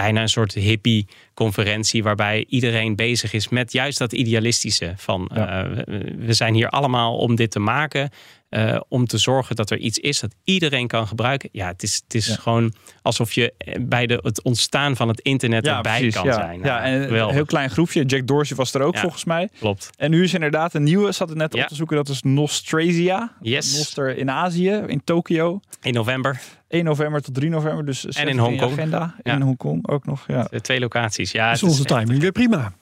bijna 0.00 0.20
een 0.20 0.28
soort 0.28 0.54
hippie-conferentie 0.54 2.02
waarbij 2.02 2.44
iedereen 2.48 2.96
bezig 2.96 3.32
is 3.32 3.48
met 3.48 3.72
juist 3.72 3.98
dat 3.98 4.12
idealistische 4.12 4.92
van 4.96 5.30
ja. 5.34 5.66
uh, 5.66 5.84
we 6.18 6.32
zijn 6.32 6.54
hier 6.54 6.68
allemaal 6.68 7.16
om 7.16 7.34
dit 7.34 7.50
te 7.50 7.58
maken. 7.58 8.10
Uh, 8.50 8.80
om 8.88 9.06
te 9.06 9.18
zorgen 9.18 9.56
dat 9.56 9.70
er 9.70 9.78
iets 9.78 9.98
is 9.98 10.20
dat 10.20 10.34
iedereen 10.44 10.86
kan 10.86 11.06
gebruiken. 11.06 11.48
Ja, 11.52 11.66
het 11.66 11.82
is, 11.82 12.00
het 12.04 12.14
is 12.14 12.26
ja. 12.26 12.34
gewoon 12.34 12.72
alsof 13.02 13.32
je 13.32 13.54
bij 13.80 14.06
de, 14.06 14.18
het 14.22 14.42
ontstaan 14.42 14.96
van 14.96 15.08
het 15.08 15.20
internet 15.20 15.64
ja, 15.64 15.76
erbij 15.76 15.98
precies, 15.98 16.14
kan 16.14 16.24
ja. 16.24 16.32
zijn. 16.32 16.58
Ja, 16.58 16.64
nou, 16.64 16.82
en 16.82 17.14
een 17.14 17.30
heel 17.30 17.44
klein 17.44 17.70
groepje. 17.70 18.04
Jack 18.04 18.26
Dorsey 18.26 18.56
was 18.56 18.74
er 18.74 18.82
ook 18.82 18.98
volgens 18.98 19.24
mij. 19.24 19.48
Klopt. 19.58 19.90
En 19.96 20.10
nu 20.10 20.22
is 20.22 20.34
inderdaad 20.34 20.74
een 20.74 20.82
nieuwe, 20.82 21.12
zat 21.12 21.28
het 21.28 21.38
net 21.38 21.54
op 21.54 21.60
te 21.60 21.74
zoeken, 21.74 21.96
dat 21.96 22.08
is 22.08 22.22
Nostrazia. 22.22 23.32
Yes. 23.40 23.76
Noster 23.76 24.16
in 24.16 24.30
Azië, 24.30 24.82
in 24.86 25.04
Tokio. 25.04 25.60
In 25.82 25.94
november. 25.94 26.40
1 26.68 26.84
november 26.84 27.22
tot 27.22 27.34
3 27.34 27.50
november. 27.50 27.84
Dus 27.84 28.04
en 28.04 28.28
in 28.28 28.38
Hongkong. 28.38 28.72
Agenda. 28.72 29.14
In 29.22 29.40
Hongkong 29.40 29.88
ook 29.88 30.06
nog. 30.06 30.24
Ja. 30.26 30.46
De 30.50 30.60
twee 30.60 30.80
locaties. 30.80 31.32
Ja, 31.32 31.52
is 31.52 31.62
onze 31.62 31.84
timing 31.84 32.20
weer 32.20 32.32
prima. 32.32 32.72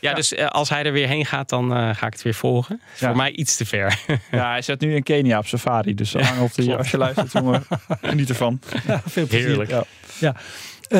Ja, 0.00 0.14
dus 0.14 0.32
uh, 0.32 0.46
als 0.46 0.68
hij 0.68 0.84
er 0.84 0.92
weer 0.92 1.08
heen 1.08 1.26
gaat, 1.26 1.48
dan 1.48 1.76
uh, 1.76 1.94
ga 1.94 2.06
ik 2.06 2.12
het 2.12 2.22
weer 2.22 2.34
volgen. 2.34 2.80
Ja. 2.98 3.06
Voor 3.06 3.16
mij 3.16 3.30
iets 3.30 3.56
te 3.56 3.66
ver. 3.66 3.98
ja, 4.30 4.50
hij 4.50 4.62
zit 4.62 4.80
nu 4.80 4.94
in 4.94 5.02
Kenia 5.02 5.38
op 5.38 5.46
safari. 5.46 5.94
Dus 5.94 6.12
ja, 6.12 6.42
op 6.42 6.54
de, 6.54 6.76
als 6.76 6.90
je 6.90 6.98
luistert, 6.98 7.32
jongen, 7.32 7.64
geniet 8.02 8.28
ervan. 8.28 8.60
Ja, 8.86 9.02
veel 9.06 9.26
plezier. 9.26 9.46
Heerlijk. 9.46 9.70
Ja. 9.70 9.84
ja. 10.18 10.36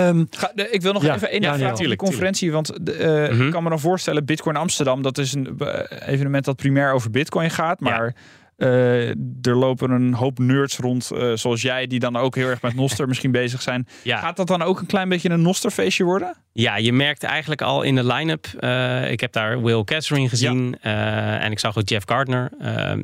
Um, 0.08 0.26
Ga, 0.30 0.52
de, 0.54 0.70
ik 0.70 0.82
wil 0.82 0.92
nog 0.92 1.02
ja, 1.02 1.14
even 1.14 1.30
één 1.30 1.42
ja, 1.42 1.56
vraag 1.56 1.72
over 1.72 1.88
de 1.88 1.96
conferentie. 1.96 2.52
Want 2.52 2.72
de, 2.80 2.98
uh, 2.98 3.30
mm 3.30 3.38
-hmm. 3.38 3.46
ik 3.46 3.52
kan 3.52 3.62
me 3.62 3.68
dan 3.68 3.80
voorstellen, 3.80 4.24
Bitcoin 4.24 4.56
Amsterdam, 4.56 5.02
dat 5.02 5.18
is 5.18 5.32
een 5.32 5.58
evenement 6.06 6.44
dat 6.44 6.56
primair 6.56 6.92
over 6.92 7.10
Bitcoin 7.10 7.50
gaat. 7.50 7.80
Maar 7.80 8.14
uh, 8.56 9.08
er 9.42 9.56
lopen 9.56 9.90
een 9.90 10.14
hoop 10.14 10.38
nerds 10.38 10.78
rond, 10.78 11.10
uh, 11.12 11.32
zoals 11.34 11.62
jij, 11.62 11.86
die 11.86 11.98
dan 11.98 12.16
ook 12.16 12.34
heel 12.34 12.48
erg 12.48 12.62
met 12.62 12.74
Noster 12.74 13.08
misschien 13.08 13.30
bezig 13.30 13.62
zijn. 13.62 13.86
Ja. 14.02 14.18
Gaat 14.18 14.36
dat 14.36 14.46
dan 14.46 14.62
ook 14.62 14.80
een 14.80 14.86
klein 14.86 15.08
beetje 15.08 15.30
een 15.30 15.42
Noster-feestje 15.42 16.04
worden? 16.04 16.36
Ja, 16.52 16.76
je 16.76 16.92
merkt 16.92 17.22
eigenlijk 17.22 17.62
al 17.62 17.82
in 17.82 17.94
de 17.94 18.04
line-up. 18.04 18.46
Uh, 18.60 19.10
ik 19.10 19.20
heb 19.20 19.32
daar 19.32 19.62
Will 19.62 19.84
Catherine 19.84 20.28
gezien 20.28 20.76
ja. 20.82 21.38
en 21.38 21.50
ik 21.52 21.58
zag 21.58 21.78
ook 21.78 21.88
Jeff 21.88 22.06
Gardner. 22.08 22.50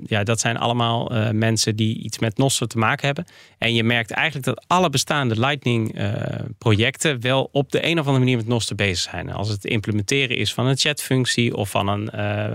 ja, 0.07 0.23
dat 0.23 0.41
zijn 0.41 0.57
allemaal 0.57 1.11
mensen 1.33 1.77
die 1.77 1.99
iets 1.99 2.19
met 2.19 2.37
Noster 2.37 2.69
te 2.69 2.79
maken 2.79 3.07
hebben. 3.07 3.25
En 3.59 3.75
je 3.75 3.85
merkt 3.85 4.11
eigenlijk 4.11 4.47
dat 4.47 4.65
alle 4.67 4.91
bestaande 4.91 5.41
Lightning-projecten 5.41 7.21
wel 7.21 7.49
op 7.53 7.73
de 7.73 7.87
een 7.87 7.99
of 7.99 8.07
andere 8.07 8.19
manier 8.19 8.37
met 8.37 8.47
Noster 8.47 8.77
bezig 8.77 9.11
zijn. 9.11 9.33
Als 9.33 9.49
het 9.49 9.65
implementeren 9.65 10.37
is 10.37 10.55
van 10.55 10.67
een 10.67 10.77
chatfunctie 10.77 11.57
of 11.57 11.71
van 11.71 11.89
een 11.89 12.11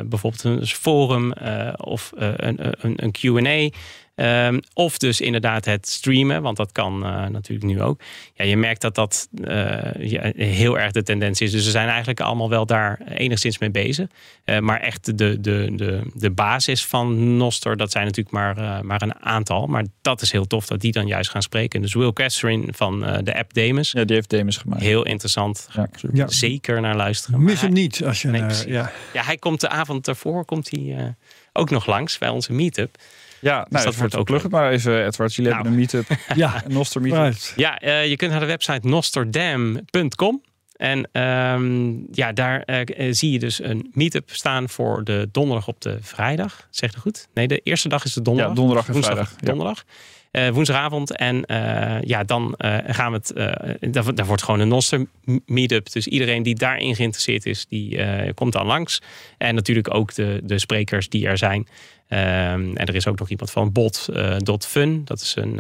bijvoorbeeld 0.10 0.44
een 0.44 0.66
forum 0.66 1.34
of 1.78 2.12
een, 2.16 2.60
een 2.80 2.87
een, 2.88 3.04
een 3.04 3.16
QA. 3.20 3.78
Um, 4.20 4.60
of 4.74 4.98
dus 4.98 5.22
inderdaad 5.22 5.66
het 5.66 5.88
streamen, 5.88 6.42
want 6.42 6.58
dat 6.58 6.72
kan 6.72 7.04
uh, 7.04 7.28
natuurlijk 7.28 7.68
nu 7.68 7.82
ook. 7.82 8.02
Ja, 8.34 8.46
je 8.46 8.58
merkt 8.58 8.82
dat 8.82 8.96
dat 8.96 9.28
uh, 9.34 9.78
ja, 10.00 10.32
heel 10.36 10.80
erg 10.80 10.92
de 10.92 11.04
tendens 11.04 11.42
is. 11.42 11.52
Dus 11.52 11.64
ze 11.64 11.72
zijn 11.72 11.88
eigenlijk 11.88 12.20
allemaal 12.20 12.50
wel 12.50 12.66
daar 12.66 13.00
enigszins 13.08 13.58
mee 13.58 13.70
bezig. 13.70 14.08
Uh, 14.46 14.60
maar 14.60 14.80
echt 14.80 15.18
de, 15.18 15.42
de, 15.42 15.72
de, 15.76 16.02
de 16.14 16.32
basis 16.32 16.86
van 16.86 17.38
Noster, 17.38 17.78
dat 17.78 17.92
zijn 17.92 18.06
natuurlijk 18.06 18.36
maar, 18.36 18.86
maar 18.86 19.02
een 19.02 19.16
aantal. 19.22 19.68
Maar 19.68 19.86
dat 20.02 20.22
is 20.22 20.32
heel 20.32 20.48
tof 20.48 20.66
dat 20.66 20.82
die 20.82 20.92
dan 20.92 21.08
juist 21.08 21.30
gaan 21.30 21.42
spreken. 21.42 21.82
Dus 21.82 21.94
Will 21.94 22.14
Catherine 22.14 22.66
van 22.68 23.00
de 23.00 23.38
app 23.38 23.54
Demus. 23.54 23.92
Ja, 23.92 24.04
die 24.04 24.16
heeft 24.16 24.30
Demus 24.30 24.58
gemaakt. 24.58 24.82
Heel 24.82 25.06
interessant. 25.06 25.70
Ja, 25.74 25.90
ja. 26.14 26.28
Zeker 26.28 26.82
naar 26.82 26.96
luisteren. 26.96 27.44
Mis 27.44 27.62
hem 27.62 27.74
niet 27.74 28.04
als 28.04 28.22
je... 28.22 28.28
Nee, 28.28 28.42
naar, 28.42 28.68
ja. 28.68 28.92
ja, 29.14 29.24
hij 29.24 29.38
komt 29.38 29.62
de 29.62 29.70
avond 29.70 30.06
daarvoor 30.06 30.46
komt 30.46 30.70
hij, 30.70 31.16
ook 31.58 31.70
nog 31.70 31.86
langs 31.86 32.18
bij 32.18 32.30
onze 32.30 32.54
meetup. 32.54 32.98
Ja, 33.40 33.56
nou, 33.56 33.68
dus 33.70 33.84
dat 33.84 33.96
wordt 33.96 34.16
ook 34.16 34.26
plug 34.26 34.44
het 34.44 34.52
maar 34.52 34.72
even, 34.72 35.06
Edward. 35.06 35.36
Jullie 35.36 35.52
nou. 35.52 35.64
hebben 35.64 35.72
een 35.72 35.88
meetup. 35.92 36.18
ja, 36.36 36.62
een 36.66 36.74
Noster 36.74 37.02
meetup. 37.02 37.20
Right. 37.20 37.54
Ja, 37.56 37.84
uh, 37.84 38.08
je 38.08 38.16
kunt 38.16 38.32
naar 38.32 38.40
de 38.40 38.46
website 38.46 38.88
nosterdam.com. 38.88 40.42
En 40.76 41.22
um, 41.22 42.08
ja, 42.12 42.32
daar 42.32 42.64
uh, 42.66 43.08
zie 43.12 43.32
je 43.32 43.40
dus 43.40 43.64
een 43.64 43.90
meetup 43.94 44.30
staan 44.30 44.70
voor 44.70 45.04
de 45.04 45.30
donderdag 45.32 45.68
op 45.68 45.82
de 45.82 45.98
vrijdag. 46.02 46.68
Zeg 46.70 46.94
je 46.94 47.00
goed? 47.00 47.28
Nee, 47.34 47.48
de 47.48 47.60
eerste 47.60 47.90
dag 47.90 48.06
is 48.06 48.14
de 48.14 48.22
donderdag. 48.22 48.54
Ja, 48.54 48.60
donderdag 48.60 48.88
en 48.88 48.94
woensdag, 48.94 49.16
vrijdag. 49.16 49.36
Donderdag. 49.40 49.84
Woensdagavond. 50.32 51.16
En 51.16 51.44
uh, 51.48 52.02
ja, 52.02 52.24
dan 52.24 52.56
uh, 52.58 52.78
gaan 52.88 53.12
we 53.12 53.18
het. 53.18 53.94
Daar, 53.94 54.16
daar, 54.16 54.26
wordt 54.26 54.44
gewoon 54.44 54.60
een 54.60 54.68
Noster 54.68 55.06
meetup. 55.46 55.92
Dus 55.92 56.08
iedereen 56.08 56.44
die 56.44 56.56
daarin 56.56 56.96
geïnteresseerd 56.96 57.46
is, 57.46 57.66
die 57.66 58.00
komt 58.34 58.54
dan 58.54 58.66
langs. 58.66 59.02
En 59.38 59.56
natuurlijk 59.56 59.94
ook 59.94 60.14
de, 60.14 60.40
de 60.44 60.60
sprekers 60.60 61.10
die 61.10 61.28
er 61.28 61.38
zijn. 61.38 61.68
Um, 62.10 62.78
en 62.78 62.86
er 62.86 62.96
is 62.96 63.08
ook 63.08 63.20
nog 63.20 63.30
iemand 63.30 63.52
van 63.52 63.72
bot.fun. 63.72 65.02
dat 65.06 65.22
is 65.22 65.36
een, 65.36 65.58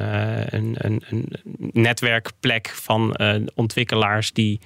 een, 0.56 0.76
een, 0.78 1.04
een, 1.10 1.34
netwerkplek 1.72 2.70
van 2.70 3.18
ontwikkelaars 3.56 4.34
die 4.34 4.60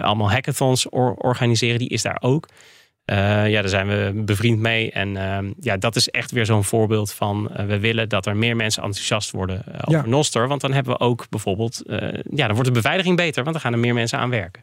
allemaal 0.00 0.30
hackathons 0.30 0.88
or 0.88 1.14
organiseren. 1.14 1.78
Die 1.78 1.88
is 1.88 2.02
daar 2.02 2.18
ook. 2.20 2.48
Uh, 3.10 3.48
ja, 3.48 3.60
daar 3.60 3.68
zijn 3.68 3.88
we 3.88 4.12
bevriend 4.14 4.58
mee. 4.58 4.90
En 4.90 5.08
uh, 5.08 5.38
ja, 5.60 5.76
dat 5.76 5.96
is 5.96 6.08
echt 6.08 6.30
weer 6.30 6.46
zo'n 6.46 6.64
voorbeeld 6.64 7.12
van 7.12 7.50
uh, 7.50 7.66
we 7.66 7.78
willen 7.78 8.08
dat 8.08 8.26
er 8.26 8.36
meer 8.36 8.56
mensen 8.56 8.82
enthousiast 8.82 9.30
worden 9.30 9.64
over 9.66 9.92
ja. 9.92 10.06
Noster. 10.06 10.48
Want 10.48 10.60
dan 10.60 10.72
hebben 10.72 10.92
we 10.92 11.00
ook 11.00 11.26
bijvoorbeeld, 11.30 11.82
ja, 12.30 12.46
dan 12.46 12.54
wordt 12.54 12.68
de 12.68 12.70
beveiliging 12.70 13.16
beter, 13.16 13.42
want 13.42 13.54
dan 13.54 13.64
gaan 13.64 13.72
er 13.72 13.78
meer 13.78 13.94
mensen 13.94 14.18
aan 14.18 14.30
werken. 14.30 14.62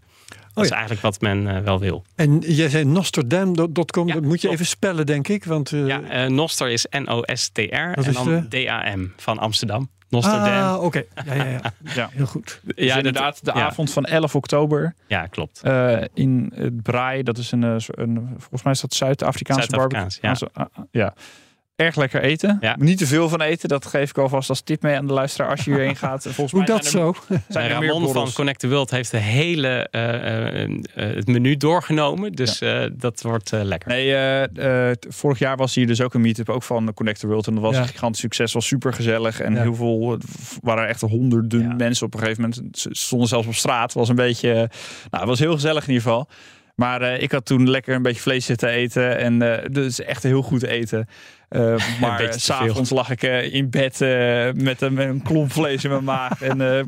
Dat 0.57 0.65
oh, 0.65 0.71
ja. 0.71 0.77
is 0.83 0.87
eigenlijk 0.87 1.01
wat 1.01 1.21
men 1.21 1.63
wel 1.63 1.79
wil. 1.79 2.03
En 2.15 2.39
jij 2.39 2.69
zei 2.69 2.85
nosterdam.com, 2.85 4.07
ja, 4.07 4.13
dat 4.13 4.23
moet 4.23 4.41
je 4.41 4.49
even 4.49 4.65
spellen, 4.65 5.05
denk 5.05 5.27
ik. 5.27 5.43
Want, 5.43 5.69
ja, 5.69 6.27
Noster 6.27 6.69
is 6.69 6.85
N-O-S-T-R 6.89 7.91
en 7.91 8.13
dan 8.13 8.47
D-A-M 8.49 9.07
van 9.17 9.37
Amsterdam. 9.39 9.89
Nosterdam. 10.09 10.73
Ah, 10.73 10.83
oké. 10.83 11.03
Ja, 11.25 11.33
ja, 11.33 11.43
ja, 11.43 11.73
ja. 11.95 12.09
Heel 12.11 12.25
goed. 12.25 12.59
Dus 12.63 12.85
ja, 12.85 12.95
inderdaad, 12.95 13.45
de 13.45 13.53
avond 13.53 13.91
van 13.91 14.05
11 14.05 14.35
oktober. 14.35 14.95
Ja, 15.07 15.27
klopt. 15.27 15.61
Uh, 15.65 16.01
in 16.13 16.51
het 16.55 16.81
Braai, 16.81 17.23
dat 17.23 17.37
is 17.37 17.51
een, 17.51 17.61
een 17.61 18.35
volgens 18.37 18.63
mij 18.63 18.73
is 18.73 18.81
dat 18.81 18.93
Zuid-Afrikaanse 18.93 19.67
Zuid 19.69 19.89
barbecue. 19.89 20.19
Ja. 20.21 20.69
ja. 20.91 21.13
Erg 21.77 21.95
lekker 21.95 22.21
eten. 22.21 22.57
Ja. 22.61 22.75
Niet 22.79 22.97
te 22.97 23.07
veel 23.07 23.29
van 23.29 23.41
eten. 23.41 23.69
Dat 23.69 23.85
geef 23.85 24.09
ik 24.09 24.17
alvast 24.17 24.49
als 24.49 24.61
tip 24.61 24.81
mee 24.81 24.95
aan 24.95 25.07
de 25.07 25.13
luisteraar 25.13 25.49
als 25.51 25.63
je 25.65 25.71
hierheen 25.71 25.95
gaat. 26.05 26.21
Volgens 26.23 26.51
Hoe 26.51 26.59
mij 26.59 26.67
dat 26.75 26.85
zijn 26.85 27.03
er, 27.03 27.13
zo? 27.29 27.35
zijn 27.47 27.71
er 27.71 27.79
meer 27.79 27.89
Ramon 27.89 28.13
van. 28.13 28.31
Connect 28.33 28.59
the 28.59 28.67
World 28.69 28.91
heeft 28.91 29.11
de 29.11 29.17
hele 29.17 29.87
eh, 29.91 30.13
eh, 30.13 30.63
eh, 30.63 30.69
het 31.15 31.27
menu 31.27 31.57
doorgenomen. 31.57 32.31
Dus 32.31 32.61
eh, 32.61 32.83
dat 32.93 33.21
wordt 33.21 33.53
eh, 33.53 33.63
lekker. 33.63 33.89
Nee, 33.89 34.13
eh, 34.13 34.89
eh, 34.89 34.95
vorig 35.09 35.39
jaar 35.39 35.57
was 35.57 35.75
hier 35.75 35.87
dus 35.87 36.01
ook 36.01 36.13
een 36.13 36.21
meetup 36.21 36.49
ook 36.49 36.63
van 36.63 36.93
Connect 36.93 37.19
the 37.19 37.27
World. 37.27 37.47
En 37.47 37.53
dat 37.53 37.63
was 37.63 37.75
Ja. 37.75 37.81
een 37.81 37.87
gigantisch 37.87 38.21
succes. 38.21 38.53
was 38.53 38.67
super 38.67 38.93
gezellig. 38.93 39.39
En 39.41 39.53
Ja. 39.53 39.61
heel 39.61 39.75
veel, 39.75 40.17
waren 40.61 40.87
echt 40.87 41.01
honderden 41.01 41.61
Ja. 41.61 41.73
mensen 41.73 42.05
op 42.05 42.13
een 42.13 42.19
gegeven 42.19 42.41
moment. 42.41 42.77
Ze 42.77 42.89
stonden 42.91 43.27
zelfs 43.27 43.47
op 43.47 43.53
straat. 43.55 43.93
was 43.93 44.09
een 44.09 44.15
beetje, 44.15 44.53
nou, 44.53 44.69
het 45.09 45.25
was 45.25 45.39
heel 45.39 45.53
gezellig 45.53 45.81
in 45.87 45.93
ieder 45.93 46.03
geval. 46.03 46.27
Maar 46.75 47.01
eh, 47.01 47.21
ik 47.21 47.31
had 47.31 47.45
toen 47.45 47.69
lekker 47.69 47.95
een 47.95 48.01
beetje 48.01 48.21
vlees 48.21 48.45
zitten 48.45 48.69
eten. 48.69 49.17
En 49.17 49.41
eh, 49.41 49.65
dus 49.71 50.01
echt 50.01 50.23
heel 50.23 50.41
goed 50.41 50.63
eten. 50.63 51.07
Eh, 51.49 51.99
maar 51.99 52.33
s'avonds 52.33 52.89
lag 52.89 53.09
ik 53.09 53.23
eh, 53.23 53.53
in 53.53 53.69
bed 53.69 54.01
eh, 54.01 54.51
met, 54.53 54.81
een, 54.81 54.93
met 54.93 55.07
een 55.07 55.21
klomp 55.21 55.51
vlees 55.51 55.83
in 55.83 55.89
mijn 55.89 56.03
maag. 56.03 56.41
En 56.47 56.87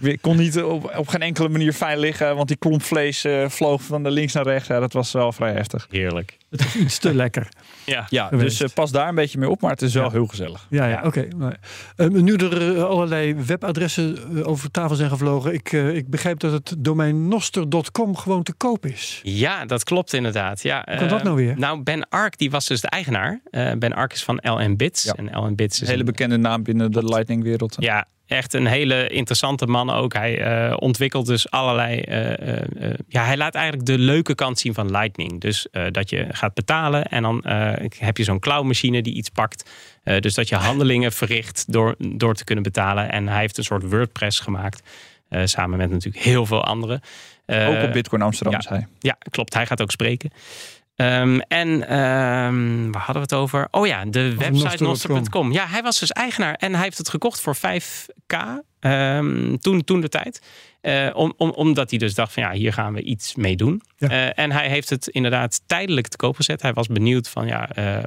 ik 0.00 0.22
kon 0.22 0.36
niet 0.36 0.62
op, 0.62 0.96
op 0.96 1.08
geen 1.08 1.22
enkele 1.22 1.48
manier 1.48 1.72
fijn 1.72 1.98
liggen. 1.98 2.36
Want 2.36 2.48
die 2.48 2.56
klomp 2.56 2.82
vlees 2.82 3.26
vloog 3.46 3.82
van 3.82 4.02
de 4.02 4.10
links 4.10 4.32
naar 4.32 4.44
rechts. 4.44 4.68
Ja, 4.68 4.80
dat 4.80 4.92
was 4.92 5.12
wel 5.12 5.32
vrij 5.32 5.52
heftig. 5.52 5.86
Heerlijk. 5.90 6.36
Het 6.56 6.64
is 6.64 6.76
iets 6.76 6.98
te 6.98 7.14
lekker. 7.24 7.48
Ja. 7.84 8.06
Ja, 8.08 8.26
Geweest. 8.28 8.58
dus 8.58 8.68
eh, 8.68 8.74
pas 8.74 8.90
daar 8.90 9.08
een 9.08 9.14
beetje 9.14 9.38
mee 9.38 9.48
op. 9.48 9.60
Maar 9.60 9.70
het 9.70 9.82
is 9.82 9.94
wel 9.94 10.04
Ja. 10.04 10.10
heel 10.10 10.26
gezellig. 10.26 10.66
Ja, 10.70 10.84
ja, 10.84 10.90
Ja. 10.90 11.02
oké. 11.06 11.28
Maar, 11.36 11.56
eh, 11.96 12.08
nu 12.08 12.34
er 12.34 12.76
eh, 12.76 12.82
allerlei 12.84 13.34
webadressen 13.34 14.18
over 14.44 14.70
tafel 14.70 14.96
zijn 14.96 15.10
gevlogen. 15.10 15.54
Ik, 15.54 15.72
eh, 15.72 15.94
ik 15.96 16.08
begrijp 16.10 16.38
dat 16.40 16.52
het 16.52 16.74
domein 16.78 17.28
noster.com 17.28 18.16
gewoon 18.16 18.42
te 18.42 18.52
koop 18.52 18.86
is. 18.86 19.20
Ja, 19.22 19.64
dat 19.64 19.84
klopt 19.84 20.12
inderdaad. 20.12 20.62
Ja, 20.62 20.82
Hoe 20.88 20.96
kan 20.96 21.08
dat 21.08 21.22
nou 21.22 21.36
weer? 21.36 21.58
Nou, 21.58 21.82
Ben 21.82 22.08
Ark 22.08 22.38
die 22.38 22.50
was 22.50 22.66
dus 22.66 22.80
de 22.80 22.88
eigenaar. 22.88 23.40
Eh, 23.50 23.72
ben 23.78 23.92
Ark 23.92 24.12
is 24.12 24.24
van 24.24 24.38
LN 24.42 24.76
Bits. 24.76 25.02
Ja. 25.04 25.12
En 25.14 25.30
LN 25.44 25.54
Bits 25.54 25.74
is 25.80 25.86
Een 25.86 25.92
hele 25.92 26.04
bekende 26.04 26.36
naam 26.36 26.62
binnen 26.62 26.92
de 26.92 27.04
Lightning-wereld. 27.04 27.76
Ja, 27.78 28.06
echt 28.26 28.54
een 28.54 28.66
hele 28.66 29.08
interessante 29.08 29.66
man 29.66 29.90
ook. 29.90 30.12
Hij 30.12 30.40
eh, 30.40 30.76
ontwikkelt 30.78 31.26
dus 31.26 31.50
allerlei. 31.50 32.00
eh, 32.00 32.62
eh, 32.62 32.94
ja, 33.08 33.24
hij 33.24 33.36
laat 33.36 33.54
eigenlijk 33.54 33.86
de 33.86 33.98
leuke 33.98 34.34
kant 34.34 34.58
zien 34.58 34.74
van 34.74 34.90
Lightning. 34.90 35.40
Dus 35.40 35.66
dat 35.90 36.10
je 36.10 36.26
gaat 36.30 36.54
betalen 36.54 37.04
en 37.04 37.22
dan 37.22 37.44
heb 37.98 38.16
je 38.16 38.24
zo'n 38.24 38.38
klauwmachine 38.38 39.02
die 39.02 39.14
iets 39.14 39.28
pakt. 39.28 39.70
Dus 40.20 40.34
dat 40.34 40.48
je 40.48 40.56
handelingen 40.56 41.12
verricht 41.22 41.72
door, 41.72 41.94
door 41.98 42.34
te 42.34 42.44
kunnen 42.44 42.64
betalen. 42.64 43.10
En 43.12 43.28
hij 43.28 43.40
heeft 43.40 43.58
een 43.58 43.64
soort 43.64 43.90
WordPress 43.90 44.40
gemaakt. 44.40 44.82
samen 45.44 45.78
met 45.78 45.90
natuurlijk 45.90 46.24
heel 46.24 46.46
veel 46.46 46.64
anderen. 46.64 47.00
Ook 47.46 47.82
op 47.82 47.92
Bitcoin 47.92 48.22
Amsterdam, 48.22 48.54
ja. 48.54 48.60
zei 48.60 48.78
hij. 48.78 48.88
ja, 48.98 49.16
klopt. 49.30 49.54
Hij 49.54 49.66
gaat 49.66 49.82
ook 49.82 49.90
spreken. 49.90 50.30
Ehm, 50.96 51.38
en 51.38 51.88
ehm, 51.88 52.90
waar 52.90 53.02
hadden 53.02 53.14
we 53.14 53.20
het 53.20 53.34
over? 53.34 53.68
Oh 53.70 53.86
ja, 53.86 54.04
de 54.04 54.34
website 54.36 54.82
Noster.com. 54.82 55.14
noster.com. 55.14 55.52
Ja, 55.52 55.66
hij 55.66 55.82
was 55.82 55.98
dus 55.98 56.10
eigenaar 56.12 56.54
en 56.54 56.74
hij 56.74 56.82
heeft 56.82 56.98
het 56.98 57.08
gekocht 57.08 57.40
voor 57.40 57.56
5k 57.56 58.36
ehm, 58.90 59.56
toen, 59.56 59.84
toen 59.84 60.00
de 60.00 60.08
tijd. 60.08 60.40
Eh, 60.80 61.10
om, 61.14 61.34
om, 61.36 61.50
omdat 61.50 61.90
hij 61.90 61.98
dus 61.98 62.14
dacht 62.14 62.32
van 62.32 62.42
ja, 62.42 62.52
hier 62.52 62.72
gaan 62.72 62.92
we 62.94 63.02
iets 63.02 63.34
mee 63.34 63.56
doen. 63.56 63.82
Ja. 63.96 64.08
Eh, 64.08 64.44
en 64.44 64.52
hij 64.52 64.68
heeft 64.68 64.90
het 64.90 65.06
inderdaad 65.08 65.60
tijdelijk 65.66 66.08
te 66.08 66.16
koop 66.16 66.36
gezet. 66.36 66.62
Hij 66.62 66.72
was 66.72 66.86
benieuwd 66.86 67.28
van 67.28 67.46
ja, 67.46 67.70
eh, 67.70 68.02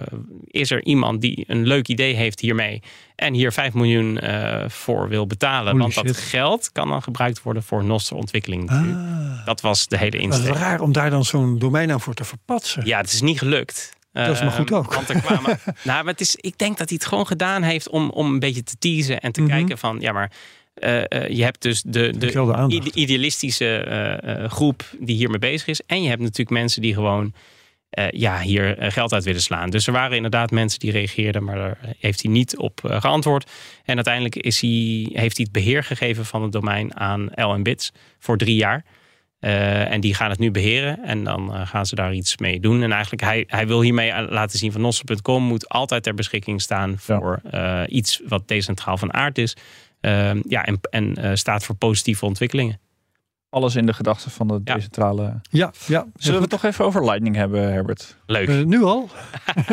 is 0.47 0.71
er 0.71 0.83
iemand 0.83 1.21
die 1.21 1.43
een 1.47 1.67
leuk 1.67 1.87
idee 1.87 2.13
heeft 2.13 2.39
hiermee 2.39 2.81
en 3.15 3.33
hier 3.33 3.51
5 3.51 3.73
miljoen 3.73 4.19
voor 4.67 5.09
wil 5.09 5.27
betalen? 5.27 5.71
Holy 5.71 5.93
want 5.93 6.07
dat 6.07 6.17
geld 6.17 6.71
kan 6.71 6.87
dan 6.89 7.03
gebruikt 7.03 7.41
worden 7.41 7.63
voor 7.63 7.83
Noster 7.83 8.15
ontwikkeling. 8.15 8.69
Ah, 8.69 9.45
Dat 9.45 9.61
was 9.61 9.87
de 9.87 9.97
hele 9.97 10.17
insteek. 10.17 10.53
raar 10.55 10.79
om 10.81 10.91
daar 10.91 11.09
dan 11.09 11.25
zo'n 11.25 11.59
domeinnaam 11.59 11.99
voor 12.01 12.13
te 12.13 12.23
verpatsen. 12.23 12.85
Ja, 12.85 12.97
het 12.97 13.11
is 13.13 13.21
niet 13.21 13.37
gelukt. 13.39 13.95
Dat 14.11 14.27
is 14.35 14.41
maar 14.41 14.51
goed 14.51 14.69
Ehm, 14.71 14.79
ook. 14.79 14.93
Want 14.93 15.09
er 15.09 15.21
kwamen, 15.21 15.59
nou, 15.83 16.03
maar 16.03 16.11
het 16.13 16.21
is, 16.21 16.35
ik 16.35 16.57
denk 16.57 16.77
dat 16.77 16.89
hij 16.89 16.97
het 17.01 17.07
gewoon 17.07 17.27
gedaan 17.27 17.61
heeft 17.61 17.89
om, 17.89 18.09
om 18.09 18.33
een 18.33 18.39
beetje 18.39 18.63
te 18.63 18.75
teasen 18.79 19.19
en 19.19 19.31
te 19.31 19.41
Mhm. 19.41 19.49
kijken 19.49 19.77
van, 19.77 19.97
ja, 19.99 20.11
maar 20.11 20.31
eh, 20.79 21.03
eh, 21.09 21.29
je 21.29 21.43
hebt 21.43 21.61
dus 21.61 21.81
de, 21.81 22.17
de 22.17 22.67
ide- 22.67 22.91
idealistische 22.93 23.77
eh, 23.77 24.49
groep 24.49 24.83
die 24.99 25.15
hiermee 25.15 25.39
bezig 25.39 25.67
is. 25.67 25.81
En 25.85 26.01
je 26.01 26.09
hebt 26.09 26.21
natuurlijk 26.21 26.49
mensen 26.49 26.81
die 26.81 26.93
gewoon 26.93 27.33
ja, 28.09 28.41
hier 28.41 28.75
geld 28.79 29.13
uit 29.13 29.23
willen 29.23 29.41
slaan. 29.41 29.69
Dus 29.69 29.87
er 29.87 29.93
waren 29.93 30.15
inderdaad 30.15 30.51
mensen 30.51 30.79
die 30.79 30.91
reageerden, 30.91 31.43
maar 31.43 31.55
daar 31.55 31.77
heeft 31.99 32.21
hij 32.21 32.31
niet 32.31 32.57
op 32.57 32.79
geantwoord. 32.83 33.51
En 33.83 33.95
uiteindelijk 33.95 34.35
is 34.35 34.61
hij, 34.61 35.07
heeft 35.11 35.37
hij 35.37 35.45
het 35.45 35.51
beheer 35.51 35.83
gegeven 35.83 36.25
van 36.25 36.41
het 36.43 36.51
domein 36.51 36.99
aan 36.99 37.29
LN 37.35 37.63
Bits 37.63 37.91
voor 38.19 38.37
drie 38.37 38.55
jaar. 38.55 38.85
En 39.39 40.01
die 40.01 40.13
gaan 40.13 40.29
het 40.29 40.39
nu 40.39 40.51
beheren 40.51 41.03
en 41.03 41.23
dan 41.23 41.67
gaan 41.67 41.85
ze 41.85 41.95
daar 41.95 42.13
iets 42.13 42.37
mee 42.37 42.59
doen. 42.59 42.83
En 42.83 42.91
eigenlijk, 42.91 43.23
hij, 43.23 43.43
hij 43.47 43.67
wil 43.67 43.81
hiermee 43.81 44.27
laten 44.29 44.59
zien 44.59 44.71
van 44.71 44.81
Noster.com 44.81 45.43
moet 45.43 45.69
altijd 45.69 46.03
ter 46.03 46.13
beschikking 46.13 46.61
staan 46.61 46.95
voor 46.97 47.41
iets 47.87 48.21
wat 48.27 48.47
decentraal 48.47 48.97
van 48.97 49.13
aard 49.13 49.37
is. 49.37 49.55
Ehm, 50.07 50.39
ja, 50.47 50.63
en, 50.65 50.79
en 50.89 51.15
eh, 51.15 51.31
staat 51.33 51.63
voor 51.63 51.75
positieve 51.75 52.25
ontwikkelingen. 52.25 52.79
Alles 53.49 53.75
in 53.75 53.85
de 53.85 53.93
gedachten 53.93 54.31
van 54.31 54.47
de 54.47 54.61
Ja. 54.63 54.73
decentrale... 54.73 55.39
Ja, 55.49 55.71
ja. 55.87 56.05
Zullen 56.15 56.35
we 56.35 56.41
het 56.41 56.49
toch 56.49 56.63
even 56.63 56.85
over 56.85 57.05
Lightning 57.05 57.35
hebben, 57.35 57.71
Herbert? 57.71 58.17
Leuk. 58.25 58.47
Eh, 58.47 58.61
nu 58.63 58.83
al? 58.83 59.09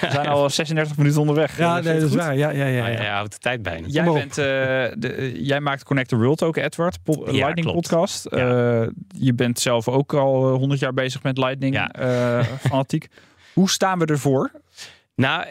We 0.00 0.08
zijn 0.10 0.26
al 0.26 0.50
36 0.50 0.96
minuten 0.96 1.20
onderweg. 1.20 1.58
Ja, 1.58 1.80
nee, 1.80 2.00
dat 2.00 2.08
is 2.10 2.14
waar. 2.16 2.36
Ja, 2.36 2.50
ja, 2.50 2.64
ja, 2.66 2.82
Maar 2.82 2.92
ja. 3.02 3.22
de 3.22 3.38
tijd 3.38 3.62
bijna. 3.62 3.86
Jij, 3.86 4.04
Kom 4.04 4.14
bent, 4.14 4.38
eh, 4.38 4.44
de, 4.98 5.32
jij 5.42 5.60
maakt 5.60 5.84
Connect 5.84 6.08
the 6.08 6.16
World 6.16 6.42
ook, 6.42 6.56
Edward. 6.56 7.02
Po- 7.02 7.22
Ja, 7.26 7.32
Lightning 7.32 7.66
klopt. 7.66 7.88
podcast. 7.88 8.26
Ja. 8.30 8.80
Eh, 8.80 8.88
je 9.08 9.34
bent 9.34 9.60
zelf 9.60 9.88
ook 9.88 10.14
al 10.14 10.48
100 10.54 10.80
jaar 10.80 10.94
bezig 10.94 11.22
met 11.22 11.38
Lightning. 11.38 11.74
Ja. 11.74 11.90
eh, 11.92 12.44
fanatiek. 12.60 13.08
Hoe 13.54 13.70
staan 13.70 13.98
we 13.98 14.04
ervoor? 14.06 14.50
Nou, 15.18 15.42
eh, 15.42 15.50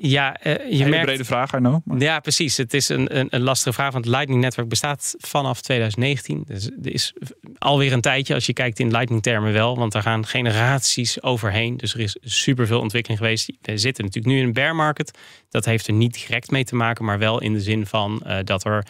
ja, 0.00 0.36
eh, 0.36 0.52
je 0.70 0.76
Hele 0.76 0.88
merkt... 0.90 1.04
brede 1.04 1.24
vraag, 1.24 1.52
maar- 1.84 1.98
Ja, 1.98 2.20
precies. 2.20 2.56
Het 2.56 2.74
is 2.74 2.88
een, 2.88 3.18
een, 3.18 3.26
een 3.30 3.40
lastige 3.40 3.72
vraag, 3.72 3.92
want 3.92 4.04
het 4.04 4.14
Lightning-netwerk 4.14 4.68
bestaat 4.68 5.14
vanaf 5.18 5.60
2019. 5.60 6.42
Dus 6.46 6.66
er 6.66 6.92
is 6.92 7.12
alweer 7.58 7.92
een 7.92 8.00
tijdje, 8.00 8.34
als 8.34 8.46
je 8.46 8.52
kijkt 8.52 8.78
in 8.78 8.90
Lightning-termen 8.90 9.52
wel, 9.52 9.76
want 9.76 9.92
daar 9.92 10.02
gaan 10.02 10.26
generaties 10.26 11.22
overheen. 11.22 11.76
Dus 11.76 11.94
er 11.94 12.00
is 12.00 12.16
superveel 12.20 12.80
ontwikkeling 12.80 13.20
geweest. 13.20 13.52
We 13.60 13.78
zitten 13.78 14.04
natuurlijk 14.04 14.34
nu 14.34 14.40
in 14.40 14.46
een 14.46 14.52
bear 14.52 14.74
market. 14.74 15.18
Dat 15.48 15.64
heeft 15.64 15.86
er 15.86 15.92
niet 15.92 16.14
direct 16.14 16.50
mee 16.50 16.64
te 16.64 16.74
maken, 16.74 17.04
maar 17.04 17.18
wel 17.18 17.40
in 17.40 17.52
de 17.52 17.60
zin 17.60 17.86
van 17.86 18.22
eh, 18.22 18.38
dat 18.44 18.64
er 18.64 18.86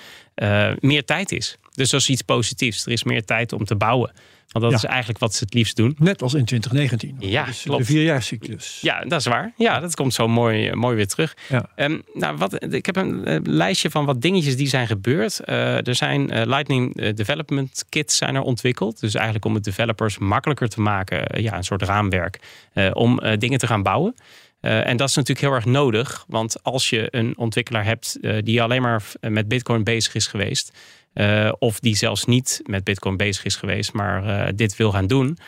meer 0.81 1.05
tijd 1.05 1.33
is. 1.33 1.57
Dus 1.73 1.91
dat 1.91 2.01
is 2.01 2.09
iets 2.09 2.23
positiefs. 2.23 2.87
Er 2.87 2.93
is 2.93 3.05
meer 3.05 3.25
tijd 3.25 3.53
om 3.53 3.65
te 3.65 3.77
bouwen. 3.77 4.13
Want 4.49 4.65
dat 4.65 4.73
Ja. 4.73 4.77
is 4.77 4.85
eigenlijk 4.85 5.19
wat 5.19 5.35
ze 5.35 5.45
het 5.45 5.55
liefst 5.55 5.77
doen. 5.77 5.97
Net 5.99 6.23
als 6.23 6.35
in 6.35 6.45
2019. 6.45 7.17
Ja, 7.31 7.47
klopt. 7.63 7.79
De 7.79 7.93
vierjaarscyclus. 7.93 8.79
Ja, 8.81 9.01
dat 9.01 9.21
is 9.21 9.27
waar. 9.27 9.53
Ja, 9.57 9.81
dat 9.81 9.95
komt 9.95 10.15
zo 10.15 10.29
mooi, 10.29 10.69
eh, 10.69 10.75
mooi 10.75 10.97
weer 10.97 11.07
terug. 11.07 11.37
Ja. 11.49 11.71
Ehm, 11.75 11.99
nou, 12.15 12.37
wat, 12.37 12.73
ik 12.75 12.87
heb 12.87 12.97
een 12.97 13.25
eh, 13.25 13.39
lijstje 13.43 13.91
van 13.91 14.05
wat 14.05 14.23
dingetjes 14.23 14.57
die 14.57 14.69
zijn 14.69 14.87
gebeurd. 14.87 15.41
Eh, 15.41 15.87
er 15.87 15.95
zijn 15.95 16.27
Lightning 16.49 17.13
Development 17.15 17.85
Kits 17.89 18.17
zijn 18.17 18.35
er 18.35 18.43
ontwikkeld. 18.43 19.01
Dus 19.01 19.15
eigenlijk 19.15 19.45
om 19.45 19.55
het 19.55 19.65
developers 19.65 20.19
makkelijker 20.19 20.69
te 20.69 20.81
maken. 20.81 21.43
ja, 21.43 21.57
een 21.57 21.65
soort 21.65 21.83
raamwerk 21.83 22.39
om 22.93 23.21
dingen 23.39 23.59
te 23.59 23.67
gaan 23.67 23.83
bouwen. 23.83 24.15
En 24.61 24.97
dat 24.97 25.09
is 25.09 25.15
natuurlijk 25.15 25.47
heel 25.47 25.55
erg 25.57 25.65
nodig. 25.65 26.25
Want 26.29 26.63
als 26.63 26.91
je 26.91 27.09
een 27.11 27.39
ontwikkelaar 27.39 27.85
hebt 27.85 28.19
die 28.45 28.63
alleen 28.63 28.83
maar 28.83 29.03
met 29.21 29.49
Bitcoin 29.49 29.85
bezig 29.85 30.15
is 30.15 30.27
geweest. 30.27 30.73
Eh, 31.13 31.53
of 31.59 31.81
die 31.81 31.97
zelfs 31.97 32.25
niet 32.25 32.63
met 32.67 32.85
Bitcoin 32.85 33.17
bezig 33.17 33.45
is 33.45 33.57
geweest, 33.57 33.93
maar 33.93 34.25
eh, 34.47 34.53
dit 34.55 34.77
wil 34.77 34.91
gaan 34.93 35.07
doen. 35.07 35.39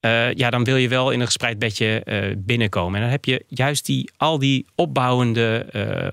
eh, 0.00 0.32
ja, 0.32 0.50
dan 0.50 0.64
wil 0.64 0.76
je 0.76 0.88
wel 0.88 1.10
in 1.10 1.20
een 1.20 1.26
gespreid 1.26 1.58
bedje 1.58 2.02
binnenkomen. 2.38 2.94
En 2.94 3.00
dan 3.00 3.10
heb 3.10 3.24
je 3.24 3.44
juist 3.48 3.86
die, 3.86 4.10
al 4.16 4.38
die 4.38 4.66
opbouwende 4.74 5.66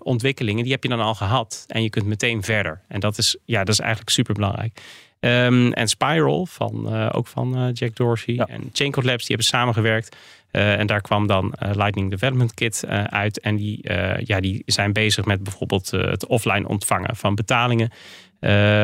ontwikkelingen, 0.04 0.64
die 0.64 0.72
heb 0.72 0.84
je 0.84 0.90
dan 0.90 1.00
al 1.00 1.16
gehad. 1.16 1.64
En 1.68 1.84
je 1.84 1.90
kunt 1.90 2.06
meteen 2.06 2.44
verder. 2.44 2.82
En 2.88 3.00
dat 3.00 3.18
is, 3.18 3.38
ja, 3.46 3.60
dat 3.60 3.74
is 3.74 3.80
eigenlijk 3.80 4.10
super 4.10 4.34
belangrijk. 4.34 4.82
en 5.20 5.88
Spiral, 5.88 6.46
van, 6.46 6.94
ook 7.12 7.28
van 7.28 7.72
Jack 7.74 7.96
Dorsey 7.96 8.34
Ja. 8.34 8.46
en 8.46 8.70
Chaincode 8.74 9.08
Labs, 9.08 9.26
die 9.26 9.36
hebben 9.36 9.46
samengewerkt. 9.46 10.16
En 10.52 10.88
daar 10.88 11.02
kwam 11.02 11.28
dan 11.28 11.54
Lightning 11.60 12.10
Development 12.10 12.54
Kit 12.54 12.84
uit. 13.10 13.40
En 13.40 13.56
die, 13.56 13.80
ja, 14.24 14.40
die 14.40 14.64
zijn 14.66 14.94
bezig 14.94 15.26
met 15.26 15.44
bijvoorbeeld 15.44 15.92
het 15.92 16.26
offline 16.28 16.68
ontvangen 16.68 17.16
van 17.16 17.36
betalingen 17.36 17.90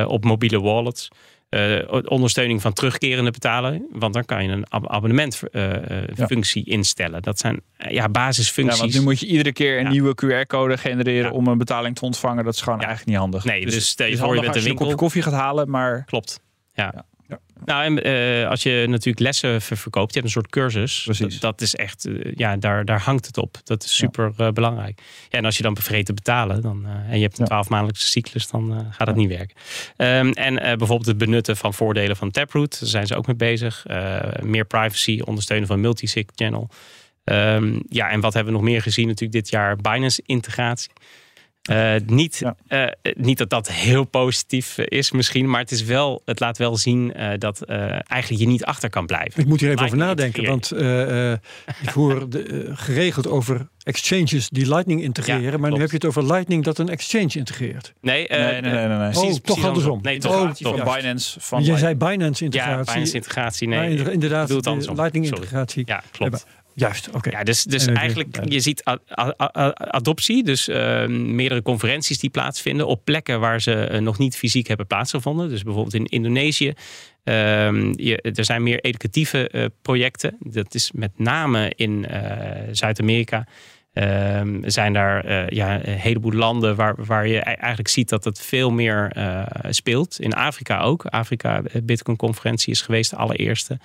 op 0.08 0.24
mobiele 0.24 0.62
wallets. 0.62 1.08
Eh, 1.50 2.02
ondersteuning 2.06 2.62
van 2.62 2.74
terugkerende 2.74 3.32
betalen. 3.32 3.88
Want 3.92 4.14
dan 4.14 4.26
kan 4.26 4.44
je 4.44 4.50
een 4.50 4.66
ab- 4.70 4.88
abonnementfunctie 4.88 6.64
instellen. 6.66 7.22
Dat 7.22 7.40
zijn 7.40 7.62
eh, 7.78 7.92
ja, 7.92 7.96
Ja, 8.02 8.10
basisfuncties. 8.10 8.80
want 8.80 8.94
nu 8.94 9.02
moet 9.02 9.20
je 9.20 9.26
iedere 9.26 9.54
keer 9.54 9.78
een 9.78 9.84
Ja. 9.84 9.90
nieuwe 9.90 10.16
QR-code 10.16 10.78
genereren 10.78 11.30
Ja. 11.32 11.38
om 11.38 11.48
een 11.48 11.58
betaling 11.58 11.96
te 11.96 12.06
ontvangen. 12.06 12.44
Dat 12.44 12.54
is 12.54 12.62
gewoon 12.62 12.80
Ja. 12.80 12.86
eigenlijk 12.86 13.18
niet 13.18 13.22
handig. 13.32 13.44
Nee, 13.46 13.66
dus 13.66 13.88
stel 13.88 14.08
je 14.08 14.16
voor 14.18 14.26
handig 14.26 14.42
bent 14.44 14.56
als 14.56 14.64
een 14.64 14.70
je 14.70 14.70
een 14.70 14.76
kopje 14.86 14.88
winkel. 14.98 15.08
koffie 15.08 15.22
gaat 15.34 15.42
halen, 15.42 15.70
maar 15.70 16.04
Klopt. 16.06 16.40
Ja. 16.74 17.06
Nou, 17.66 17.84
en 17.84 18.04
eh, 18.04 18.50
als 18.50 18.64
je 18.64 18.86
natuurlijk 18.88 19.20
lessen 19.20 19.62
ver- 19.62 19.78
verkoopt, 19.78 20.14
je 20.14 20.20
hebt 20.20 20.26
een 20.26 20.42
soort 20.42 20.50
cursus. 20.52 21.02
Precies. 21.04 21.40
Dat, 21.40 21.42
dat 21.42 21.62
is 21.62 21.76
echt, 21.76 22.06
eh, 22.06 22.32
ja, 22.36 22.58
daar, 22.58 22.86
daar 22.86 23.02
hangt 23.02 23.26
het 23.26 23.38
op. 23.38 23.58
Dat 23.64 23.84
is 23.84 23.96
super 23.96 24.34
eh, 24.38 24.50
belangrijk. 24.50 25.02
Ja, 25.30 25.38
en 25.38 25.46
als 25.46 25.58
je 25.58 25.64
dan 25.64 25.74
bevreed 25.74 26.06
te 26.06 26.14
betalen 26.14 26.62
dan, 26.62 26.86
en 27.10 27.16
je 27.18 27.22
hebt 27.24 27.38
een 27.38 27.44
Ja. 27.44 27.50
12 27.50 27.70
maandelijkse 27.70 28.08
cyclus, 28.08 28.48
dan 28.48 28.88
gaat 28.92 29.08
het 29.08 29.16
niet 29.16 29.30
werken. 29.30 29.56
Ehm, 29.98 30.30
en 30.30 30.56
bijvoorbeeld 30.56 31.06
het 31.06 31.18
benutten 31.18 31.58
van 31.58 31.74
voordelen 31.74 32.16
van 32.16 32.32
Taproot, 32.32 32.80
daar 32.80 32.90
zijn 32.90 33.08
ze 33.08 33.16
ook 33.16 33.28
mee 33.28 33.36
bezig. 33.36 33.86
Meer 34.42 34.66
privacy, 34.66 35.22
ondersteunen 35.26 35.68
van 35.68 35.80
multisig 35.82 36.26
channel. 36.36 36.70
Ehm, 37.24 37.80
ja, 37.90 38.10
en 38.10 38.20
wat 38.20 38.34
hebben 38.34 38.54
we 38.54 38.60
nog 38.60 38.70
meer 38.70 38.82
gezien? 38.82 39.08
Natuurlijk 39.08 39.32
dit 39.44 39.50
jaar 39.50 39.76
Binance-integratie. 39.76 40.92
Uh, 41.72 41.94
niet, 42.06 42.38
ja. 42.38 42.56
uh, 43.04 43.14
niet 43.18 43.38
dat 43.38 43.50
dat 43.50 43.72
heel 43.72 44.04
positief 44.04 44.78
is 44.78 45.12
misschien, 45.12 45.50
maar 45.50 45.60
het, 45.60 45.72
is 45.72 45.84
wel, 45.84 46.22
het 46.26 46.40
laat 46.40 46.58
wel 46.58 46.78
zien 46.78 47.14
uh, 47.18 47.30
dat 47.38 47.62
eigenlijk 47.64 48.42
je 48.42 48.48
niet 48.48 48.66
achter 48.66 48.90
kan 48.90 49.06
blijven. 49.06 49.42
Ik 49.42 49.48
moet 49.48 49.60
hier 49.60 49.72
even 49.72 49.84
over 49.86 49.98
nadenken, 49.98 50.46
want 50.46 50.72
ik 51.82 51.90
hoor 51.90 52.30
de, 52.30 52.72
geregeld 52.74 53.28
over 53.28 53.68
exchanges 53.84 54.50
die 54.50 54.68
Lightning 54.68 55.02
integreren, 55.02 55.42
ja, 55.42 55.50
maar 55.50 55.60
klopt. 55.60 55.74
nu 55.74 55.82
heb 55.82 55.90
je 55.90 55.96
het 55.96 56.06
over 56.06 56.26
Lightning 56.26 56.64
dat 56.64 56.78
een 56.78 56.90
exchange 56.90 57.32
integreert. 57.34 57.94
Nee, 58.02 58.28
nee, 58.28 58.40
nee, 58.40 58.62
nee, 58.62 58.88
nee, 58.88 58.88
nee. 58.88 59.08
Oh, 59.08 59.14
toch 59.14 59.42
precies 59.42 59.64
andersom. 59.64 60.00
Nee, 60.02 60.20
toch, 60.20 60.32
oh, 60.32 60.52
toch. 60.52 60.78
van 60.78 60.96
Binance. 60.96 61.40
Van 61.40 61.64
Jij 61.64 61.78
zei 61.78 61.96
Binance 61.96 62.44
integratie. 62.44 62.86
Ja, 62.86 62.94
Binance 62.94 63.16
integratie, 63.16 63.68
nee. 63.68 64.04
Maar 64.04 64.12
inderdaad, 64.12 64.50
het 64.50 64.68
andersom. 64.68 64.96
Lightning 64.96 65.26
integratie. 65.26 65.84
Ja, 65.86 66.04
klopt. 66.12 66.46
Juist, 66.76 67.08
oké. 67.08 67.18
Okay. 67.18 67.32
Ja, 67.32 67.44
dus 67.44 67.64
dus 67.64 67.86
eigenlijk, 67.86 68.38
je 68.50 68.60
ziet 68.60 68.84
adoptie, 69.76 70.44
dus 70.44 70.70
uh, 70.70 71.08
meerdere 71.08 71.62
conferenties 71.62 72.20
die 72.20 72.30
plaatsvinden 72.30 72.88
op 72.88 73.02
plekken 73.04 73.40
waar 73.40 73.62
ze 73.62 73.90
uh, 73.92 74.00
nog 74.00 74.18
niet 74.18 74.38
fysiek 74.38 74.68
hebben 74.68 74.88
plaatsgevonden. 74.88 75.50
Dus 75.50 75.64
bijvoorbeeld 75.64 75.96
in 75.96 76.06
Indonesië. 76.06 76.68
Uh, 76.68 77.34
je, 77.92 78.22
er 78.22 78.46
zijn 78.46 78.64
meer 78.64 78.80
educatieve 78.80 79.50
uh, 79.52 79.66
projecten. 79.82 80.38
Dat 80.40 80.74
is 80.74 80.92
met 80.92 81.12
name 81.18 81.72
in 81.76 82.06
Zuid-Amerika. 82.72 83.48
Ehm, 83.94 84.70
zijn 84.70 84.94
daar 84.94 85.54
ja, 85.54 85.88
een 85.88 85.98
heleboel 85.98 86.32
landen 86.32 86.76
waar, 86.76 87.06
waar 87.06 87.28
je 87.28 87.40
eigenlijk 87.40 87.88
ziet 87.88 88.10
dat 88.10 88.24
het 88.24 88.40
veel 88.40 88.72
meer 88.72 89.16
speelt. 89.70 90.20
In 90.20 90.34
Afrika 90.34 90.82
ook. 90.82 91.06
Afrika 91.06 91.62
Bitcoin 91.84 92.18
conferentie 92.18 92.74
is 92.74 92.82
geweest, 92.82 93.10
de 93.10 93.16
allereerste. 93.16 93.80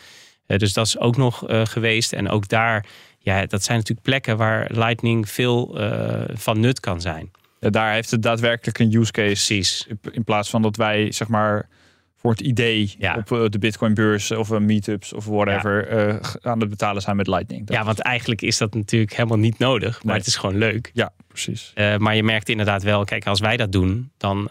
Uh, 0.50 0.58
dus 0.58 0.72
dat 0.72 0.86
is 0.86 0.98
ook 0.98 1.16
nog 1.16 1.50
uh, 1.50 1.64
geweest. 1.64 2.12
En 2.12 2.28
ook 2.28 2.48
daar, 2.48 2.86
ja, 3.18 3.46
dat 3.46 3.62
zijn 3.62 3.78
natuurlijk 3.78 4.06
plekken 4.06 4.36
waar 4.36 4.66
Lightning 4.72 5.28
veel 5.28 5.80
uh, 5.80 6.22
van 6.34 6.60
nut 6.60 6.80
kan 6.80 7.00
zijn. 7.00 7.30
Ja, 7.60 7.70
daar 7.70 7.92
heeft 7.92 8.10
het 8.10 8.22
daadwerkelijk 8.22 8.78
een 8.78 8.94
use 8.94 9.12
case. 9.12 9.26
Precies. 9.26 9.86
In 10.10 10.24
plaats 10.24 10.50
van 10.50 10.62
dat 10.62 10.76
wij, 10.76 11.12
zeg 11.12 11.28
maar, 11.28 11.68
voor 12.16 12.30
het 12.30 12.40
idee 12.40 12.94
ja. 12.98 13.24
op 13.28 13.52
de 13.52 13.58
Bitcoin-beurs 13.58 14.30
of 14.30 14.58
meetups 14.58 15.12
of 15.12 15.24
whatever 15.24 15.96
ja. 15.96 16.20
aan 16.42 16.60
het 16.60 16.68
betalen 16.68 17.02
zijn 17.02 17.16
met 17.16 17.26
Lightning. 17.26 17.66
Dat 17.66 17.76
ja, 17.76 17.84
want 17.84 17.98
eigenlijk 17.98 18.42
is 18.42 18.58
dat 18.58 18.74
natuurlijk 18.74 19.12
helemaal 19.16 19.38
niet 19.38 19.58
nodig, 19.58 19.92
maar 19.92 20.04
nee. 20.04 20.16
het 20.16 20.26
is 20.26 20.36
gewoon 20.36 20.58
leuk. 20.58 20.90
Ja, 20.92 21.12
precies. 21.28 21.72
maar 21.98 22.16
je 22.16 22.22
merkt 22.22 22.48
inderdaad 22.48 22.82
wel, 22.82 23.04
kijk, 23.04 23.26
als 23.26 23.40
wij 23.40 23.56
dat 23.56 23.72
doen, 23.72 24.10
dan 24.16 24.48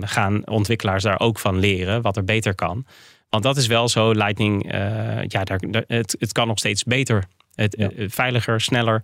gaan 0.00 0.48
ontwikkelaars 0.48 1.02
daar 1.02 1.20
ook 1.20 1.38
van 1.38 1.58
leren 1.58 2.02
wat 2.02 2.16
er 2.16 2.24
beter 2.24 2.54
kan. 2.54 2.86
Want 3.32 3.44
dat 3.44 3.56
is 3.56 3.66
wel 3.66 3.88
zo. 3.88 4.10
Lightning, 4.10 4.74
uh, 4.74 5.22
ja, 5.26 5.44
daar, 5.44 5.60
het, 5.86 6.16
het 6.18 6.32
kan 6.32 6.46
nog 6.46 6.58
steeds 6.58 6.84
beter. 6.84 7.24
Het, 7.54 7.74
ja. 7.78 7.90
uh, 7.90 8.08
veiliger, 8.10 8.60
sneller. 8.60 9.02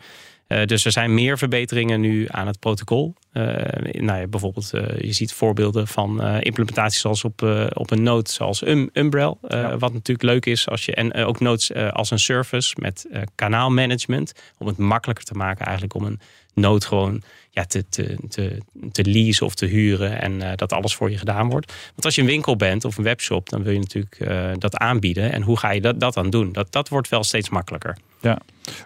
Uh, 0.49 0.65
dus 0.65 0.85
er 0.85 0.93
zijn 0.93 1.15
meer 1.15 1.39
verbeteringen 1.39 2.01
nu 2.01 2.27
aan 2.29 2.47
het 2.47 2.59
protocol. 2.59 3.15
nou 3.33 4.19
ja, 4.21 4.27
bijvoorbeeld, 4.27 4.71
je 4.99 5.13
ziet 5.13 5.33
voorbeelden 5.33 5.87
van 5.87 6.23
implementaties 6.23 7.01
zoals 7.01 7.25
op, 7.25 7.43
op 7.73 7.91
een 7.91 8.03
node 8.03 8.31
zoals 8.31 8.67
um, 8.67 8.91
Umbrel. 8.93 9.39
Ja. 9.49 9.79
Wat 9.79 9.93
natuurlijk 9.93 10.23
leuk 10.23 10.47
is 10.47 10.69
als 10.69 10.85
je. 10.85 10.95
En 10.95 11.15
ook 11.15 11.41
nodes 11.41 11.75
als 11.75 12.11
een 12.11 12.19
service 12.19 12.75
met 12.81 13.07
kanaalmanagement. 13.35 14.33
Om 14.59 14.67
het 14.67 14.77
makkelijker 14.77 15.25
te 15.25 15.35
maken 15.35 15.65
eigenlijk 15.65 15.95
om 15.95 16.05
een 16.05 16.21
node 16.55 16.87
gewoon 16.87 17.23
ja, 17.51 17.65
te, 17.65 17.89
te, 17.89 18.17
te, 18.29 18.59
te 18.93 19.05
leasen 19.05 19.47
of 19.47 19.55
te 19.55 19.67
huren 19.67 20.21
en 20.21 20.57
dat 20.57 20.73
alles 20.73 20.95
voor 20.95 21.11
je 21.11 21.19
gedaan 21.19 21.49
wordt. 21.49 21.73
Want 21.89 22.05
als 22.05 22.15
je 22.15 22.21
een 22.21 22.27
winkel 22.27 22.57
bent 22.57 22.85
of 22.85 22.99
een 22.99 23.05
webshop, 23.05 23.49
dan 23.49 23.63
wil 23.63 23.73
je 23.73 23.79
natuurlijk 23.79 24.27
dat 24.61 24.77
aanbieden. 24.77 25.33
En 25.33 25.43
hoe 25.43 25.59
ga 25.59 25.71
je 25.71 25.81
dat, 25.81 26.01
dat 26.01 26.15
dan 26.15 26.31
doen? 26.31 26.53
Dat, 26.53 26.73
dat 26.73 26.89
wordt 26.89 27.09
wel 27.09 27.25
steeds 27.25 27.49
makkelijker. 27.49 27.97
Ja. 28.21 28.39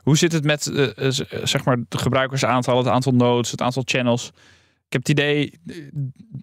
Hoe 0.02 0.16
zit 0.16 0.32
het 0.32 0.44
met 0.44 0.66
uh, 0.66 0.88
zeg 1.42 1.64
maar 1.64 1.76
de 1.88 1.98
gebruikersaantal, 1.98 2.78
het 2.78 2.86
aantal 2.86 3.12
nodes, 3.12 3.50
het 3.50 3.60
aantal 3.60 3.82
channels? 3.86 4.32
Ik 4.92 5.04
heb 5.04 5.16
het 5.16 5.18
idee, 5.18 5.52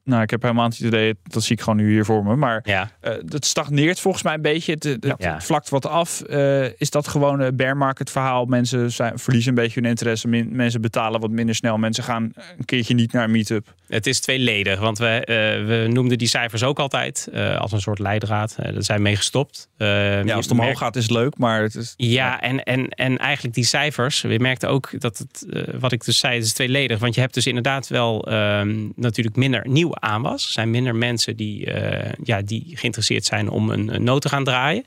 nou, 0.03 0.21
ik 0.21 0.29
heb 0.29 0.41
helemaal 0.41 0.67
niet 0.67 0.77
het 0.77 0.87
idee, 0.87 1.13
dat 1.23 1.43
zie 1.43 1.55
ik 1.55 1.61
gewoon 1.61 1.77
nu 1.77 1.91
hier 1.91 2.05
voor 2.05 2.23
me. 2.23 2.35
Maar 2.35 2.61
ja. 2.63 2.91
uh, 3.01 3.11
het 3.27 3.45
stagneert 3.45 3.99
volgens 3.99 4.23
mij 4.23 4.33
een 4.33 4.41
beetje. 4.41 4.71
Het, 4.71 4.83
het, 4.83 5.13
ja. 5.17 5.33
het 5.33 5.43
vlakt 5.43 5.69
wat 5.69 5.85
af. 5.85 6.23
Uh, 6.27 6.79
is 6.79 6.89
dat 6.89 7.07
gewoon 7.07 7.39
een 7.39 7.55
bear 7.55 7.77
market 7.77 8.11
verhaal? 8.11 8.45
Mensen 8.45 8.91
zijn, 8.91 9.19
verliezen 9.19 9.49
een 9.49 9.63
beetje 9.63 9.81
hun 9.81 9.89
interesse. 9.89 10.27
Min, 10.27 10.55
mensen 10.55 10.81
betalen 10.81 11.19
wat 11.19 11.29
minder 11.29 11.55
snel. 11.55 11.77
Mensen 11.77 12.03
gaan 12.03 12.23
een 12.57 12.65
keertje 12.65 12.93
niet 12.93 13.11
naar 13.11 13.23
een 13.23 13.31
meetup. 13.31 13.73
Het 13.87 14.07
is 14.07 14.19
tweeledig, 14.19 14.79
want 14.79 14.97
we, 14.97 15.19
uh, 15.19 15.67
we 15.67 15.87
noemden 15.87 16.17
die 16.17 16.27
cijfers 16.27 16.63
ook 16.63 16.79
altijd 16.79 17.29
als 17.57 17.71
een 17.71 17.81
soort 17.81 17.99
leidraad. 17.99 18.55
daar 18.55 18.73
zijn 18.83 19.01
mee 19.01 19.15
gestopt. 19.15 19.69
ja, 19.77 20.21
als 20.21 20.45
het 20.45 20.51
omhoog 20.51 20.65
merkt... 20.65 20.79
gaat 20.79 20.95
is 20.95 21.03
het 21.03 21.11
leuk, 21.11 21.37
maar 21.37 21.61
het 21.61 21.75
is... 21.75 21.93
Ja, 21.97 22.41
en, 22.41 22.63
en, 22.63 22.89
en 22.89 23.17
eigenlijk 23.17 23.55
die 23.55 23.65
cijfers. 23.65 24.21
We 24.21 24.37
merkten 24.37 24.69
ook 24.69 25.01
dat 25.01 25.17
het, 25.17 25.45
wat 25.79 25.91
ik 25.91 26.05
dus 26.05 26.17
zei, 26.17 26.35
het 26.35 26.43
is 26.43 26.53
tweeledig. 26.53 26.99
Want 26.99 27.15
je 27.15 27.21
hebt 27.21 27.33
dus 27.33 27.47
inderdaad 27.47 27.87
wel 27.87 28.27
um, 28.59 28.91
natuurlijk 28.95 29.35
minder 29.35 29.67
nieuw 29.67 29.95
aanwas. 29.95 30.45
Er 30.45 30.51
zijn 30.51 30.69
minder 30.69 30.95
mensen 30.95 31.35
die, 31.35 31.65
uh, 31.65 32.11
ja, 32.23 32.41
die 32.41 32.77
geïnteresseerd 32.77 33.25
zijn 33.25 33.49
om 33.49 33.69
een, 33.69 33.93
een 33.93 34.03
noot 34.03 34.21
te 34.21 34.29
gaan 34.29 34.43
draaien. 34.43 34.83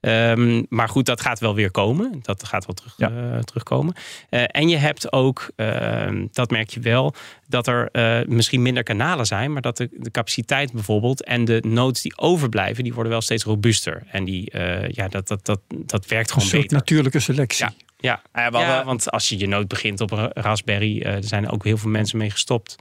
Um, 0.00 0.66
maar 0.68 0.88
goed, 0.88 1.06
dat 1.06 1.20
gaat 1.20 1.40
wel 1.40 1.54
weer 1.54 1.70
komen. 1.70 2.18
Dat 2.22 2.44
gaat 2.44 2.66
wel 2.66 2.74
terug, 2.74 2.94
ja. 2.96 3.10
uh, 3.10 3.38
terugkomen. 3.38 3.94
Uh, 4.30 4.42
en 4.46 4.68
je 4.68 4.76
hebt 4.76 5.12
ook, 5.12 5.50
uh, 5.56 6.26
dat 6.32 6.50
merk 6.50 6.70
je 6.70 6.80
wel, 6.80 7.14
dat 7.46 7.66
er 7.66 7.90
misschien 8.28 8.62
minder 8.62 8.82
kanalen 8.82 9.26
zijn, 9.26 9.52
maar 9.52 9.62
dat 9.62 9.76
de, 9.76 9.88
de, 9.92 10.10
capaciteit 10.10 10.72
bijvoorbeeld 10.72 11.24
en 11.24 11.44
de 11.44 11.62
nodes 11.66 12.02
die 12.02 12.18
overblijven, 12.18 12.84
die 12.84 12.94
worden 12.94 13.12
wel 13.12 13.20
steeds 13.20 13.44
robuuster. 13.44 14.02
En 14.10 14.24
die, 14.24 14.50
ja, 14.88 15.08
dat, 15.08 15.28
dat, 15.28 15.46
dat, 15.46 15.60
dat 15.68 16.06
werkt 16.06 16.28
gewoon 16.28 16.44
een 16.44 16.50
soort 16.50 16.62
beter. 16.62 16.76
natuurlijke 16.76 17.20
selectie. 17.20 17.64
Ja. 17.64 17.72
Ja, 18.00 18.22
ja, 18.34 18.50
wel, 18.50 18.60
ja, 18.60 18.84
want 18.84 19.10
als 19.10 19.28
je 19.28 19.38
je 19.38 19.46
nood 19.46 19.68
begint 19.68 20.00
op 20.00 20.10
een 20.10 20.30
Raspberry, 20.32 21.02
er 21.02 21.24
zijn 21.24 21.50
ook 21.50 21.64
heel 21.64 21.76
veel 21.76 21.90
mensen 21.90 22.18
mee 22.18 22.30
gestopt. 22.30 22.76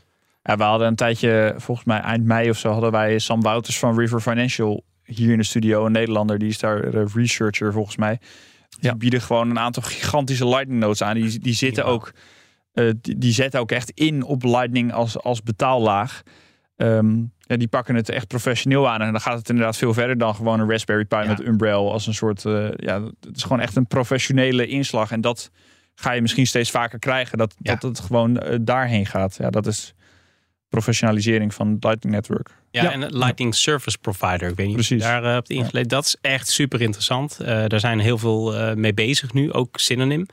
Ja, 0.48 0.58
we 0.58 0.64
hadden 0.64 0.88
een 0.88 0.96
tijdje, 0.96 1.54
volgens 1.58 1.88
mij 1.88 2.00
eind 2.00 2.26
mei 2.26 2.50
of 2.50 2.58
zo, 2.58 2.72
hadden 2.72 2.92
wij 2.92 3.20
Sam 3.20 3.42
Wouters 3.42 3.80
van 3.80 4.00
River 4.00 4.20
Financial 4.20 4.84
hier 5.04 5.32
in 5.32 5.38
de 5.38 5.44
studio. 5.44 5.86
Een 5.86 5.92
Nederlander, 5.92 6.38
die 6.38 6.50
is 6.50 6.60
daar 6.60 6.92
de 6.92 7.06
researcher 7.14 7.74
volgens 7.74 7.96
mij. 7.98 8.20
Die 8.70 8.90
ja. 8.90 8.96
bieden 8.96 9.22
gewoon 9.22 9.50
een 9.50 9.60
aantal 9.60 9.84
gigantische 9.84 10.48
Lightning 10.48 10.80
nodes 10.80 11.02
aan. 11.02 11.16
Die, 11.16 11.40
die 11.40 11.54
zitten 11.54 11.86
ja. 11.86 11.90
ook, 11.90 12.12
uh, 12.74 12.92
die, 13.02 13.18
die, 13.18 13.32
zetten 13.32 13.60
ook 13.60 13.72
echt 13.72 13.90
in 13.90 14.24
op 14.24 14.44
Lightning 14.44 14.94
als, 14.94 15.20
als 15.20 15.44
betaallaag. 15.44 16.22
Um, 16.76 17.32
ja, 17.40 17.58
die 17.58 17.68
pakken 17.68 17.96
het 17.96 18.10
echt 18.10 18.28
professioneel 18.28 18.90
aan. 18.90 19.02
En 19.02 19.12
dan 19.12 19.22
gaat 19.22 19.38
het 19.38 19.50
inderdaad 19.50 19.78
veel 19.78 19.94
verder 19.94 20.18
dan 20.18 20.36
gewoon 20.36 20.60
een 20.60 20.70
Raspberry 20.70 21.06
Pi 21.06 21.16
ja. 21.16 21.28
met 21.28 21.46
Umbrel. 21.46 21.92
Als 21.92 22.08
een 22.08 22.14
soort, 22.14 22.44
uh, 22.44 22.70
ja, 22.76 23.02
het 23.02 23.36
is 23.36 23.44
gewoon 23.44 23.60
echt 23.60 23.76
een 23.76 23.88
professionele 23.88 24.68
inslag. 24.68 25.12
En 25.12 25.22
dat 25.22 25.52
ga 25.96 26.12
je 26.12 26.22
misschien 26.22 26.48
steeds 26.48 26.72
vaker 26.72 27.00
krijgen. 27.00 27.38
Dat, 27.38 27.56
dat 27.58 27.82
het 27.82 28.00
gewoon 28.00 28.44
uh, 28.44 28.56
daarheen 28.62 29.06
gaat. 29.06 29.36
Ja, 29.40 29.50
dat 29.50 29.68
is 29.68 29.96
professionalisering 30.70 31.54
van 31.54 31.72
het 31.72 31.84
Lightning 31.84 32.16
Network. 32.16 32.50
Ja, 32.72 32.84
ja, 32.84 32.92
en 32.92 33.18
Lightning 33.18 33.56
Service 33.56 33.98
Provider. 33.98 34.50
Ik 34.50 34.56
weet 34.56 34.66
niet 34.66 34.76
Precies. 34.76 35.02
of 35.02 35.08
je 35.08 35.14
daar 35.14 35.24
uh, 35.24 35.32
hebt 35.32 35.50
ingeleid. 35.50 35.92
Ja. 35.92 35.98
Dat 35.98 36.06
is 36.06 36.16
echt 36.22 36.50
super 36.50 36.82
interessant. 36.82 37.38
Uh, 37.42 37.48
daar 37.68 37.80
zijn 37.80 38.00
heel 38.00 38.18
veel 38.18 38.56
uh, 38.56 38.74
mee 38.74 38.94
bezig 38.94 39.34
nu, 39.34 39.54
ook 39.54 39.80
Synonym. 39.80 40.26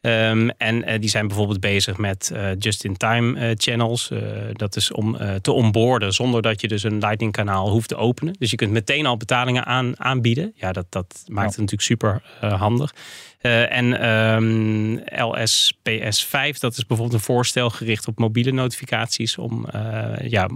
Um, 0.00 0.50
en 0.50 1.00
die 1.00 1.10
zijn 1.10 1.26
bijvoorbeeld 1.26 1.60
bezig 1.60 1.96
met 1.96 2.32
just-in-time 2.58 3.54
channels. 3.56 4.10
dat 4.52 4.76
is 4.76 4.92
om 4.92 5.16
te 5.40 5.52
onboorden 5.52 6.12
zonder 6.12 6.42
dat 6.42 6.60
je 6.60 6.68
dus 6.68 6.82
een 6.82 6.98
Lightning 6.98 7.32
kanaal 7.32 7.70
hoeft 7.70 7.88
te 7.88 7.96
openen. 7.96 8.34
Dus 8.38 8.50
je 8.50 8.56
kunt 8.56 8.70
meteen 8.70 9.06
al 9.06 9.16
betalingen 9.16 9.64
aan, 9.64 10.00
aanbieden. 10.00 10.52
Ja, 10.54 10.72
dat, 10.72 10.86
dat 10.88 11.24
maakt 11.26 11.56
het 11.56 11.58
natuurlijk 11.58 11.82
super 11.82 12.22
handig. 12.40 12.94
Uh, 13.42 13.72
en 13.72 14.08
um, 14.08 14.98
LSPS5, 14.98 16.58
dat 16.58 16.76
is 16.76 16.86
bijvoorbeeld 16.86 17.12
een 17.12 17.20
voorstel 17.20 17.70
gericht 17.70 18.08
op 18.08 18.18
mobiele 18.18 18.50
notificaties 18.50 19.38
om 19.38 19.66
uh, 19.74 20.28
ja, 20.28 20.48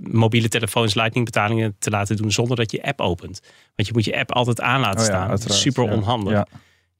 mobiele 0.00 0.48
telefoons 0.48 0.94
Lightning 0.94 1.24
betalingen 1.24 1.76
te 1.78 1.90
laten 1.90 2.16
doen 2.16 2.32
zonder 2.32 2.56
dat 2.56 2.70
je 2.70 2.82
app 2.82 3.00
opent. 3.00 3.40
Want 3.76 3.88
je 3.88 3.94
moet 3.94 4.04
je 4.04 4.18
app 4.18 4.32
altijd 4.32 4.60
aan 4.60 4.80
laten 4.80 5.00
oh 5.00 5.06
ja, 5.06 5.36
staan. 5.36 5.52
Super 5.52 5.82
onhandig. 5.82 6.32
Ja. 6.32 6.46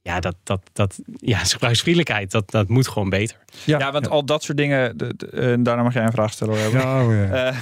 Ja, 0.05 0.19
dat, 0.19 0.35
dat, 0.43 0.61
dat, 0.73 0.99
ja, 1.17 1.37
gebruiksvriendelijkheid, 1.55 2.31
dat, 2.31 2.51
dat 2.51 2.67
moet 2.67 2.87
gewoon 2.87 3.09
beter. 3.09 3.37
Ja, 3.63 3.79
ja 3.79 3.91
want 3.91 4.09
al 4.09 4.25
dat 4.25 4.43
soort 4.43 4.57
dingen, 4.57 4.97
de, 4.97 5.13
de, 5.17 5.31
uh, 5.33 5.63
daarna 5.63 5.83
mag 5.83 5.93
jij 5.93 6.03
een 6.03 6.11
vraag 6.11 6.31
stellen. 6.31 6.71
Ja, 6.71 7.03
oh 7.05 7.13
ja. 7.13 7.51
Uh, 7.51 7.57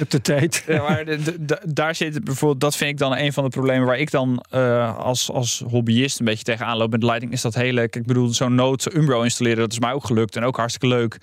Op 0.00 0.10
de 0.10 0.20
tijd. 0.20 0.64
ja, 0.66 0.82
maar 0.82 1.04
de, 1.04 1.44
de, 1.44 1.60
daar 1.64 1.94
zit 1.94 2.24
bijvoorbeeld, 2.24 2.60
dat 2.60 2.76
vind 2.76 2.90
ik 2.90 2.98
dan 2.98 3.16
een 3.16 3.32
van 3.32 3.44
de 3.44 3.50
problemen 3.50 3.86
waar 3.86 3.98
ik 3.98 4.10
dan 4.10 4.44
uh, 4.54 4.98
als, 4.98 5.30
als 5.30 5.62
hobbyist 5.66 6.18
een 6.18 6.24
beetje 6.24 6.44
tegenaan 6.44 6.76
loop 6.76 6.90
met 6.90 7.02
Lightning. 7.02 7.32
Is 7.32 7.40
dat 7.40 7.54
hele, 7.54 7.82
ik 7.82 8.06
bedoel, 8.06 8.28
zo'n 8.28 8.54
Node 8.54 8.96
Umbro 8.96 9.22
installeren, 9.22 9.58
dat 9.58 9.72
is 9.72 9.78
mij 9.78 9.92
ook 9.92 10.04
gelukt 10.04 10.36
en 10.36 10.44
ook 10.44 10.56
hartstikke 10.56 10.96
leuk. 10.96 11.18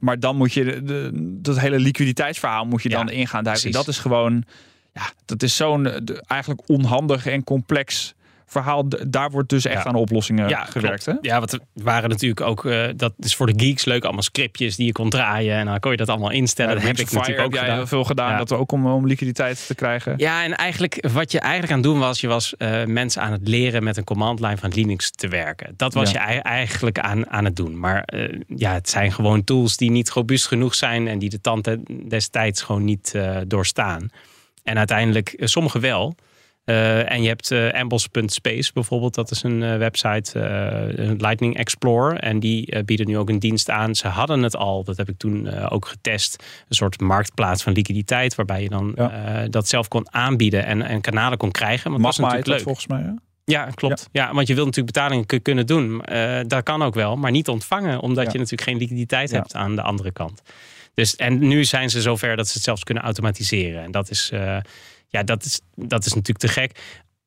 maar 0.00 0.20
dan 0.20 0.36
moet 0.36 0.52
je, 0.52 0.82
de, 0.82 1.10
dat 1.42 1.58
hele 1.58 1.78
liquiditeitsverhaal 1.78 2.64
moet 2.64 2.82
je 2.82 2.88
dan 2.88 3.10
ingaan 3.10 3.44
duiken. 3.44 3.72
Dat 3.72 3.88
is 3.88 3.98
gewoon, 3.98 4.44
ja, 4.92 5.10
dat 5.24 5.42
is 5.42 5.56
zo'n 5.56 5.86
eigenlijk 6.26 6.68
onhandig 6.68 7.26
en 7.26 7.44
complex 7.44 8.14
verhaal, 8.52 8.88
daar 9.08 9.30
wordt 9.30 9.48
dus 9.48 9.64
echt 9.64 9.86
aan 9.86 9.94
oplossingen 9.94 10.48
ja, 10.48 10.64
gewerkt. 10.64 11.06
Hè? 11.06 11.12
Ja, 11.20 11.40
wat 11.40 11.58
waren 11.72 12.08
natuurlijk 12.08 12.40
ook, 12.40 12.64
uh, 12.64 12.84
dat 12.96 13.12
is 13.18 13.34
voor 13.34 13.46
de 13.46 13.64
geeks 13.64 13.84
leuk, 13.84 14.04
allemaal 14.04 14.22
scriptjes 14.22 14.76
die 14.76 14.86
je 14.86 14.92
kon 14.92 15.10
draaien. 15.10 15.56
En 15.56 15.66
dan 15.66 15.80
kon 15.80 15.90
je 15.90 15.96
dat 15.96 16.08
allemaal 16.08 16.30
instellen. 16.30 16.74
dat 16.74 16.82
heb 16.82 16.98
ik 16.98 17.12
natuurlijk 17.12 17.46
ook 17.46 17.58
gedaan. 17.58 17.88
veel 17.88 18.04
gedaan, 18.04 18.38
dat 18.38 18.52
ook 18.52 18.72
om, 18.72 18.86
om 18.86 19.06
liquiditeit 19.06 19.66
te 19.66 19.74
krijgen. 19.74 20.14
Ja, 20.16 20.44
en 20.44 20.56
eigenlijk 20.56 21.08
wat 21.12 21.32
je 21.32 21.40
eigenlijk 21.40 21.72
aan 21.72 21.78
het 21.78 21.86
doen 21.86 21.98
was, 21.98 22.20
je 22.20 22.28
was 22.28 22.54
uh, 22.58 22.84
mensen 22.84 23.22
aan 23.22 23.32
het 23.32 23.48
leren 23.48 23.84
met 23.84 23.96
een 23.96 24.04
command 24.04 24.40
line 24.40 24.56
van 24.56 24.70
Linux 24.74 25.10
te 25.10 25.28
werken. 25.28 25.74
Dat 25.76 25.94
was 25.94 26.10
je 26.10 26.18
eigenlijk 26.18 26.98
aan, 26.98 27.30
aan 27.30 27.44
het 27.44 27.56
doen. 27.56 27.78
Maar 27.78 28.08
uh, 28.14 28.40
ja, 28.46 28.72
het 28.72 28.88
zijn 28.88 29.12
gewoon 29.12 29.44
tools 29.44 29.76
die 29.76 29.90
niet 29.90 30.10
robuust 30.10 30.46
genoeg 30.46 30.74
zijn 30.74 31.08
en 31.08 31.18
die 31.18 31.30
de 31.30 31.40
tand 31.40 31.76
destijds 32.08 32.62
gewoon 32.62 32.84
niet 32.84 33.14
doorstaan. 33.46 34.10
En 34.62 34.78
uiteindelijk, 34.78 35.34
sommige 35.38 35.78
wel. 35.78 36.14
Uh, 36.64 37.12
en 37.12 37.22
je 37.22 37.28
hebt 37.28 37.50
uh, 37.50 37.72
Ambles.space 37.72 38.72
bijvoorbeeld, 38.72 39.14
dat 39.14 39.30
is 39.30 39.42
een 39.42 39.62
uh, 39.62 39.76
website, 39.76 40.40
Lightning 41.18 41.56
Explorer. 41.56 42.18
En 42.18 42.40
die 42.40 42.82
bieden 42.82 43.06
nu 43.06 43.18
ook 43.18 43.28
een 43.28 43.38
dienst 43.38 43.70
aan. 43.70 43.94
Ze 43.94 44.08
hadden 44.08 44.42
het 44.42 44.56
al, 44.56 44.84
dat 44.84 44.96
heb 44.96 45.08
ik 45.08 45.18
toen 45.18 45.68
ook 45.68 45.86
getest, 45.86 46.44
een 46.68 46.74
soort 46.74 47.00
marktplaats 47.00 47.62
van 47.62 47.72
liquiditeit, 47.72 48.34
waarbij 48.34 48.62
je 48.62 48.68
dan 48.68 48.92
ja. 48.96 49.46
dat 49.48 49.68
zelf 49.68 49.88
kon 49.88 50.12
aanbieden 50.12 50.64
en, 50.64 50.82
en 50.82 51.00
kanalen 51.00 51.38
kon 51.38 51.50
krijgen. 51.50 51.90
Want 51.90 52.02
dat 52.02 52.16
was 52.16 52.18
natuurlijk 52.18 52.48
leuk. 52.48 52.62
volgens 52.62 52.86
mij, 52.86 53.00
ja? 53.00 53.14
Ja, 53.44 53.64
klopt. 53.74 54.08
Ja. 54.12 54.34
want 54.34 54.46
je 54.46 54.54
wilt 54.54 54.66
natuurlijk 54.66 54.94
betalingen 54.94 55.42
kunnen 55.42 55.66
doen. 55.66 56.02
dat 56.46 56.62
kan 56.62 56.82
ook 56.82 56.94
wel, 56.94 57.16
maar 57.16 57.30
niet 57.30 57.48
ontvangen, 57.48 58.00
omdat 58.00 58.32
je 58.32 58.38
natuurlijk 58.38 58.68
geen 58.68 58.78
liquiditeit 58.78 59.30
hebt 59.30 59.54
aan 59.54 59.74
de 59.76 59.82
andere 59.82 60.12
kant. 60.12 60.42
Dus, 60.94 61.16
en 61.16 61.38
nu 61.38 61.64
zijn 61.64 61.90
ze 61.90 62.00
zover 62.00 62.36
dat 62.36 62.46
ze 62.46 62.52
het 62.54 62.62
zelfs 62.62 62.84
kunnen 62.84 63.02
automatiseren. 63.02 63.82
En 63.82 63.90
dat 63.90 64.10
is 64.10 64.32
ja, 65.12 65.22
dat 65.22 65.44
is, 65.44 65.60
dat 65.74 66.04
is 66.04 66.14
natuurlijk 66.14 66.38
te 66.38 66.48
gek. 66.48 66.80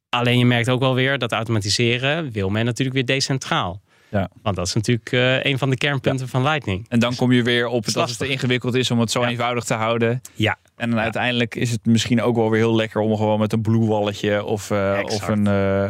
Alleen 0.09 0.37
je 0.37 0.45
merkt 0.45 0.69
ook 0.69 0.79
wel 0.79 0.93
weer 0.93 1.17
dat 1.17 1.31
automatiseren 1.31 2.31
wil 2.31 2.49
men 2.49 2.65
natuurlijk 2.65 2.95
weer 2.95 3.05
decentraal. 3.05 3.81
Ja. 4.09 4.29
Want 4.41 4.55
dat 4.55 4.67
is 4.67 4.73
natuurlijk 4.73 5.11
uh, 5.11 5.43
een 5.43 5.57
van 5.57 5.69
de 5.69 5.77
kernpunten 5.77 6.27
van 6.27 6.43
Lightning. 6.43 6.85
En 6.89 6.99
dan 6.99 7.15
kom 7.15 7.31
je 7.31 7.43
weer 7.43 7.67
op 7.67 7.93
dat 7.93 8.09
het 8.09 8.17
te 8.17 8.27
ingewikkeld 8.27 8.73
is 8.73 8.91
om 8.91 8.99
het 8.99 9.11
zo 9.11 9.23
eenvoudig 9.23 9.63
te 9.63 9.73
houden. 9.73 10.21
Ja. 10.33 10.57
En 10.75 10.89
dan 10.89 10.99
uiteindelijk 10.99 11.55
is 11.55 11.71
het 11.71 11.85
misschien 11.85 12.21
ook 12.21 12.35
wel 12.35 12.49
weer 12.49 12.59
heel 12.59 12.75
lekker 12.75 13.01
om 13.01 13.15
gewoon 13.15 13.39
met 13.39 13.53
een 13.53 13.61
blue 13.61 13.85
walletje 13.85 14.43
of, 14.43 14.69
uh, 14.69 14.99
of 15.03 15.27
een... 15.27 15.45
Uh, 15.45 15.89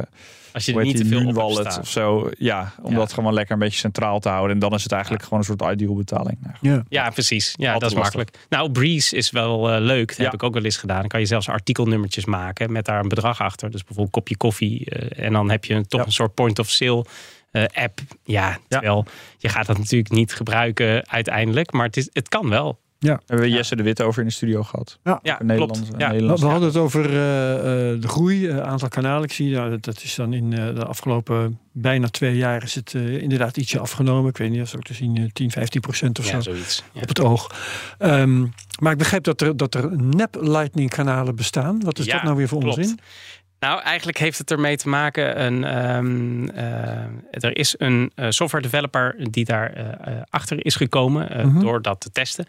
als 0.55 0.65
je 0.65 0.73
er 0.73 0.83
niet 0.83 0.97
te 0.97 1.05
veel 1.05 1.25
op 1.27 1.33
wallet 1.33 1.79
of 1.79 1.89
zo. 1.89 2.29
Ja, 2.37 2.73
om 2.81 2.95
dat 2.95 3.13
gewoon 3.13 3.33
lekker 3.33 3.53
een 3.53 3.59
beetje 3.59 3.79
centraal 3.79 4.19
te 4.19 4.29
houden. 4.29 4.51
En 4.51 4.59
dan 4.59 4.73
is 4.73 4.83
het 4.83 4.91
eigenlijk 4.91 5.23
gewoon 5.23 5.39
een 5.39 5.45
soort 5.45 5.71
ideal 5.71 5.95
betaling. 5.95 6.37
Ja, 6.61 6.83
ja 6.89 7.09
precies. 7.09 7.53
Ja, 7.57 7.77
dat 7.77 7.91
is 7.91 7.97
makkelijk. 7.97 8.37
Nou, 8.49 8.71
Breeze 8.71 9.15
is 9.15 9.31
wel 9.31 9.75
uh, 9.75 9.81
leuk. 9.81 10.07
Dat 10.07 10.17
heb 10.17 10.33
ik 10.33 10.43
ook 10.43 10.53
wel 10.53 10.63
eens 10.63 10.77
gedaan. 10.77 10.99
Dan 10.99 11.07
kan 11.07 11.19
je 11.19 11.25
zelfs 11.25 11.49
artikelnummertjes 11.49 12.25
maken 12.25 12.71
met 12.71 12.85
daar 12.85 12.99
een 12.99 13.07
bedrag 13.07 13.41
achter. 13.41 13.71
Dus 13.71 13.83
bijvoorbeeld 13.83 14.15
kopje 14.15 14.37
koffie. 14.37 14.87
Uh, 14.89 15.25
en 15.25 15.33
dan 15.33 15.49
heb 15.49 15.65
je 15.65 15.87
toch 15.87 16.05
een 16.05 16.11
soort 16.11 16.33
point 16.33 16.59
of 16.59 16.69
sale. 16.69 17.05
Uh, 17.51 17.63
app. 17.73 17.99
Ja, 18.23 18.57
terwijl 18.67 19.05
je 19.37 19.49
gaat 19.49 19.65
dat 19.65 19.77
natuurlijk 19.77 20.11
niet 20.11 20.33
gebruiken 20.33 21.09
uiteindelijk, 21.09 21.71
maar 21.71 21.85
het, 21.85 21.97
is, 21.97 22.09
het 22.13 22.29
kan 22.29 22.49
wel. 22.49 22.79
Ja. 23.05 23.21
Hebben 23.25 23.45
we 23.45 23.51
Jesse 23.51 23.75
de 23.75 23.83
Wit 23.83 24.01
over 24.01 24.21
in 24.21 24.27
de 24.27 24.33
studio 24.33 24.63
gehad. 24.63 24.99
Ja, 25.03 25.19
ja 25.23 25.39
Nederland, 25.43 25.87
Ja. 25.97 26.11
We 26.11 26.45
hadden 26.45 26.67
het 26.67 26.77
over 26.77 27.05
uh, 27.05 27.11
de 28.01 28.07
groei, 28.07 28.47
uh, 28.47 28.59
aantal 28.59 28.87
kanalen. 28.87 29.23
Ik 29.23 29.31
zie 29.31 29.55
nou, 29.55 29.79
dat 29.79 30.03
is 30.03 30.15
dan 30.15 30.33
in 30.33 30.51
uh, 30.51 30.75
de 30.75 30.85
afgelopen 30.85 31.59
bijna 31.71 32.07
twee 32.07 32.37
jaar 32.37 32.63
is 32.63 32.75
het 32.75 32.93
inderdaad 32.93 33.57
ietsje 33.57 33.79
afgenomen. 33.79 34.29
Ik 34.29 34.37
weet 34.37 34.49
niet, 34.49 34.67
zo 34.67 34.79
te 34.79 34.93
zien 34.93 35.29
10, 35.33 35.51
15 35.51 35.81
procent 35.81 36.19
of 36.19 36.25
ja, 36.25 36.31
zo 36.31 36.51
zoiets, 36.51 36.83
op 36.93 37.07
het 37.07 37.19
oog. 37.19 37.51
Um, 37.99 38.53
maar 38.79 38.91
ik 38.91 38.97
begrijp 38.97 39.23
dat 39.23 39.41
er, 39.41 39.57
dat 39.57 39.73
er 39.73 39.97
nep 39.97 40.37
lightning 40.41 40.89
kanalen 40.89 41.35
bestaan. 41.35 41.79
Wat 41.83 41.99
is 41.99 42.05
dat 42.05 42.23
nou 42.23 42.35
weer 42.35 42.47
voor 42.47 42.61
klopt. 42.61 42.77
onzin? 42.77 42.99
Nou, 43.59 43.81
eigenlijk 43.81 44.17
heeft 44.17 44.37
het 44.37 44.51
ermee 44.51 44.77
te 44.77 44.89
maken. 44.89 45.45
Een, 45.45 45.87
um, 45.95 46.51
er 47.29 47.57
is 47.57 47.75
een 47.77 48.11
software 48.29 48.63
developer 48.63 49.15
die 49.31 49.45
daar 49.45 49.97
achter 50.29 50.65
is 50.65 50.75
gekomen 50.75 51.31
uh, 51.31 51.43
-huh. 51.43 51.59
door 51.59 51.81
dat 51.81 52.01
te 52.01 52.11
testen. 52.11 52.45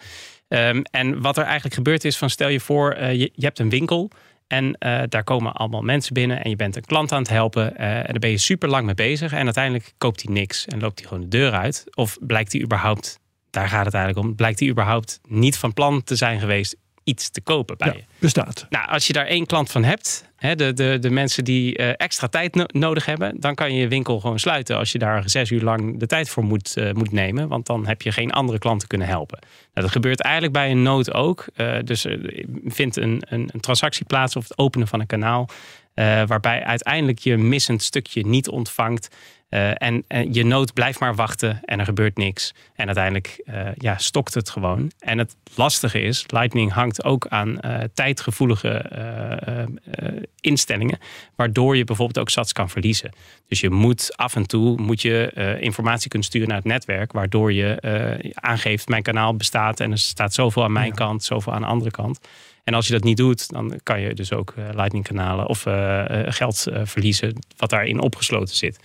Um, 0.49 0.83
en 0.83 1.21
wat 1.21 1.37
er 1.37 1.45
eigenlijk 1.45 1.75
gebeurd 1.75 2.05
is 2.05 2.17
van 2.17 2.31
stel 2.31 2.49
je 2.49 2.61
voor, 2.61 2.97
uh, 2.97 3.13
je, 3.13 3.31
je, 3.35 3.45
hebt 3.45 3.59
een 3.59 3.69
winkel 3.69 4.11
en 4.47 4.65
uh, 4.65 5.03
daar 5.09 5.25
komen 5.25 5.53
allemaal 5.53 5.83
mensen 5.83 6.15
binnen 6.15 6.45
en 6.45 6.51
je 6.51 6.57
bent 6.57 6.77
een 6.77 6.85
klant 6.85 7.13
aan 7.13 7.19
het 7.19 7.29
helpen 7.29 7.73
uh, 7.77 7.97
en 7.97 8.07
daar 8.07 8.19
ben 8.19 8.31
je 8.31 8.39
super 8.39 8.69
lang 8.69 8.87
mee 8.87 8.95
bezig 8.95 9.33
en 9.33 9.45
uiteindelijk 9.45 9.93
koopt 9.99 10.23
hij 10.23 10.33
niks 10.33 10.67
en 10.67 10.81
loopt 10.81 10.99
hij 10.99 11.09
gewoon 11.09 11.23
de 11.23 11.29
deur 11.29 11.53
uit. 11.53 11.85
Of 11.95 12.17
blijkt 12.21 12.53
hij 12.53 12.63
überhaupt, 12.63 13.19
daar 13.51 13.69
gaat 13.69 13.85
het 13.85 13.95
eigenlijk 13.95 14.27
om, 14.27 14.35
blijkt 14.35 14.61
hij 14.61 14.69
überhaupt 14.69 15.21
niet 15.29 15.57
van 15.57 15.73
plan 15.73 16.03
te 16.03 16.17
zijn 16.17 16.41
geweest 16.41 16.77
iets 17.05 17.31
te 17.31 17.41
kopen 17.41 17.77
bij 17.77 17.89
ja, 17.89 17.95
je. 17.95 18.05
Bestaat. 18.19 18.67
Nou, 18.71 18.89
als 18.89 19.07
je 19.07 19.13
daar 19.13 19.27
één 19.27 19.47
klant 19.47 19.71
van 19.71 19.85
hebt, 19.85 20.31
hè, 20.47 20.55
de, 20.55 20.73
de, 20.73 20.99
de 21.01 21.11
mensen 21.11 21.45
die 21.45 21.79
uh, 21.79 21.89
extra 21.97 22.27
tijd 22.27 22.55
no 22.55 22.65
nodig 22.67 23.05
hebben, 23.05 23.41
dan 23.41 23.55
kan 23.55 23.75
je 23.75 23.81
je 23.81 23.89
winkel 23.89 24.21
gewoon 24.21 24.39
sluiten 24.39 24.77
als 24.77 24.93
je 24.93 24.99
daar 24.99 25.29
zes 25.29 25.51
uur 25.51 25.63
lang 25.63 25.99
de 25.99 26.07
tijd 26.07 26.29
voor 26.29 26.45
moet, 26.45 26.75
uh, 26.79 26.93
moet 26.93 27.13
nemen. 27.13 27.49
Want 27.49 27.67
dan 27.67 27.87
heb 27.87 28.03
je 28.03 28.13
geen 28.13 28.33
andere 28.33 28.59
klanten 28.59 28.89
kunnen 28.89 29.07
helpen. 29.07 29.39
Nou, 29.41 29.87
dat 29.87 29.91
gebeurt 29.91 30.21
eigenlijk 30.21 30.55
bij 30.55 30.71
een 30.71 30.83
nood 30.83 31.15
ook. 31.15 31.45
Uh, 31.57 31.77
dus 31.85 32.07
vindt 32.65 32.97
een, 32.97 33.23
een, 33.29 33.49
een 33.53 33.61
transactie 33.61 34.05
plaats 34.05 34.37
of 34.37 34.49
het 34.49 34.59
openen 34.59 34.89
van 34.89 35.01
een 35.01 35.07
kanaal. 35.07 35.49
waarbij 36.27 36.65
uiteindelijk 36.65 37.19
je 37.19 37.37
missend 37.37 37.83
stukje 37.83 38.27
niet 38.27 38.49
ontvangt. 38.49 39.09
Uh, 39.51 39.71
en, 39.83 40.05
en, 40.09 40.35
je 40.35 40.45
nood 40.45 40.73
blijft 40.73 41.01
maar 41.01 41.15
wachten 41.15 41.61
en 41.65 41.79
er 41.79 41.85
gebeurt 41.85 42.17
niks. 42.17 42.55
En 42.75 42.87
uiteindelijk 42.87 43.43
uh, 43.45 43.69
ja, 43.77 43.99
stokt 43.99 44.35
het 44.35 44.51
gewoon. 44.51 44.91
En 44.99 45.19
het 45.19 45.37
lastige 45.55 46.01
is, 46.01 46.25
Lightning 46.27 46.73
hangt 46.73 47.05
ook 47.05 47.27
aan 47.27 47.59
uh, 47.61 47.79
tijdgevoelige 47.95 48.85
instellingen, 50.41 50.99
waardoor 51.37 51.77
je 51.77 51.85
bijvoorbeeld 51.85 52.19
ook 52.19 52.29
sats 52.29 52.53
kan 52.53 52.71
verliezen. 52.71 53.11
Dus 53.49 53.61
je 53.61 53.71
moet 53.71 54.17
af 54.17 54.37
en 54.37 54.47
toe 54.47 54.81
moet 54.81 55.03
je, 55.03 55.57
informatie 55.61 56.09
kunnen 56.09 56.29
sturen 56.29 56.49
naar 56.49 56.57
het 56.57 56.67
netwerk, 56.67 57.13
waardoor 57.13 57.53
je 57.53 58.33
aangeeft: 58.35 58.89
mijn 58.89 59.03
kanaal 59.03 59.37
bestaat 59.37 59.81
en 59.81 59.91
er 59.91 59.99
staat 59.99 60.35
zoveel 60.35 60.65
aan 60.65 60.73
mijn 60.73 60.87
ja. 60.87 60.95
kant, 60.95 61.25
zoveel 61.25 61.53
aan 61.53 61.61
de 61.61 61.67
andere 61.67 61.91
kant. 61.91 62.21
En 62.65 62.75
als 62.75 62.87
je 62.87 62.93
dat 62.93 63.05
niet 63.05 63.17
doet, 63.17 63.49
dan 63.49 63.81
kan 63.83 64.01
je 64.01 64.15
dus 64.15 64.33
ook 64.33 64.55
Lightning 64.57 65.05
kanalen 65.05 65.47
of 65.47 65.63
geld 66.27 66.67
verliezen, 66.83 67.39
wat 67.57 67.71
daarin 67.71 68.01
opgesloten 68.01 68.57
zit. 68.57 68.79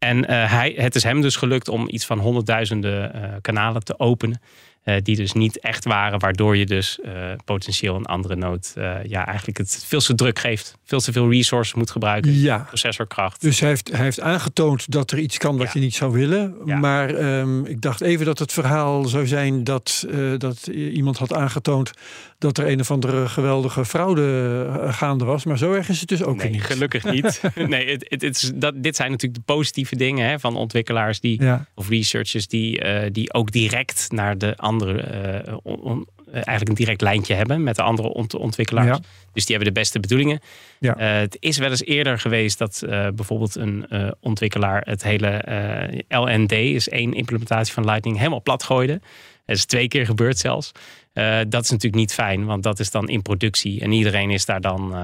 En 0.00 0.18
uh, 0.18 0.52
hij, 0.52 0.74
het 0.76 0.94
is 0.94 1.02
hem 1.02 1.20
dus 1.20 1.36
gelukt 1.36 1.68
om 1.68 1.88
iets 1.88 2.06
van 2.06 2.18
honderdduizenden 2.18 3.12
uh, 3.14 3.22
kanalen 3.40 3.84
te 3.84 3.98
openen. 3.98 4.40
Uh, 4.84 4.96
die 5.02 5.16
dus 5.16 5.32
niet 5.32 5.58
echt 5.58 5.84
waren, 5.84 6.18
waardoor 6.18 6.56
je 6.56 6.66
dus 6.66 7.00
potentieel 7.44 7.96
een 7.96 8.06
andere 8.06 8.36
nood 8.36 8.72
ja, 9.02 9.26
eigenlijk 9.26 9.58
het 9.58 9.84
veel 9.86 10.00
te 10.00 10.14
druk 10.14 10.38
geeft. 10.38 10.78
Veel 10.90 11.00
te 11.00 11.12
veel 11.12 11.30
resources 11.30 11.74
moet 11.74 11.90
gebruiken. 11.90 12.40
Ja. 12.40 12.58
Processorkracht. 12.58 13.40
Dus 13.40 13.60
hij 13.60 13.68
heeft, 13.68 13.90
hij 13.90 14.02
heeft 14.02 14.20
aangetoond 14.20 14.90
dat 14.90 15.10
er 15.10 15.18
iets 15.18 15.38
kan 15.38 15.56
wat 15.56 15.66
ja. 15.66 15.72
je 15.74 15.80
niet 15.80 15.94
zou 15.94 16.12
willen. 16.12 16.54
Ja. 16.64 16.78
Maar 16.78 17.38
um, 17.38 17.66
ik 17.66 17.80
dacht 17.80 18.00
even 18.00 18.26
dat 18.26 18.38
het 18.38 18.52
verhaal 18.52 19.04
zou 19.04 19.26
zijn 19.26 19.64
dat, 19.64 20.06
dat 20.38 20.66
iemand 20.66 21.18
had 21.18 21.34
aangetoond 21.34 21.90
dat 22.38 22.58
er 22.58 22.68
een 22.68 22.80
of 22.80 22.90
andere 22.90 23.28
geweldige 23.28 23.84
fraude 23.84 24.88
gaande 24.88 25.24
was. 25.24 25.44
Maar 25.44 25.58
zo 25.58 25.72
erg 25.72 25.88
is 25.88 26.00
het 26.00 26.08
dus 26.08 26.22
ook 26.22 26.36
nee, 26.36 26.50
niet. 26.50 26.62
Gelukkig 26.62 27.04
niet. 27.14 27.40
nee, 27.54 27.90
het, 27.90 28.06
het, 28.08 28.22
het 28.22 28.42
is, 28.42 28.52
dat, 28.54 28.74
dit 28.76 28.96
zijn 28.96 29.10
natuurlijk 29.10 29.46
de 29.46 29.52
positieve 29.52 29.96
dingen 29.96 30.28
hè, 30.28 30.38
van 30.38 30.56
ontwikkelaars 30.56 31.20
die, 31.20 31.42
ja. 31.42 31.66
of 31.74 31.88
researchers 31.88 32.48
die, 32.48 32.84
uh, 32.84 33.02
die 33.12 33.32
ook 33.32 33.52
direct 33.52 34.06
naar 34.10 34.38
de 34.38 34.56
andere, 34.56 35.44
uh, 35.46 35.56
on, 35.62 36.06
eigenlijk 36.32 36.68
een 36.68 36.74
direct 36.74 37.00
lijntje 37.00 37.34
hebben 37.34 37.62
met 37.62 37.76
de 37.76 37.82
andere 37.82 38.08
ont 38.08 38.34
ontwikkelaars. 38.34 38.86
Ja. 38.86 39.00
Dus 39.32 39.46
die 39.46 39.56
hebben 39.56 39.74
de 39.74 39.80
beste 39.80 40.00
bedoelingen. 40.00 40.40
Ja. 40.78 40.98
Uh, 40.98 41.20
het 41.20 41.36
is 41.40 41.58
wel 41.58 41.70
eens 41.70 41.84
eerder 41.84 42.18
geweest 42.18 42.58
dat 42.58 42.82
bijvoorbeeld 43.14 43.54
een 43.54 43.86
ontwikkelaar 44.20 44.82
het 44.84 45.02
hele 45.02 45.44
LND, 46.08 46.52
is 46.52 46.88
één 46.88 47.12
implementatie 47.12 47.72
van 47.74 47.84
Lightning, 47.84 48.16
helemaal 48.16 48.42
plat 48.42 48.62
gooide. 48.62 49.00
Het 49.44 49.58
is 49.58 49.64
twee 49.64 49.88
keer 49.88 50.06
gebeurd 50.06 50.38
zelfs. 50.38 50.72
Uh, 51.14 51.38
dat 51.48 51.64
is 51.64 51.70
natuurlijk 51.70 52.00
niet 52.00 52.14
fijn, 52.14 52.44
want 52.44 52.62
dat 52.62 52.78
is 52.78 52.90
dan 52.90 53.08
in 53.08 53.22
productie. 53.22 53.80
En 53.80 53.92
iedereen 53.92 54.30
is 54.30 54.44
daar 54.44 54.60
dan, 54.60 54.92
uh, 54.92 54.98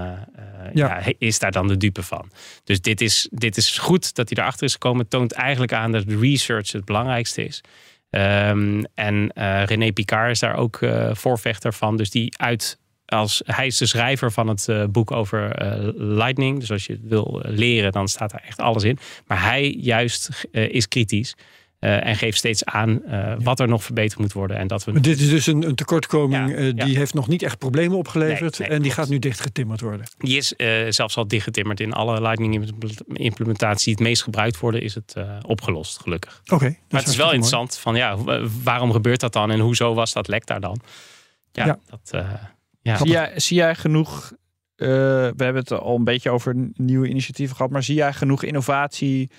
ja. 0.73 1.01
ja. 1.05 1.13
is 1.19 1.39
daar 1.39 1.53
dan 1.53 1.69
de 1.69 1.77
dupe 1.77 2.03
van. 2.03 2.31
Dus 2.65 2.81
dit 2.81 3.01
is, 3.01 3.29
dit 3.31 3.57
is 3.57 3.79
goed 3.79 4.15
dat 4.15 4.29
hij 4.29 4.43
erachter 4.43 4.67
is 4.67 4.73
gekomen. 4.73 5.01
Het 5.01 5.11
toont 5.11 5.33
eigenlijk 5.33 5.73
aan 5.73 5.93
dat 5.93 6.05
research 6.21 6.73
het 6.73 6.85
belangrijkste 6.85 7.45
is. 7.45 7.61
Um, 8.11 8.85
en 8.95 9.31
René 9.65 9.93
Picard 9.93 10.31
is 10.31 10.39
daar 10.39 10.57
ook 10.57 10.79
voorvechter 11.13 11.73
van. 11.73 11.97
Dus 11.97 12.11
die 12.11 12.39
uit 12.39 12.79
als 13.07 13.43
hij 13.45 13.67
is 13.67 13.79
de 13.79 13.87
schrijver 13.87 14.33
van 14.33 14.49
het 14.49 14.67
uh, 14.69 14.85
boek 14.85 15.11
over 15.11 15.63
uh, 15.63 15.89
Lightning. 15.95 16.61
Dus 16.61 16.71
als 16.71 16.87
je 16.87 16.93
het 16.93 17.03
wil 17.05 17.41
leren, 17.45 17.93
dan 17.93 18.09
staat 18.09 18.31
daar 18.31 18.45
echt 18.47 18.61
alles 18.61 18.85
in. 18.85 18.99
Maar 19.27 19.43
hij 19.43 19.77
juist 19.81 20.49
uh, 20.53 20.69
is 20.69 20.89
kritisch. 20.89 21.35
Uh, 21.81 22.07
en 22.07 22.17
geeft 22.17 22.39
steeds 22.39 22.65
aan 22.65 23.01
uh, 23.07 23.35
wat 23.39 23.61
er 23.61 23.69
nog 23.69 23.85
verbeterd 23.85 24.21
moet 24.21 24.33
worden. 24.33 24.57
En 24.57 24.67
dat 24.67 24.85
we 24.85 24.93
maar 24.93 25.03
dit 25.03 25.21
is 25.21 25.29
dus 25.29 25.47
een, 25.47 25.63
een 25.67 25.75
tekortkoming 25.75 26.51
ja, 26.51 26.57
uh, 26.57 26.75
die 26.75 26.93
ja. 26.93 26.99
heeft 26.99 27.15
nog 27.15 27.29
niet 27.29 27.43
echt 27.43 27.59
problemen 27.59 27.99
opgeleverd. 27.99 28.59
Nee, 28.59 28.69
nee, 28.69 28.77
en 28.77 28.83
die 28.83 28.93
klopt. 28.93 28.95
gaat 28.95 29.09
nu 29.09 29.19
dichtgetimmerd 29.19 29.81
worden. 29.81 30.07
Die 30.19 30.37
is 30.37 30.55
zelfs 30.97 31.17
al 31.17 31.29
dichtgetimmerd 31.29 31.81
in 31.81 31.93
alle 31.93 32.21
Lightning 32.21 32.73
implementaties 33.13 33.85
die 33.85 33.95
het 33.95 34.03
meest 34.03 34.23
gebruikt 34.23 34.59
worden, 34.59 34.83
is 34.83 34.95
het 34.95 35.15
opgelost, 35.43 36.01
gelukkig. 36.01 36.41
Oké. 36.45 36.55
Okay, 36.55 36.79
maar 36.89 37.01
het 37.01 37.11
is 37.11 37.17
wel 37.17 37.33
interessant 37.33 37.69
mooi. 37.69 37.81
van 37.81 37.95
ja, 37.95 38.41
waarom 38.63 38.93
gebeurt 38.93 39.21
dat 39.21 39.33
dan 39.33 39.51
en 39.51 39.61
hoezo 39.61 39.95
was 39.95 40.13
dat 40.13 40.29
lek 40.29 40.47
daar 40.47 40.61
dan? 40.61 40.81
Ja, 41.53 41.79
dat. 41.87 42.25
ja. 42.83 42.97
Zie, 42.97 43.09
jij, 43.09 43.33
zie 43.37 43.57
jij 43.57 43.75
genoeg 43.75 44.33
we 44.77 45.35
hebben 45.37 45.55
het 45.55 45.73
al 45.73 45.97
een 45.97 46.05
beetje 46.05 46.31
over 46.31 46.71
nieuwe 46.73 47.09
initiatieven 47.09 47.57
gehad. 47.57 47.71
Maar 47.71 47.83
zie 47.83 47.95
jij 47.95 48.13
genoeg 48.13 48.43
innovatie? 48.43 49.31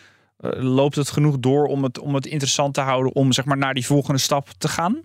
Loopt 0.60 0.96
het 0.96 1.10
genoeg 1.10 1.40
door 1.40 1.66
om 1.66 1.84
het, 1.84 2.00
om 2.00 2.16
het 2.16 2.26
interessant 2.26 2.74
te 2.74 2.82
houden 2.82 3.16
om 3.16 3.32
zeg 3.32 3.46
maar, 3.46 3.58
naar 3.58 3.74
die 3.74 3.86
volgende 3.86 4.20
stap 4.20 4.50
te 4.58 4.68
gaan? 4.68 5.02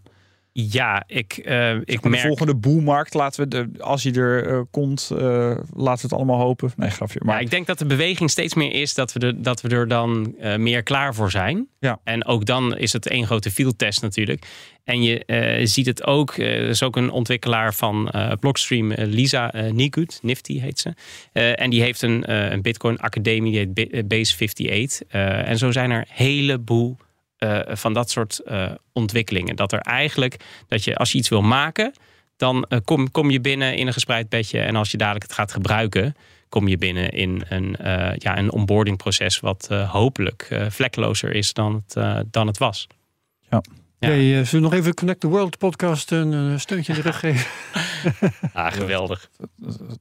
Ja, 0.55 1.05
ik, 1.07 1.41
uh, 1.45 1.75
ik 1.75 2.03
merk... 2.03 2.23
De 2.23 2.27
volgende 2.27 2.55
boelmarkt, 2.55 3.15
laten 3.15 3.43
we 3.43 3.49
de, 3.49 3.83
als 3.83 4.03
hij 4.03 4.13
er 4.13 4.53
uh, 4.53 4.61
komt, 4.71 5.11
uh, 5.13 5.19
laten 5.75 6.03
we 6.03 6.03
het 6.03 6.13
allemaal 6.13 6.39
hopen. 6.39 6.73
Nee, 6.77 6.91
grafje. 6.91 7.21
Maar... 7.25 7.35
Ja, 7.35 7.41
ik 7.41 7.51
denk 7.51 7.67
dat 7.67 7.79
de 7.79 7.87
beweging 7.87 8.31
steeds 8.31 8.55
meer 8.55 8.73
is 8.73 8.95
dat 8.95 9.13
we, 9.13 9.19
de, 9.19 9.41
dat 9.41 9.61
we 9.61 9.69
er 9.69 9.89
dan 9.89 10.35
meer 10.57 10.83
klaar 10.83 11.15
voor 11.15 11.31
zijn. 11.31 11.67
Ja. 11.79 12.01
En 12.05 12.25
ook 12.25 12.45
dan 12.45 12.77
is 12.77 12.93
het 12.93 13.07
één 13.07 13.27
grote 13.27 13.51
fieldtest 13.51 14.03
natuurlijk. 14.03 14.47
En 14.85 15.03
je 15.03 15.61
ziet 15.65 15.87
het 15.87 16.07
ook, 16.07 16.37
er 16.37 16.69
is 16.69 16.83
ook 16.83 16.97
een 16.97 17.11
ontwikkelaar 17.11 17.75
van 17.75 18.13
Blockstream, 18.41 18.93
Lisa 18.93 19.53
Nigut, 19.71 20.19
Nifty 20.23 20.61
heet 20.61 20.79
ze. 20.79 20.95
en 21.55 21.71
die 21.71 21.83
heeft 21.83 22.03
een, 22.03 22.33
een 22.53 22.63
Bitcoin 22.63 22.99
Academie, 22.99 23.73
die 23.73 23.89
heet 23.91 24.09
Base 24.09 24.35
58. 24.35 25.03
en 25.47 25.59
zo 25.59 25.71
zijn 25.71 25.91
er 25.91 25.99
een 25.99 26.07
heleboel 26.09 26.97
uh, 27.43 27.61
van 27.67 27.93
dat 27.93 28.11
soort 28.11 28.41
uh, 28.47 28.71
ontwikkelingen. 28.93 29.57
Dat 29.57 29.73
er 29.73 29.81
eigenlijk, 29.81 30.37
dat 30.69 30.85
je 30.85 30.97
als 30.97 31.13
je 31.13 31.19
iets 31.19 31.29
wil 31.29 31.43
maken, 31.43 31.93
dan 32.37 32.67
uh, 32.69 32.79
kom, 32.85 33.11
kom 33.11 33.31
je 33.31 33.41
binnen 33.41 33.77
in 33.77 33.87
een 33.87 33.93
gespreid 33.93 34.29
bedje. 34.29 34.61
En 34.61 34.77
als 34.77 34.91
je 34.91 34.97
dadelijk 34.97 35.25
het 35.25 35.33
gaat 35.33 35.53
gebruiken, 35.53 36.17
kom 36.49 36.69
je 36.69 36.79
binnen 36.79 37.11
in 37.11 37.45
een, 37.49 37.77
ja, 38.17 38.39
een 38.39 38.53
onboardingproces 38.53 39.41
wat 39.41 39.69
hopelijk 39.87 40.67
vlekkelozer 40.69 41.35
is 41.35 41.53
dan 41.53 41.85
het, 41.87 42.27
dan 42.33 42.47
het 42.47 42.59
was. 42.59 42.87
Ja. 43.51 43.61
Ja. 43.99 44.09
Hey, 44.09 44.45
zullen 44.45 44.47
we 44.51 44.59
nog 44.59 44.73
even 44.73 44.95
Connect 44.95 45.21
the 45.21 45.27
World 45.27 45.59
podcast 45.59 46.11
een 46.11 46.61
steuntje 46.61 46.93
in 46.93 46.99
de 46.99 47.05
rug 47.05 47.19
geven? 47.19 47.47
ah, 48.53 48.73
geweldig. 48.73 49.31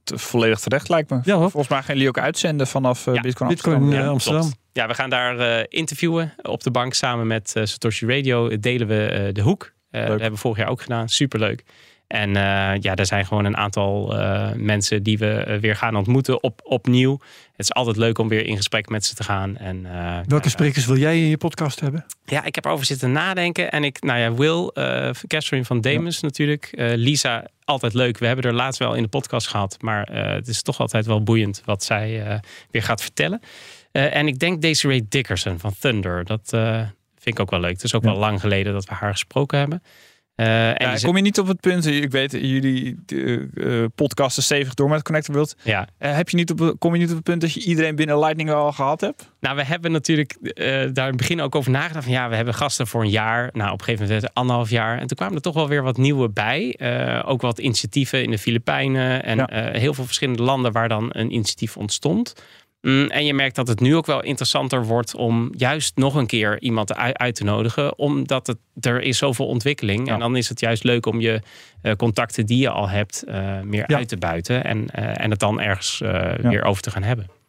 Volledig 0.04 0.60
terecht 0.60 0.88
lijkt 0.88 1.10
me. 1.10 1.20
Ja, 1.22 1.36
Volgens 1.36 1.68
mij 1.68 1.82
gaan 1.82 1.94
jullie 1.94 2.08
ook 2.08 2.18
uitzenden 2.18 2.66
vanaf 2.66 3.06
uh, 3.06 3.20
Bitcoin, 3.20 3.48
Bitcoin 3.48 3.76
Amsterdam. 3.76 4.08
Amsterdam. 4.08 4.52
Ja, 4.72 4.86
we 4.86 4.94
gaan 4.94 5.10
daar 5.10 5.38
uh, 5.38 5.64
interviewen 5.68 6.34
op 6.42 6.62
de 6.62 6.70
bank 6.70 6.94
samen 6.94 7.26
met 7.26 7.52
uh, 7.56 7.64
Satoshi 7.64 8.06
Radio. 8.06 8.58
Delen 8.58 8.86
we 8.86 9.30
de 9.32 9.40
hoek. 9.40 9.72
dat 9.90 10.00
hebben 10.00 10.30
we 10.30 10.36
vorig 10.36 10.58
jaar 10.58 10.68
ook 10.68 10.82
gedaan. 10.82 11.08
Superleuk. 11.08 11.64
En 12.06 12.30
ja, 12.80 12.94
er 12.94 13.06
zijn 13.06 13.26
gewoon 13.26 13.44
een 13.44 13.56
aantal 13.56 14.14
mensen 14.56 15.02
die 15.02 15.18
we 15.18 15.58
weer 15.60 15.76
gaan 15.76 15.96
ontmoeten 15.96 16.42
op, 16.42 16.60
opnieuw. 16.64 17.18
Het 17.52 17.60
is 17.60 17.72
altijd 17.72 17.96
leuk 17.96 18.18
om 18.18 18.28
weer 18.28 18.46
in 18.46 18.56
gesprek 18.56 18.88
met 18.88 19.04
ze 19.04 19.14
te 19.14 19.22
gaan. 19.22 19.56
En, 19.56 19.86
Welke 20.26 20.48
sprekers 20.48 20.86
wil 20.86 20.96
jij 20.96 21.18
in 21.18 21.26
je 21.26 21.36
podcast 21.36 21.80
hebben? 21.80 22.04
Ja, 22.24 22.44
ik 22.44 22.54
heb 22.54 22.64
erover 22.64 22.86
zitten 22.86 23.12
nadenken. 23.12 23.70
En 23.70 23.84
ik, 23.84 24.02
nou 24.02 24.18
ja, 24.18 24.32
Will, 24.34 24.70
Catherine 25.26 25.64
van 25.64 25.80
Demus 25.80 26.14
ja. 26.14 26.26
natuurlijk. 26.26 26.70
Lisa, 26.76 27.46
altijd 27.64 27.94
leuk. 27.94 28.18
We 28.18 28.26
hebben 28.26 28.44
er 28.44 28.54
laatst 28.54 28.78
wel 28.78 28.94
in 28.94 29.02
de 29.02 29.08
podcast 29.08 29.48
gehad. 29.48 29.76
Maar 29.80 30.12
het 30.12 30.48
is 30.48 30.62
toch 30.62 30.80
altijd 30.80 31.06
wel 31.06 31.22
boeiend 31.22 31.62
wat 31.64 31.84
zij 31.84 32.40
weer 32.70 32.82
gaat 32.82 33.02
vertellen. 33.02 33.40
Uh, 33.92 34.16
en 34.16 34.26
ik 34.26 34.38
denk 34.38 34.62
Desiree 34.62 35.06
Dickerson 35.08 35.58
van 35.58 35.74
Thunder. 35.78 36.24
Dat 36.24 36.52
uh, 36.54 36.76
vind 37.18 37.36
ik 37.36 37.40
ook 37.40 37.50
wel 37.50 37.60
leuk. 37.60 37.72
Het 37.72 37.84
is 37.84 37.94
ook 37.94 38.04
ja. 38.04 38.10
wel 38.10 38.18
lang 38.18 38.40
geleden 38.40 38.72
dat 38.72 38.84
we 38.84 38.94
haar 38.94 39.12
gesproken 39.12 39.58
hebben. 39.58 39.82
Uh, 40.36 40.68
en 40.68 40.90
ja, 40.90 40.96
kom 40.96 41.16
je 41.16 41.22
niet 41.22 41.38
op 41.38 41.46
het 41.46 41.60
punt, 41.60 41.86
ik 41.86 42.10
weet 42.10 42.32
jullie 42.32 42.96
uh, 43.06 43.84
podcasten 43.94 44.42
stevig 44.42 44.74
door 44.74 44.88
met 44.88 45.02
Connector 45.02 45.34
World. 45.34 45.56
Ja. 45.62 45.88
heb 45.98 46.28
je 46.28 46.36
niet 46.36 46.50
op, 46.50 46.74
kom 46.78 46.94
je 46.94 47.00
niet 47.00 47.08
op 47.08 47.14
het 47.14 47.24
punt 47.24 47.40
dat 47.40 47.52
je 47.52 47.60
iedereen 47.60 47.96
binnen 47.96 48.18
Lightning 48.18 48.50
al 48.50 48.72
gehad 48.72 49.00
hebt? 49.00 49.30
Nou, 49.40 49.56
we 49.56 49.64
hebben 49.64 49.92
natuurlijk 49.92 50.36
daar 50.62 51.04
in 51.04 51.04
het 51.04 51.16
begin 51.16 51.40
ook 51.40 51.54
over 51.54 51.70
nagedacht. 51.70 52.04
Van, 52.04 52.12
ja, 52.12 52.28
we 52.28 52.36
hebben 52.36 52.54
gasten 52.54 52.86
voor 52.86 53.02
een 53.02 53.10
jaar. 53.10 53.50
Nou, 53.52 53.72
op 53.72 53.78
een 53.78 53.84
gegeven 53.84 54.06
moment 54.08 54.34
anderhalf 54.34 54.70
jaar. 54.70 54.98
En 54.98 55.06
toen 55.06 55.16
kwamen 55.16 55.36
er 55.36 55.42
toch 55.42 55.54
wel 55.54 55.68
weer 55.68 55.82
wat 55.82 55.96
nieuwe 55.96 56.28
bij. 56.28 56.78
ook 57.24 57.40
wat 57.40 57.58
initiatieven 57.58 58.22
in 58.22 58.30
de 58.30 58.38
Filipijnen. 58.38 59.24
En 59.24 59.36
ja. 59.36 59.70
heel 59.72 59.94
veel 59.94 60.04
verschillende 60.04 60.42
landen 60.42 60.72
waar 60.72 60.88
dan 60.88 61.08
een 61.12 61.32
initiatief 61.32 61.76
ontstond. 61.76 62.34
Mm, 62.82 63.06
en 63.06 63.24
je 63.24 63.34
merkt 63.34 63.56
dat 63.56 63.68
het 63.68 63.80
nu 63.80 63.96
ook 63.96 64.06
wel 64.06 64.22
interessanter 64.22 64.84
wordt 64.84 65.14
om 65.14 65.50
juist 65.56 65.96
nog 65.96 66.14
een 66.14 66.26
keer 66.26 66.60
iemand 66.60 66.94
uit 66.94 67.34
te 67.34 67.44
nodigen, 67.44 67.98
omdat 67.98 68.46
het, 68.46 68.58
er 68.80 69.02
is 69.02 69.18
zoveel 69.18 69.46
ontwikkeling. 69.46 70.06
Ja. 70.06 70.12
En 70.12 70.18
dan 70.18 70.36
is 70.36 70.48
het 70.48 70.60
juist 70.60 70.84
leuk 70.84 71.06
om 71.06 71.20
je 71.20 71.40
uh, 71.82 71.92
contacten 71.92 72.46
die 72.46 72.58
je 72.58 72.70
al 72.70 72.88
hebt 72.88 73.24
uh, 73.28 73.60
meer 73.60 73.84
ja. 73.86 73.96
uit 73.96 74.08
te 74.08 74.16
buiten 74.16 74.64
en, 74.64 74.78
uh, 74.98 75.20
en 75.22 75.30
het 75.30 75.38
dan 75.38 75.60
ergens 75.60 75.98
weer 76.42 76.64
over 76.64 76.82
te 76.82 76.90
gaan 76.90 77.02
hebben. 77.02 77.41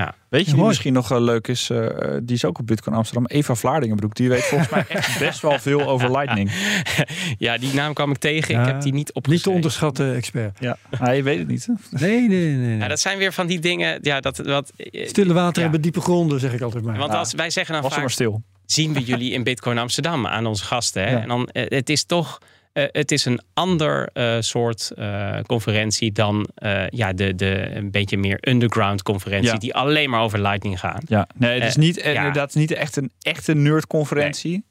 Ja. 0.00 0.14
Weet 0.28 0.46
je, 0.46 0.54
die 0.54 0.64
misschien 0.64 0.92
nog 0.92 1.12
uh, 1.12 1.20
leuk 1.20 1.48
is, 1.48 1.70
uh, 1.70 1.88
die 2.22 2.36
is 2.36 2.44
ook 2.44 2.58
op 2.58 2.66
Bitcoin 2.66 2.96
Amsterdam, 2.96 3.26
Eva 3.26 3.54
Vlaardingenbroek. 3.54 4.14
Die 4.14 4.28
weet 4.28 4.42
volgens 4.42 4.70
mij 4.70 4.84
echt 4.88 5.18
best 5.26 5.40
wel 5.40 5.58
veel 5.58 5.88
over 5.88 6.10
Lightning. 6.10 6.50
ja, 7.38 7.58
die 7.58 7.74
naam 7.74 7.94
kwam 7.94 8.10
ik 8.10 8.18
tegen. 8.18 8.54
Ja, 8.54 8.60
ik 8.60 8.66
heb 8.66 8.82
die 8.82 8.92
niet 8.92 9.12
op. 9.12 9.26
Niet 9.26 9.42
te 9.42 9.50
onderschatten 9.50 10.14
expert. 10.14 10.58
Ja, 10.60 10.76
maar 11.00 11.16
je 11.16 11.22
weet 11.22 11.38
het 11.38 11.48
niet. 11.48 11.68
Nee, 11.90 12.28
nee, 12.28 12.28
nee. 12.28 12.54
nee. 12.54 12.78
Ja, 12.78 12.88
dat 12.88 13.00
zijn 13.00 13.18
weer 13.18 13.32
van 13.32 13.46
die 13.46 13.58
dingen. 13.58 13.98
Ja, 14.02 14.20
dat, 14.20 14.38
wat, 14.38 14.72
Stille 14.92 15.32
water 15.32 15.62
hebben 15.62 15.80
diepe 15.80 16.00
gronden, 16.00 16.40
zeg 16.40 16.52
ik 16.52 16.60
altijd 16.60 16.84
maar. 16.84 16.96
Want 16.96 17.14
als 17.14 17.34
wij 17.34 17.50
zeggen 17.50 17.74
dan 17.74 17.82
Was 17.82 17.92
vaak, 17.92 18.00
maar 18.00 18.10
stil. 18.10 18.42
zien 18.66 18.92
we 18.92 19.02
jullie 19.02 19.32
in 19.32 19.42
Bitcoin 19.42 19.78
Amsterdam 19.78 20.26
aan 20.26 20.46
onze 20.46 20.64
gasten. 20.64 21.08
Hè? 21.08 21.16
En 21.16 21.28
dan, 21.28 21.48
het 21.52 21.90
is 21.90 22.04
toch 22.04 22.38
uh, 22.72 22.84
het 22.92 23.12
is 23.12 23.24
een 23.24 23.40
ander 23.54 24.10
uh, 24.14 24.36
soort 24.40 24.92
uh, 24.96 25.40
conferentie 25.46 26.12
dan 26.12 26.48
ja, 26.88 27.12
de, 27.12 27.34
de 27.34 27.74
een 27.74 27.90
beetje 27.90 28.16
meer 28.16 28.38
underground 28.48 29.02
conferentie, 29.02 29.52
ja. 29.52 29.58
die 29.58 29.74
alleen 29.74 30.10
maar 30.10 30.20
over 30.20 30.40
Lightning 30.40 30.80
gaan. 30.80 31.00
Ja, 31.06 31.28
nee, 31.34 31.60
het 31.60 31.68
is 31.68 31.76
niet, 31.76 31.96
inderdaad 31.96 32.54
niet 32.54 32.72
echt 32.72 32.96
een 32.96 33.10
echte 33.20 33.54
nerdconferentie. 33.54 34.64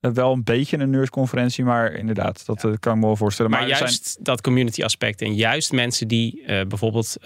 Nee. 0.00 0.12
wel 0.12 0.32
een 0.32 0.44
beetje 0.44 0.78
een 0.78 0.90
nerdconferentie, 0.90 1.64
maar 1.64 1.92
inderdaad, 1.92 2.46
dat 2.46 2.62
ja. 2.62 2.76
kan 2.80 2.92
ik 2.92 3.00
me 3.00 3.06
wel 3.06 3.16
voorstellen. 3.16 3.50
Maar, 3.50 3.60
maar 3.60 3.68
juist 3.68 4.10
zijn... 4.10 4.24
dat 4.24 4.40
community 4.40 4.82
aspect 4.82 5.22
en 5.22 5.34
juist 5.34 5.72
mensen 5.72 6.08
die 6.08 6.42
bijvoorbeeld 6.46 7.16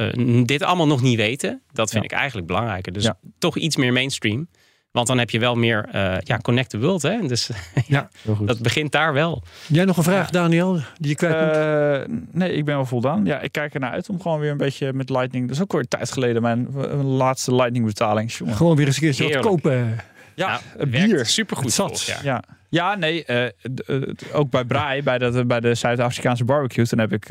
dit 0.44 0.62
allemaal 0.62 0.86
nog 0.86 1.02
niet 1.02 1.16
weten, 1.16 1.62
dat 1.72 1.90
vind 1.90 2.04
ik 2.04 2.12
eigenlijk 2.12 2.46
belangrijker. 2.46 2.92
Dus 2.92 3.10
toch 3.38 3.56
iets 3.56 3.76
meer 3.76 3.92
mainstream. 3.92 4.48
Want 4.94 5.06
dan 5.06 5.18
heb 5.18 5.30
je 5.30 5.38
wel 5.38 5.54
meer 5.54 5.88
uh, 5.94 6.16
ja, 6.18 6.38
connect 6.38 6.70
the 6.70 6.78
world. 6.78 7.02
Hè? 7.02 7.18
Dus 7.34 7.50
ja, 7.86 8.08
dat 8.40 8.58
begint 8.58 8.92
daar 8.92 9.12
wel. 9.12 9.42
Jij 9.66 9.84
nog 9.84 9.96
een 9.96 10.02
vraag, 10.02 10.30
Daniel, 10.30 10.80
die 10.98 11.08
je 11.08 11.14
kwijt 11.14 11.56
uh, 11.56 12.16
Nee, 12.30 12.52
ik 12.52 12.64
ben 12.64 12.74
wel 12.74 12.86
voldaan. 12.86 13.24
Ja, 13.24 13.40
ik 13.40 13.52
kijk 13.52 13.74
ernaar 13.74 13.90
uit 13.90 14.08
om 14.08 14.20
gewoon 14.20 14.40
weer 14.40 14.50
een 14.50 14.56
beetje 14.56 14.92
met 14.92 15.10
Lightning... 15.10 15.46
Dat 15.46 15.56
is 15.56 15.62
ook 15.62 15.72
weer 15.72 15.80
een 15.80 15.88
tijd 15.88 16.12
geleden 16.12 16.42
mijn, 16.42 16.68
mijn 16.72 17.04
laatste 17.04 17.54
Lightning 17.54 17.84
betaling. 17.84 18.32
Jongen. 18.32 18.54
Gewoon 18.54 18.76
weer 18.76 18.86
eens 18.86 18.96
een 18.96 19.02
keertje 19.02 19.34
wat 19.34 19.42
kopen. 19.42 20.00
Ja, 20.34 20.60
nou, 20.76 20.90
bier. 20.90 21.26
Supergoed. 21.26 21.72
Zat. 21.72 22.02
Ja. 22.02 22.18
ja. 22.22 22.42
Ja, 22.68 22.94
nee, 22.94 23.24
uh, 23.26 24.08
ook 24.32 24.50
bij 24.50 24.64
Braai, 24.64 25.02
bij, 25.02 25.18
dat, 25.18 25.46
bij 25.46 25.60
de 25.60 25.74
Zuid-Afrikaanse 25.74 26.44
barbecue, 26.44 26.86
toen 26.86 26.98
heb 26.98 27.12
ik 27.12 27.28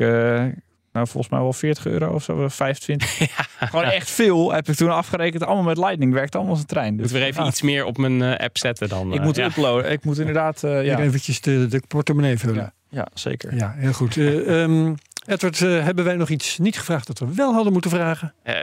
nou, 0.94 1.06
volgens 1.06 1.32
mij 1.32 1.40
wel 1.40 1.52
40 1.52 1.86
euro 1.86 2.12
of 2.12 2.22
zo, 2.22 2.48
25. 2.48 3.18
Ja. 3.58 3.66
Gewoon 3.66 3.84
echt 3.84 4.10
veel 4.10 4.52
heb 4.52 4.68
ik 4.68 4.74
toen 4.74 4.90
afgerekend. 4.90 5.44
Allemaal 5.44 5.64
met 5.64 5.78
Lightning. 5.78 6.12
Werkt 6.12 6.34
allemaal 6.34 6.52
als 6.52 6.60
een 6.60 6.66
trein. 6.66 6.96
Dus, 6.96 7.02
moet 7.02 7.12
weer 7.18 7.22
even 7.22 7.42
ja. 7.42 7.48
iets 7.48 7.62
meer 7.62 7.84
op 7.84 7.98
mijn 7.98 8.20
uh, 8.20 8.36
app 8.36 8.58
zetten 8.58 8.88
dan. 8.88 9.12
Ik 9.12 9.18
uh, 9.18 9.24
moet 9.24 9.36
ja. 9.36 9.46
uploaden. 9.46 9.90
Ik 9.90 10.04
moet 10.04 10.18
inderdaad... 10.18 10.62
Uh, 10.62 10.84
ja. 10.84 10.98
Eventjes 10.98 11.40
de, 11.40 11.66
de 11.66 11.82
portemonnee 11.88 12.38
vullen. 12.38 12.54
Ja, 12.54 12.72
ja 12.88 13.08
zeker. 13.14 13.56
Ja, 13.56 13.74
heel 13.76 13.92
goed. 13.92 14.16
um, 14.16 14.94
Edward, 15.26 15.60
uh, 15.60 15.82
hebben 15.82 16.04
wij 16.04 16.16
nog 16.16 16.28
iets 16.28 16.58
niet 16.58 16.78
gevraagd 16.78 17.06
dat 17.06 17.18
we 17.18 17.34
wel 17.34 17.52
hadden 17.52 17.72
moeten 17.72 17.90
vragen? 17.90 18.34
Uh, 18.44 18.54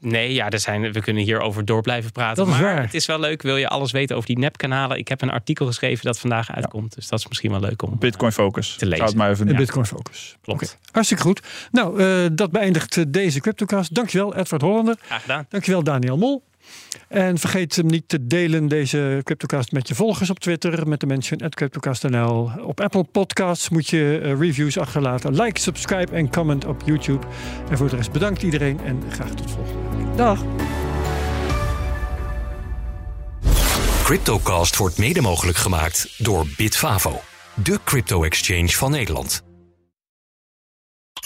nee, 0.00 0.32
ja, 0.32 0.50
er 0.50 0.60
zijn, 0.60 0.92
we 0.92 1.00
kunnen 1.00 1.22
hierover 1.22 1.64
door 1.64 1.82
blijven 1.82 2.12
praten. 2.12 2.36
Dat 2.36 2.54
is 2.54 2.60
maar 2.60 2.74
waar. 2.74 2.82
het 2.82 2.94
is 2.94 3.06
wel 3.06 3.20
leuk. 3.20 3.42
Wil 3.42 3.56
je 3.56 3.68
alles 3.68 3.92
weten 3.92 4.16
over 4.16 4.28
die 4.28 4.38
nepkanalen? 4.38 4.98
Ik 4.98 5.08
heb 5.08 5.22
een 5.22 5.30
artikel 5.30 5.66
geschreven 5.66 6.04
dat 6.04 6.18
vandaag 6.18 6.52
uitkomt. 6.52 6.88
Ja. 6.90 6.96
Dus 6.96 7.08
dat 7.08 7.18
is 7.18 7.28
misschien 7.28 7.50
wel 7.50 7.60
leuk 7.60 7.82
om 7.82 7.98
Bitcoin 7.98 8.32
Focus 8.32 8.76
te 8.76 8.84
lezen. 8.84 8.96
Zou 8.96 9.08
het 9.08 9.18
maar 9.18 9.30
even, 9.30 9.48
ja. 9.48 9.56
Bitcoin 9.56 9.86
Focus. 9.86 10.36
Klopt. 10.42 10.62
Okay. 10.62 10.74
Hartstikke 10.92 11.22
goed. 11.22 11.42
Nou, 11.70 12.02
uh, 12.02 12.26
dat 12.32 12.50
beëindigt 12.50 13.12
deze 13.12 13.40
CryptoCast. 13.40 13.94
Dankjewel, 13.94 14.34
Edward 14.34 14.62
Hollander. 14.62 14.96
Graag 15.00 15.20
gedaan. 15.20 15.46
Dankjewel, 15.48 15.82
Daniel 15.82 16.16
Mol. 16.16 16.42
En 17.08 17.38
vergeet 17.38 17.76
hem 17.76 17.86
niet 17.86 18.08
te 18.08 18.26
delen, 18.26 18.68
deze 18.68 19.20
CryptoCast, 19.24 19.72
met 19.72 19.88
je 19.88 19.94
volgers 19.94 20.30
op 20.30 20.38
Twitter. 20.38 20.88
Met 20.88 21.00
de 21.00 21.06
mention 21.06 21.40
at 21.40 21.54
CryptoCast.nl. 21.54 22.50
Op 22.62 22.80
Apple 22.80 23.04
Podcasts 23.04 23.68
moet 23.68 23.88
je 23.88 24.20
uh, 24.22 24.38
reviews 24.38 24.78
achterlaten. 24.78 25.42
Like, 25.42 25.60
subscribe 25.60 26.12
en 26.12 26.30
comment 26.30 26.64
op 26.64 26.82
YouTube. 26.84 27.26
En 27.70 27.76
voor 27.76 27.88
de 27.88 27.96
rest 27.96 28.12
bedankt 28.12 28.42
iedereen 28.42 28.80
en 28.84 29.02
graag 29.10 29.30
tot 29.30 29.50
volgende 29.50 29.96
week. 29.96 30.16
Dag. 30.16 30.44
CryptoCast 34.02 34.76
wordt 34.76 34.98
mede 34.98 35.20
mogelijk 35.20 35.58
gemaakt 35.58 36.14
door 36.18 36.46
Bitfavo. 36.56 37.20
De 37.54 37.78
crypto-exchange 37.84 38.68
van 38.68 38.90
Nederland. 38.90 39.49